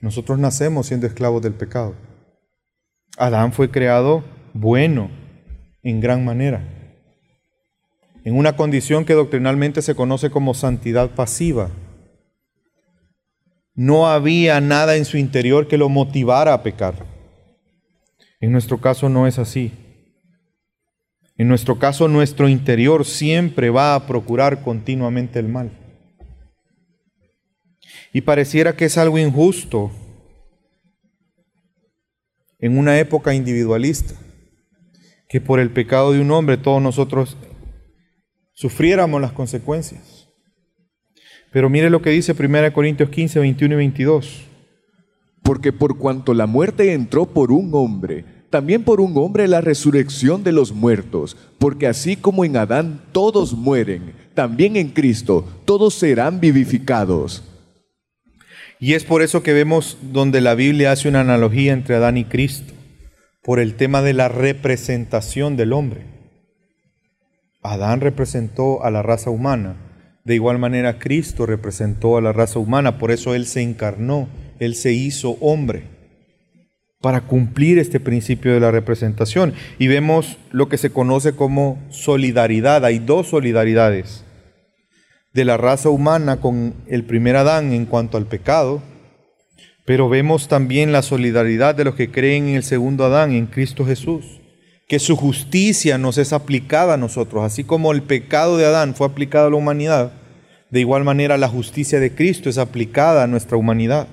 Nosotros 0.00 0.38
nacemos 0.38 0.86
siendo 0.86 1.06
esclavos 1.06 1.42
del 1.42 1.54
pecado. 1.54 1.94
Adán 3.16 3.52
fue 3.52 3.70
creado 3.70 4.24
bueno 4.54 5.10
en 5.82 6.00
gran 6.00 6.24
manera 6.24 6.80
en 8.24 8.36
una 8.36 8.56
condición 8.56 9.04
que 9.04 9.14
doctrinalmente 9.14 9.82
se 9.82 9.94
conoce 9.94 10.30
como 10.30 10.54
santidad 10.54 11.10
pasiva. 11.10 11.70
No 13.74 14.08
había 14.08 14.60
nada 14.60 14.96
en 14.96 15.04
su 15.04 15.16
interior 15.16 15.68
que 15.68 15.78
lo 15.78 15.88
motivara 15.88 16.52
a 16.52 16.62
pecar. 16.62 16.94
En 18.40 18.52
nuestro 18.52 18.78
caso 18.78 19.08
no 19.08 19.26
es 19.26 19.38
así. 19.38 19.72
En 21.36 21.48
nuestro 21.48 21.78
caso 21.78 22.08
nuestro 22.08 22.48
interior 22.48 23.06
siempre 23.06 23.70
va 23.70 23.94
a 23.94 24.06
procurar 24.06 24.62
continuamente 24.62 25.38
el 25.38 25.48
mal. 25.48 25.70
Y 28.12 28.22
pareciera 28.22 28.74
que 28.74 28.86
es 28.86 28.98
algo 28.98 29.18
injusto 29.18 29.90
en 32.58 32.76
una 32.76 32.98
época 32.98 33.34
individualista, 33.34 34.14
que 35.28 35.40
por 35.40 35.60
el 35.60 35.70
pecado 35.70 36.12
de 36.12 36.20
un 36.20 36.30
hombre 36.30 36.56
todos 36.56 36.82
nosotros 36.82 37.36
sufriéramos 38.52 39.20
las 39.20 39.32
consecuencias. 39.32 40.28
Pero 41.52 41.70
mire 41.70 41.90
lo 41.90 42.02
que 42.02 42.10
dice 42.10 42.34
1 42.38 42.72
Corintios 42.72 43.10
15, 43.10 43.40
21 43.40 43.74
y 43.74 43.76
22. 43.76 44.46
Porque 45.42 45.72
por 45.72 45.98
cuanto 45.98 46.34
la 46.34 46.46
muerte 46.46 46.92
entró 46.92 47.26
por 47.26 47.50
un 47.50 47.70
hombre, 47.74 48.24
también 48.50 48.84
por 48.84 49.00
un 49.00 49.16
hombre 49.16 49.48
la 49.48 49.60
resurrección 49.60 50.44
de 50.44 50.52
los 50.52 50.72
muertos, 50.72 51.36
porque 51.58 51.86
así 51.86 52.16
como 52.16 52.44
en 52.44 52.56
Adán 52.56 53.00
todos 53.12 53.54
mueren, 53.54 54.12
también 54.34 54.76
en 54.76 54.90
Cristo 54.90 55.44
todos 55.64 55.94
serán 55.94 56.40
vivificados. 56.40 57.49
Y 58.82 58.94
es 58.94 59.04
por 59.04 59.20
eso 59.20 59.42
que 59.42 59.52
vemos 59.52 59.98
donde 60.00 60.40
la 60.40 60.54
Biblia 60.54 60.90
hace 60.90 61.06
una 61.06 61.20
analogía 61.20 61.74
entre 61.74 61.96
Adán 61.96 62.16
y 62.16 62.24
Cristo, 62.24 62.72
por 63.42 63.60
el 63.60 63.74
tema 63.74 64.00
de 64.00 64.14
la 64.14 64.28
representación 64.28 65.56
del 65.58 65.74
hombre. 65.74 66.06
Adán 67.62 68.00
representó 68.00 68.82
a 68.82 68.90
la 68.90 69.02
raza 69.02 69.28
humana. 69.28 69.76
De 70.24 70.34
igual 70.34 70.58
manera, 70.58 70.98
Cristo 70.98 71.44
representó 71.44 72.16
a 72.16 72.22
la 72.22 72.32
raza 72.32 72.58
humana. 72.58 72.96
Por 72.96 73.10
eso 73.10 73.34
Él 73.34 73.44
se 73.44 73.60
encarnó, 73.60 74.30
Él 74.58 74.74
se 74.74 74.92
hizo 74.92 75.36
hombre. 75.40 76.00
para 77.02 77.22
cumplir 77.22 77.78
este 77.78 77.98
principio 77.98 78.52
de 78.52 78.60
la 78.60 78.70
representación. 78.70 79.54
Y 79.78 79.88
vemos 79.88 80.36
lo 80.50 80.68
que 80.68 80.76
se 80.76 80.90
conoce 80.90 81.32
como 81.32 81.78
solidaridad. 81.88 82.84
Hay 82.84 82.98
dos 82.98 83.28
solidaridades 83.28 84.22
de 85.32 85.44
la 85.44 85.56
raza 85.56 85.90
humana 85.90 86.40
con 86.40 86.74
el 86.88 87.04
primer 87.04 87.36
Adán 87.36 87.72
en 87.72 87.86
cuanto 87.86 88.16
al 88.16 88.26
pecado, 88.26 88.82
pero 89.84 90.08
vemos 90.08 90.48
también 90.48 90.92
la 90.92 91.02
solidaridad 91.02 91.74
de 91.74 91.84
los 91.84 91.94
que 91.94 92.10
creen 92.10 92.48
en 92.48 92.54
el 92.56 92.62
segundo 92.62 93.04
Adán, 93.04 93.32
en 93.32 93.46
Cristo 93.46 93.84
Jesús, 93.84 94.40
que 94.88 94.98
su 94.98 95.16
justicia 95.16 95.98
nos 95.98 96.18
es 96.18 96.32
aplicada 96.32 96.94
a 96.94 96.96
nosotros, 96.96 97.44
así 97.44 97.64
como 97.64 97.92
el 97.92 98.02
pecado 98.02 98.56
de 98.56 98.66
Adán 98.66 98.94
fue 98.94 99.06
aplicado 99.06 99.46
a 99.46 99.50
la 99.50 99.56
humanidad, 99.56 100.12
de 100.70 100.80
igual 100.80 101.04
manera 101.04 101.38
la 101.38 101.48
justicia 101.48 102.00
de 102.00 102.14
Cristo 102.14 102.48
es 102.48 102.58
aplicada 102.58 103.24
a 103.24 103.26
nuestra 103.26 103.56
humanidad. 103.56 104.08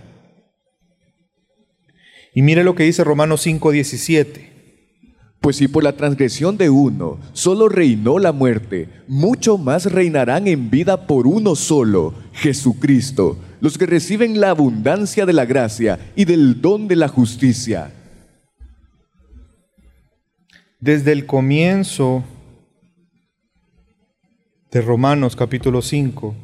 Y 2.34 2.43
mire 2.43 2.63
lo 2.63 2.76
que 2.76 2.84
dice 2.84 3.03
Romanos 3.03 3.41
5:17. 3.45 4.57
Pues 5.41 5.57
si 5.57 5.67
por 5.67 5.83
la 5.83 5.93
transgresión 5.93 6.57
de 6.57 6.69
uno 6.69 7.19
solo 7.33 7.69
reinó 7.69 8.19
la 8.19 8.31
muerte, 8.31 8.89
mucho 9.07 9.57
más 9.57 9.91
reinarán 9.91 10.47
en 10.47 10.69
vida 10.69 11.07
por 11.07 11.27
uno 11.27 11.55
solo, 11.55 12.13
Jesucristo, 12.33 13.38
los 13.61 13.77
que 13.77 13.85
reciben 13.85 14.39
la 14.39 14.49
abundancia 14.49 15.25
de 15.25 15.33
la 15.33 15.45
gracia 15.45 15.99
y 16.15 16.25
del 16.25 16.61
don 16.61 16.88
de 16.88 16.95
la 16.95 17.07
justicia. 17.07 17.93
Desde 20.79 21.11
el 21.11 21.25
comienzo 21.25 22.23
de 24.71 24.81
Romanos 24.81 25.35
capítulo 25.35 25.81
5, 25.81 26.35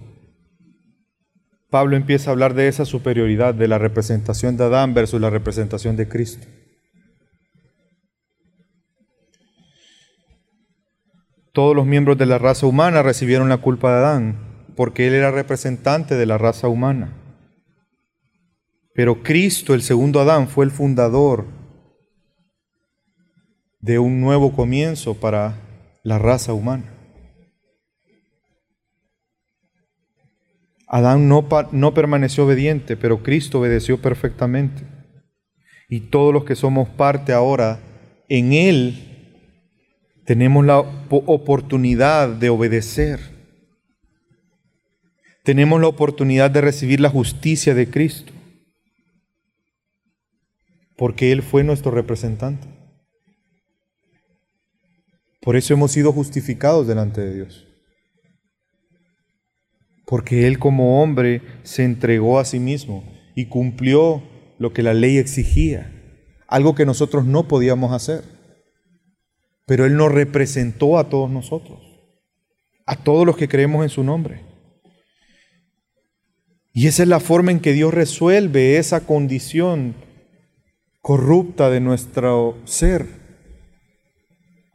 Pablo 1.69 1.95
empieza 1.95 2.29
a 2.29 2.33
hablar 2.33 2.53
de 2.53 2.67
esa 2.67 2.85
superioridad 2.85 3.53
de 3.55 3.67
la 3.67 3.79
representación 3.79 4.57
de 4.57 4.63
Adán 4.63 4.93
versus 4.93 5.19
la 5.19 5.31
representación 5.31 5.95
de 5.95 6.07
Cristo. 6.07 6.47
Todos 11.53 11.75
los 11.75 11.85
miembros 11.85 12.17
de 12.17 12.25
la 12.25 12.39
raza 12.39 12.65
humana 12.65 13.03
recibieron 13.03 13.47
la 13.47 13.57
culpa 13.57 13.91
de 13.91 13.97
Adán, 13.97 14.65
porque 14.75 15.05
él 15.05 15.13
era 15.13 15.29
representante 15.29 16.15
de 16.15 16.25
la 16.25 16.39
raza 16.39 16.67
humana. 16.67 17.15
Pero 18.95 19.21
Cristo, 19.21 19.75
el 19.75 19.83
segundo 19.83 20.19
Adán, 20.19 20.47
fue 20.47 20.65
el 20.65 20.71
fundador 20.71 21.45
de 23.79 23.99
un 23.99 24.19
nuevo 24.19 24.55
comienzo 24.55 25.13
para 25.19 25.59
la 26.03 26.17
raza 26.17 26.53
humana. 26.53 26.91
Adán 30.87 31.27
no, 31.29 31.47
no 31.71 31.93
permaneció 31.93 32.45
obediente, 32.45 32.97
pero 32.97 33.21
Cristo 33.21 33.59
obedeció 33.59 34.01
perfectamente. 34.01 34.87
Y 35.87 36.09
todos 36.09 36.33
los 36.33 36.45
que 36.45 36.55
somos 36.55 36.89
parte 36.89 37.31
ahora 37.31 37.79
en 38.27 38.53
Él 38.53 39.12
tenemos 40.25 40.65
la 40.65 40.79
oportunidad 40.79 42.29
de 42.29 42.49
obedecer. 42.49 43.19
Tenemos 45.43 45.81
la 45.81 45.87
oportunidad 45.87 46.51
de 46.51 46.61
recibir 46.61 46.99
la 46.99 47.09
justicia 47.09 47.73
de 47.73 47.89
Cristo, 47.89 48.31
porque 50.95 51.31
Él 51.31 51.41
fue 51.41 51.63
nuestro 51.63 51.91
representante. 51.91 52.67
Por 55.41 55.57
eso 55.57 55.73
hemos 55.73 55.91
sido 55.91 56.13
justificados 56.13 56.87
delante 56.87 57.19
de 57.19 57.35
Dios 57.35 57.67
porque 60.05 60.47
Él 60.47 60.59
como 60.59 61.01
hombre 61.01 61.41
se 61.63 61.83
entregó 61.83 62.39
a 62.39 62.45
sí 62.45 62.59
mismo 62.59 63.03
y 63.35 63.45
cumplió 63.45 64.21
lo 64.59 64.73
que 64.73 64.83
la 64.83 64.93
ley 64.93 65.17
exigía, 65.17 65.91
algo 66.47 66.75
que 66.75 66.85
nosotros 66.85 67.25
no 67.25 67.47
podíamos 67.47 67.93
hacer. 67.93 68.23
Pero 69.65 69.85
Él 69.85 69.95
nos 69.95 70.11
representó 70.11 70.97
a 70.97 71.09
todos 71.09 71.29
nosotros, 71.29 71.79
a 72.85 72.95
todos 72.95 73.25
los 73.25 73.37
que 73.37 73.47
creemos 73.47 73.83
en 73.83 73.89
su 73.89 74.03
nombre. 74.03 74.41
Y 76.73 76.87
esa 76.87 77.03
es 77.03 77.09
la 77.09 77.19
forma 77.19 77.51
en 77.51 77.59
que 77.59 77.73
Dios 77.73 77.93
resuelve 77.93 78.77
esa 78.77 79.01
condición 79.01 79.95
corrupta 81.01 81.69
de 81.69 81.79
nuestro 81.79 82.57
ser 82.65 83.23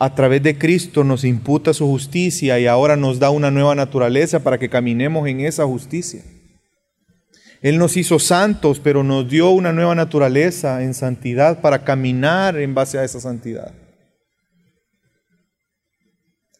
a 0.00 0.14
través 0.14 0.44
de 0.44 0.56
Cristo 0.56 1.02
nos 1.02 1.24
imputa 1.24 1.74
su 1.74 1.86
justicia 1.86 2.60
y 2.60 2.68
ahora 2.68 2.96
nos 2.96 3.18
da 3.18 3.30
una 3.30 3.50
nueva 3.50 3.74
naturaleza 3.74 4.44
para 4.44 4.56
que 4.56 4.68
caminemos 4.68 5.26
en 5.26 5.40
esa 5.40 5.66
justicia. 5.66 6.22
Él 7.62 7.78
nos 7.78 7.96
hizo 7.96 8.20
santos, 8.20 8.78
pero 8.78 9.02
nos 9.02 9.28
dio 9.28 9.50
una 9.50 9.72
nueva 9.72 9.96
naturaleza 9.96 10.84
en 10.84 10.94
santidad 10.94 11.60
para 11.60 11.82
caminar 11.82 12.56
en 12.58 12.76
base 12.76 12.96
a 12.96 13.02
esa 13.02 13.18
santidad. 13.18 13.74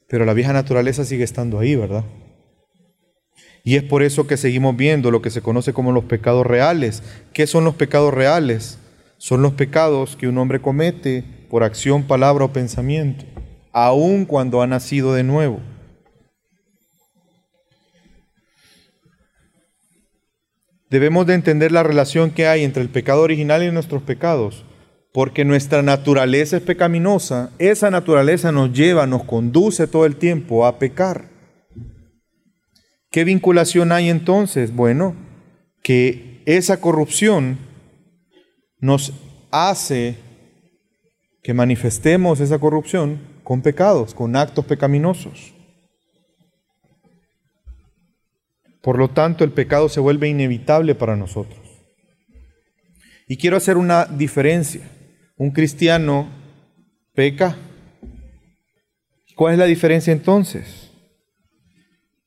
Pero 0.09 0.25
la 0.25 0.35
vieja 0.35 0.53
naturaleza 0.53 1.05
sigue 1.05 1.25
estando 1.25 1.59
ahí, 1.59 1.77
¿verdad? 1.77 2.05
Y 3.63 3.77
es 3.77 3.83
por 3.83 4.03
eso 4.03 4.27
que 4.27 4.39
seguimos 4.39 4.77
viendo 4.77 5.11
lo 5.11 5.21
que 5.21 5.31
se 5.31 5.43
conoce 5.43 5.75
como 5.75 5.93
los 5.93 6.05
pecados 6.05 6.47
reales. 6.47 7.03
¿Qué 7.35 7.47
son 7.47 7.65
los 7.65 7.75
pecados 7.75 8.15
reales? 8.15 8.79
Son 9.19 9.43
los 9.43 9.53
pecados 9.53 10.17
que 10.17 10.29
un 10.29 10.39
hombre 10.39 10.63
comete 10.63 11.23
por 11.51 11.63
acción, 11.63 12.05
palabra 12.05 12.47
o 12.47 12.53
pensamiento, 12.53 13.25
aun 13.73 14.25
cuando 14.25 14.63
ha 14.63 14.67
nacido 14.67 15.13
de 15.13 15.25
nuevo. 15.25 15.61
Debemos 20.89 21.27
de 21.27 21.35
entender 21.35 21.71
la 21.71 21.83
relación 21.83 22.31
que 22.31 22.47
hay 22.47 22.65
entre 22.65 22.83
el 22.83 22.89
pecado 22.89 23.21
original 23.21 23.63
y 23.63 23.71
nuestros 23.71 24.03
pecados, 24.03 24.65
porque 25.19 25.45
nuestra 25.45 25.83
naturaleza 25.83 26.59
es 26.59 26.63
pecaminosa, 26.63 27.51
esa 27.59 27.91
naturaleza 27.91 28.53
nos 28.53 28.73
lleva, 28.73 29.05
nos 29.09 29.25
conduce 29.25 29.89
todo 29.89 30.07
el 30.07 30.15
tiempo 30.15 30.65
a 30.65 30.79
pecar. 30.79 31.25
¿Qué 33.11 33.25
vinculación 33.25 33.91
hay 33.91 34.11
entonces? 34.11 34.73
Bueno, 34.73 35.17
que 35.83 36.41
esa 36.47 36.81
corrupción 36.81 37.59
nos 38.79 39.13
hace 39.51 40.19
que 41.43 41.53
manifestemos 41.53 42.39
esa 42.39 42.61
corrupción 42.61 43.19
con 43.43 43.61
pecados, 43.61 44.15
con 44.15 44.37
actos 44.37 44.67
pecaminosos. 44.67 45.53
Por 48.83 48.99
lo 48.99 49.09
tanto, 49.11 49.43
el 49.43 49.51
pecado 49.51 49.89
se 49.89 49.99
vuelve 49.99 50.29
inevitable 50.29 50.95
para 50.95 51.17
nosotros. 51.17 51.59
Y 53.27 53.37
quiero 53.37 53.57
hacer 53.57 53.77
una 53.77 54.05
diferencia. 54.05 54.89
Un 55.39 55.51
cristiano 55.53 56.29
peca. 57.15 57.57
¿Cuál 59.35 59.55
es 59.55 59.59
la 59.59 59.65
diferencia 59.65 60.13
entonces? 60.13 60.91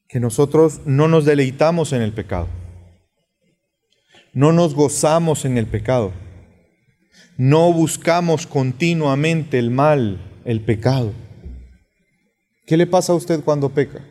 Que 0.08 0.20
nosotros 0.20 0.82
no 0.86 1.08
nos 1.08 1.26
deleitamos 1.26 1.94
en 1.94 2.02
el 2.02 2.14
pecado. 2.14 2.48
No 4.34 4.52
nos 4.52 4.74
gozamos 4.74 5.46
en 5.46 5.58
el 5.58 5.68
pecado 5.68 6.14
no 7.42 7.74
buscamos 7.74 8.46
continuamente 8.46 9.58
el 9.58 9.72
mal, 9.72 10.20
el 10.46 10.62
pecado. 10.62 11.12
¿Qué 12.68 12.78
le 12.78 12.86
pasa 12.86 13.14
a 13.14 13.16
usted 13.16 13.44
cuando 13.44 13.70
peca? 13.70 14.06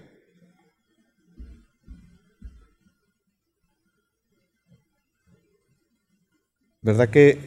¿Verdad 6.82 7.09
que 7.11 7.38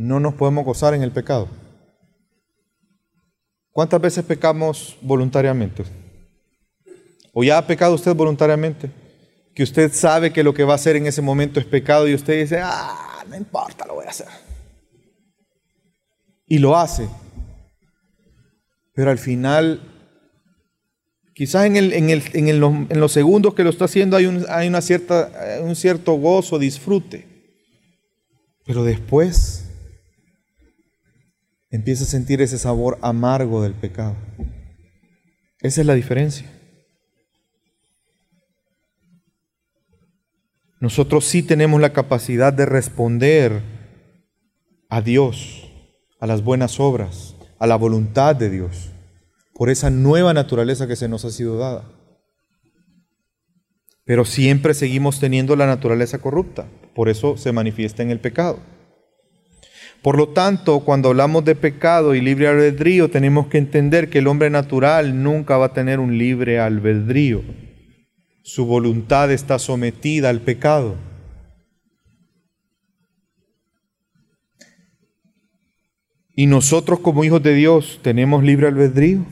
no 0.00 0.20
nos 0.20 0.34
podemos 0.34 0.64
gozar 0.64 0.94
en 0.94 1.02
el 1.02 1.12
pecado? 1.12 1.48
¿Cuántas 3.70 4.00
veces 4.00 4.24
pecamos 4.24 4.96
voluntariamente? 5.00 5.84
¿O 7.32 7.44
ya 7.44 7.58
ha 7.58 7.66
pecado 7.66 7.94
usted 7.94 8.14
voluntariamente? 8.14 8.90
Que 9.54 9.62
usted 9.62 9.92
sabe 9.92 10.32
que 10.32 10.42
lo 10.42 10.54
que 10.54 10.64
va 10.64 10.72
a 10.72 10.76
hacer 10.76 10.96
en 10.96 11.06
ese 11.06 11.22
momento 11.22 11.60
es 11.60 11.66
pecado 11.66 12.08
y 12.08 12.14
usted 12.14 12.40
dice, 12.40 12.60
ah, 12.62 13.24
no 13.28 13.36
importa, 13.36 13.86
lo 13.86 13.94
voy 13.94 14.06
a 14.06 14.10
hacer 14.10 14.26
y 16.50 16.58
lo 16.58 16.76
hace. 16.76 17.08
Pero 18.92 19.12
al 19.12 19.18
final, 19.18 19.80
quizás 21.32 21.64
en, 21.64 21.76
el, 21.76 21.92
en, 21.92 22.10
el, 22.10 22.22
en, 22.34 23.00
los 23.00 23.12
segundos 23.12 23.54
que 23.54 23.62
lo 23.62 23.70
está 23.70 23.84
haciendo 23.84 24.16
hay 24.16 24.26
una 24.66 24.80
cierta, 24.82 25.30
un 25.62 25.76
cierto 25.76 26.14
gozo, 26.14 26.58
disfrute. 26.58 27.26
Pero 28.66 28.82
después 28.82 29.69
empieza 31.70 32.04
a 32.04 32.08
sentir 32.08 32.40
ese 32.42 32.58
sabor 32.58 32.98
amargo 33.00 33.62
del 33.62 33.74
pecado. 33.74 34.16
Esa 35.60 35.80
es 35.80 35.86
la 35.86 35.94
diferencia. 35.94 36.50
Nosotros 40.80 41.26
sí 41.26 41.42
tenemos 41.42 41.80
la 41.80 41.92
capacidad 41.92 42.52
de 42.52 42.66
responder 42.66 43.62
a 44.88 45.02
Dios 45.02 45.66
a 46.20 46.26
las 46.26 46.44
buenas 46.44 46.78
obras, 46.78 47.34
a 47.58 47.66
la 47.66 47.76
voluntad 47.76 48.36
de 48.36 48.50
Dios, 48.50 48.90
por 49.54 49.70
esa 49.70 49.90
nueva 49.90 50.34
naturaleza 50.34 50.86
que 50.86 50.96
se 50.96 51.08
nos 51.08 51.24
ha 51.24 51.30
sido 51.30 51.58
dada. 51.58 51.90
Pero 54.04 54.24
siempre 54.24 54.74
seguimos 54.74 55.18
teniendo 55.18 55.56
la 55.56 55.66
naturaleza 55.66 56.18
corrupta, 56.18 56.66
por 56.94 57.08
eso 57.08 57.36
se 57.36 57.52
manifiesta 57.52 58.02
en 58.02 58.10
el 58.10 58.20
pecado. 58.20 58.58
Por 60.02 60.16
lo 60.16 60.30
tanto, 60.30 60.80
cuando 60.80 61.10
hablamos 61.10 61.44
de 61.44 61.54
pecado 61.54 62.14
y 62.14 62.22
libre 62.22 62.48
albedrío, 62.48 63.10
tenemos 63.10 63.48
que 63.48 63.58
entender 63.58 64.08
que 64.08 64.18
el 64.18 64.28
hombre 64.28 64.48
natural 64.48 65.22
nunca 65.22 65.58
va 65.58 65.66
a 65.66 65.72
tener 65.74 66.00
un 66.00 66.16
libre 66.16 66.58
albedrío. 66.58 67.42
Su 68.42 68.64
voluntad 68.64 69.30
está 69.30 69.58
sometida 69.58 70.30
al 70.30 70.40
pecado. 70.40 70.96
¿Y 76.34 76.46
nosotros 76.46 77.00
como 77.00 77.22
hijos 77.22 77.42
de 77.42 77.52
Dios 77.52 78.00
tenemos 78.02 78.42
libre 78.42 78.68
albedrío? 78.68 79.26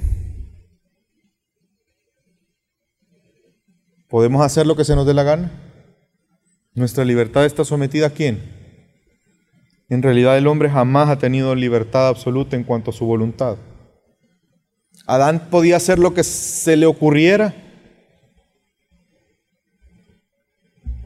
¿Podemos 4.09 4.45
hacer 4.45 4.67
lo 4.67 4.77
que 4.77 4.85
se 4.85 4.95
nos 4.95 5.07
dé 5.07 5.15
la 5.15 5.23
gana? 5.23 5.51
¿Nuestra 6.75 7.07
libertad 7.07 7.47
está 7.47 7.65
sometida 7.65 8.09
a 8.09 8.11
quién? 8.11 8.58
En 9.89 10.03
realidad 10.03 10.37
el 10.37 10.47
hombre 10.47 10.69
jamás 10.69 11.09
ha 11.09 11.19
tenido 11.19 11.55
libertad 11.55 12.09
absoluta 12.09 12.57
en 12.57 12.65
cuanto 12.65 12.91
a 12.91 12.95
su 12.95 13.07
voluntad. 13.07 13.57
Adán 15.07 15.49
podía 15.51 15.77
hacer 15.77 15.99
lo 15.99 16.13
que 16.13 16.23
se 16.23 16.77
le 16.77 16.85
ocurriera. 16.85 17.55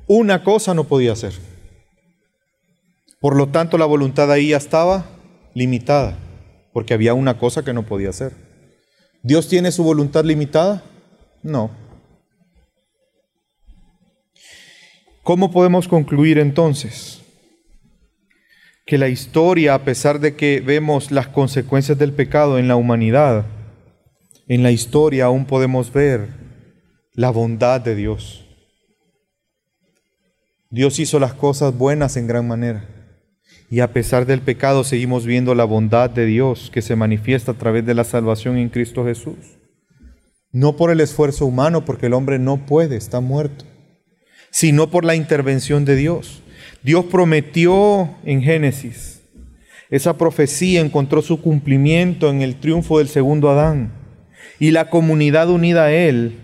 Una 0.09 0.43
cosa 0.43 0.75
no 0.75 0.85
podía 0.85 1.13
hacer. 1.13 1.33
Por 3.21 3.37
lo 3.37 3.49
tanto, 3.51 3.79
la 3.79 3.87
voluntad 3.87 4.33
ahí 4.33 4.49
ya 4.49 4.57
estaba 4.57 5.07
limitada, 5.55 6.19
porque 6.73 6.93
había 6.93 7.15
una 7.15 7.39
cosa 7.39 7.65
que 7.65 7.73
no 7.73 7.87
podía 7.87 8.11
hacer. 8.11 8.33
¿Dios 9.23 9.49
tiene 9.49 9.71
su 9.71 9.85
voluntad 9.85 10.25
limitada? 10.25 10.83
No. 11.45 11.71
¿Cómo 15.23 15.53
podemos 15.53 15.87
concluir 15.87 16.41
entonces? 16.41 17.22
Que 18.93 18.99
la 18.99 19.09
historia, 19.09 19.73
a 19.73 19.85
pesar 19.87 20.21
de 20.21 20.37
que 20.37 20.61
vemos 20.61 21.11
las 21.13 21.27
consecuencias 21.27 21.97
del 21.97 22.13
pecado 22.13 22.59
en 22.59 22.69
la 22.69 22.77
humanidad, 22.77 23.47
en 24.49 24.63
la 24.63 24.71
historia 24.71 25.25
aún 25.25 25.47
podemos 25.47 25.91
ver 25.91 26.29
la 27.15 27.31
bondad 27.31 27.81
de 27.81 27.95
Dios. 27.95 28.45
Dios 30.69 30.99
hizo 30.99 31.19
las 31.19 31.33
cosas 31.33 31.75
buenas 31.75 32.19
en 32.19 32.27
gran 32.27 32.47
manera. 32.47 32.87
Y 33.71 33.81
a 33.81 33.95
pesar 33.95 34.27
del 34.27 34.43
pecado 34.43 34.85
seguimos 34.85 35.25
viendo 35.25 35.55
la 35.55 35.65
bondad 35.65 36.11
de 36.11 36.27
Dios 36.27 36.71
que 36.71 36.83
se 36.83 36.95
manifiesta 36.95 37.53
a 37.53 37.57
través 37.57 37.87
de 37.87 37.95
la 37.95 38.05
salvación 38.05 38.59
en 38.59 38.69
Cristo 38.69 39.07
Jesús. 39.07 39.39
No 40.51 40.77
por 40.77 40.91
el 40.91 41.01
esfuerzo 41.01 41.47
humano, 41.47 41.87
porque 41.87 42.09
el 42.09 42.13
hombre 42.13 42.39
no 42.39 42.67
puede, 42.67 42.97
está 42.97 43.21
muerto, 43.21 43.65
sino 44.51 44.91
por 44.91 45.07
la 45.07 45.15
intervención 45.15 45.87
de 45.87 45.97
Dios. 45.97 46.42
Dios 46.83 47.05
prometió 47.07 48.11
en 48.25 48.43
Génesis. 48.43 49.23
Esa 49.91 50.17
profecía 50.17 50.81
encontró 50.81 51.23
su 51.23 51.41
cumplimiento 51.41 52.31
en 52.31 52.43
el 52.43 52.57
triunfo 52.57 52.99
del 52.99 53.09
segundo 53.09 53.51
Adán. 53.51 53.93
Y 54.59 54.71
la 54.71 54.91
comunidad 54.91 55.51
unida 55.51 55.85
a 55.85 55.93
Él 55.93 56.39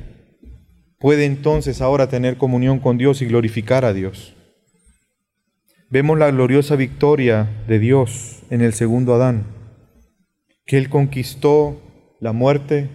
puede 0.99 1.25
entonces 1.25 1.81
ahora 1.81 2.09
tener 2.09 2.37
comunión 2.37 2.79
con 2.79 2.99
Dios 2.99 3.23
y 3.23 3.27
glorificar 3.27 3.85
a 3.85 3.93
Dios. 3.93 4.35
Vemos 5.91 6.19
la 6.19 6.31
gloriosa 6.31 6.77
victoria 6.77 7.49
de 7.67 7.79
Dios 7.79 8.43
en 8.51 8.61
el 8.61 8.75
segundo 8.75 9.15
Adán, 9.15 9.47
que 10.67 10.77
Él 10.77 10.91
conquistó 10.91 11.81
la 12.21 12.33
muerte, 12.33 12.91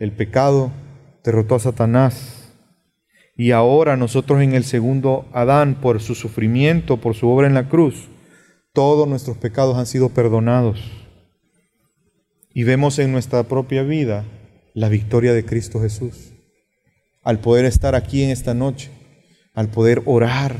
el 0.00 0.10
pecado, 0.10 0.72
derrotó 1.22 1.54
a 1.54 1.60
Satanás, 1.60 2.43
y 3.36 3.50
ahora 3.50 3.96
nosotros 3.96 4.42
en 4.42 4.54
el 4.54 4.64
segundo 4.64 5.26
Adán, 5.32 5.76
por 5.80 6.00
su 6.00 6.14
sufrimiento, 6.14 6.98
por 6.98 7.14
su 7.14 7.28
obra 7.28 7.48
en 7.48 7.54
la 7.54 7.68
cruz, 7.68 8.08
todos 8.72 9.08
nuestros 9.08 9.36
pecados 9.36 9.76
han 9.76 9.86
sido 9.86 10.08
perdonados. 10.08 10.80
Y 12.52 12.62
vemos 12.62 12.98
en 13.00 13.10
nuestra 13.10 13.42
propia 13.42 13.82
vida 13.82 14.24
la 14.74 14.88
victoria 14.88 15.32
de 15.32 15.44
Cristo 15.44 15.80
Jesús. 15.80 16.32
Al 17.22 17.40
poder 17.40 17.64
estar 17.64 17.94
aquí 17.94 18.22
en 18.22 18.30
esta 18.30 18.54
noche, 18.54 18.90
al 19.54 19.68
poder 19.68 20.02
orar, 20.04 20.56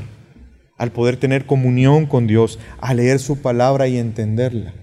al 0.77 0.91
poder 0.91 1.15
tener 1.17 1.45
comunión 1.45 2.05
con 2.05 2.27
Dios, 2.27 2.59
a 2.79 2.93
leer 2.93 3.19
su 3.19 3.41
palabra 3.41 3.87
y 3.87 3.97
entenderla. 3.97 4.73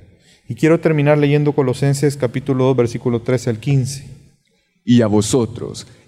Y 0.49 0.55
quiero 0.55 0.81
terminar 0.81 1.19
leyendo 1.19 1.53
Colosenses 1.53 2.17
capítulo 2.17 2.65
2, 2.65 2.77
versículo 2.77 3.21
13 3.21 3.51
al 3.51 3.59
15. 3.59 4.07
Y 4.85 5.03
a 5.03 5.07
vosotros, 5.07 5.87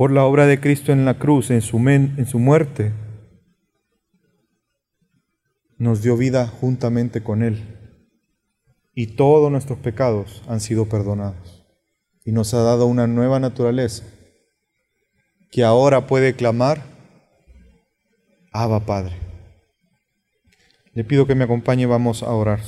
por 0.00 0.12
la 0.12 0.24
obra 0.24 0.46
de 0.46 0.58
Cristo 0.58 0.92
en 0.92 1.04
la 1.04 1.18
cruz, 1.18 1.50
en 1.50 1.60
su, 1.60 1.76
en 1.76 2.24
su 2.24 2.38
muerte, 2.38 2.94
nos 5.76 6.00
dio 6.00 6.16
vida 6.16 6.46
juntamente 6.46 7.22
con 7.22 7.42
Él. 7.42 7.62
Y 8.94 9.08
todos 9.08 9.52
nuestros 9.52 9.78
pecados 9.78 10.42
han 10.48 10.60
sido 10.60 10.88
perdonados. 10.88 11.66
Y 12.24 12.32
nos 12.32 12.54
ha 12.54 12.62
dado 12.62 12.86
una 12.86 13.06
nueva 13.06 13.40
naturaleza 13.40 14.04
que 15.50 15.64
ahora 15.64 16.06
puede 16.06 16.34
clamar, 16.34 16.82
Abba 18.52 18.86
Padre. 18.86 19.18
Le 20.94 21.04
pido 21.04 21.26
que 21.26 21.34
me 21.34 21.44
acompañe, 21.44 21.84
vamos 21.84 22.22
a 22.22 22.30
orar. 22.30 22.58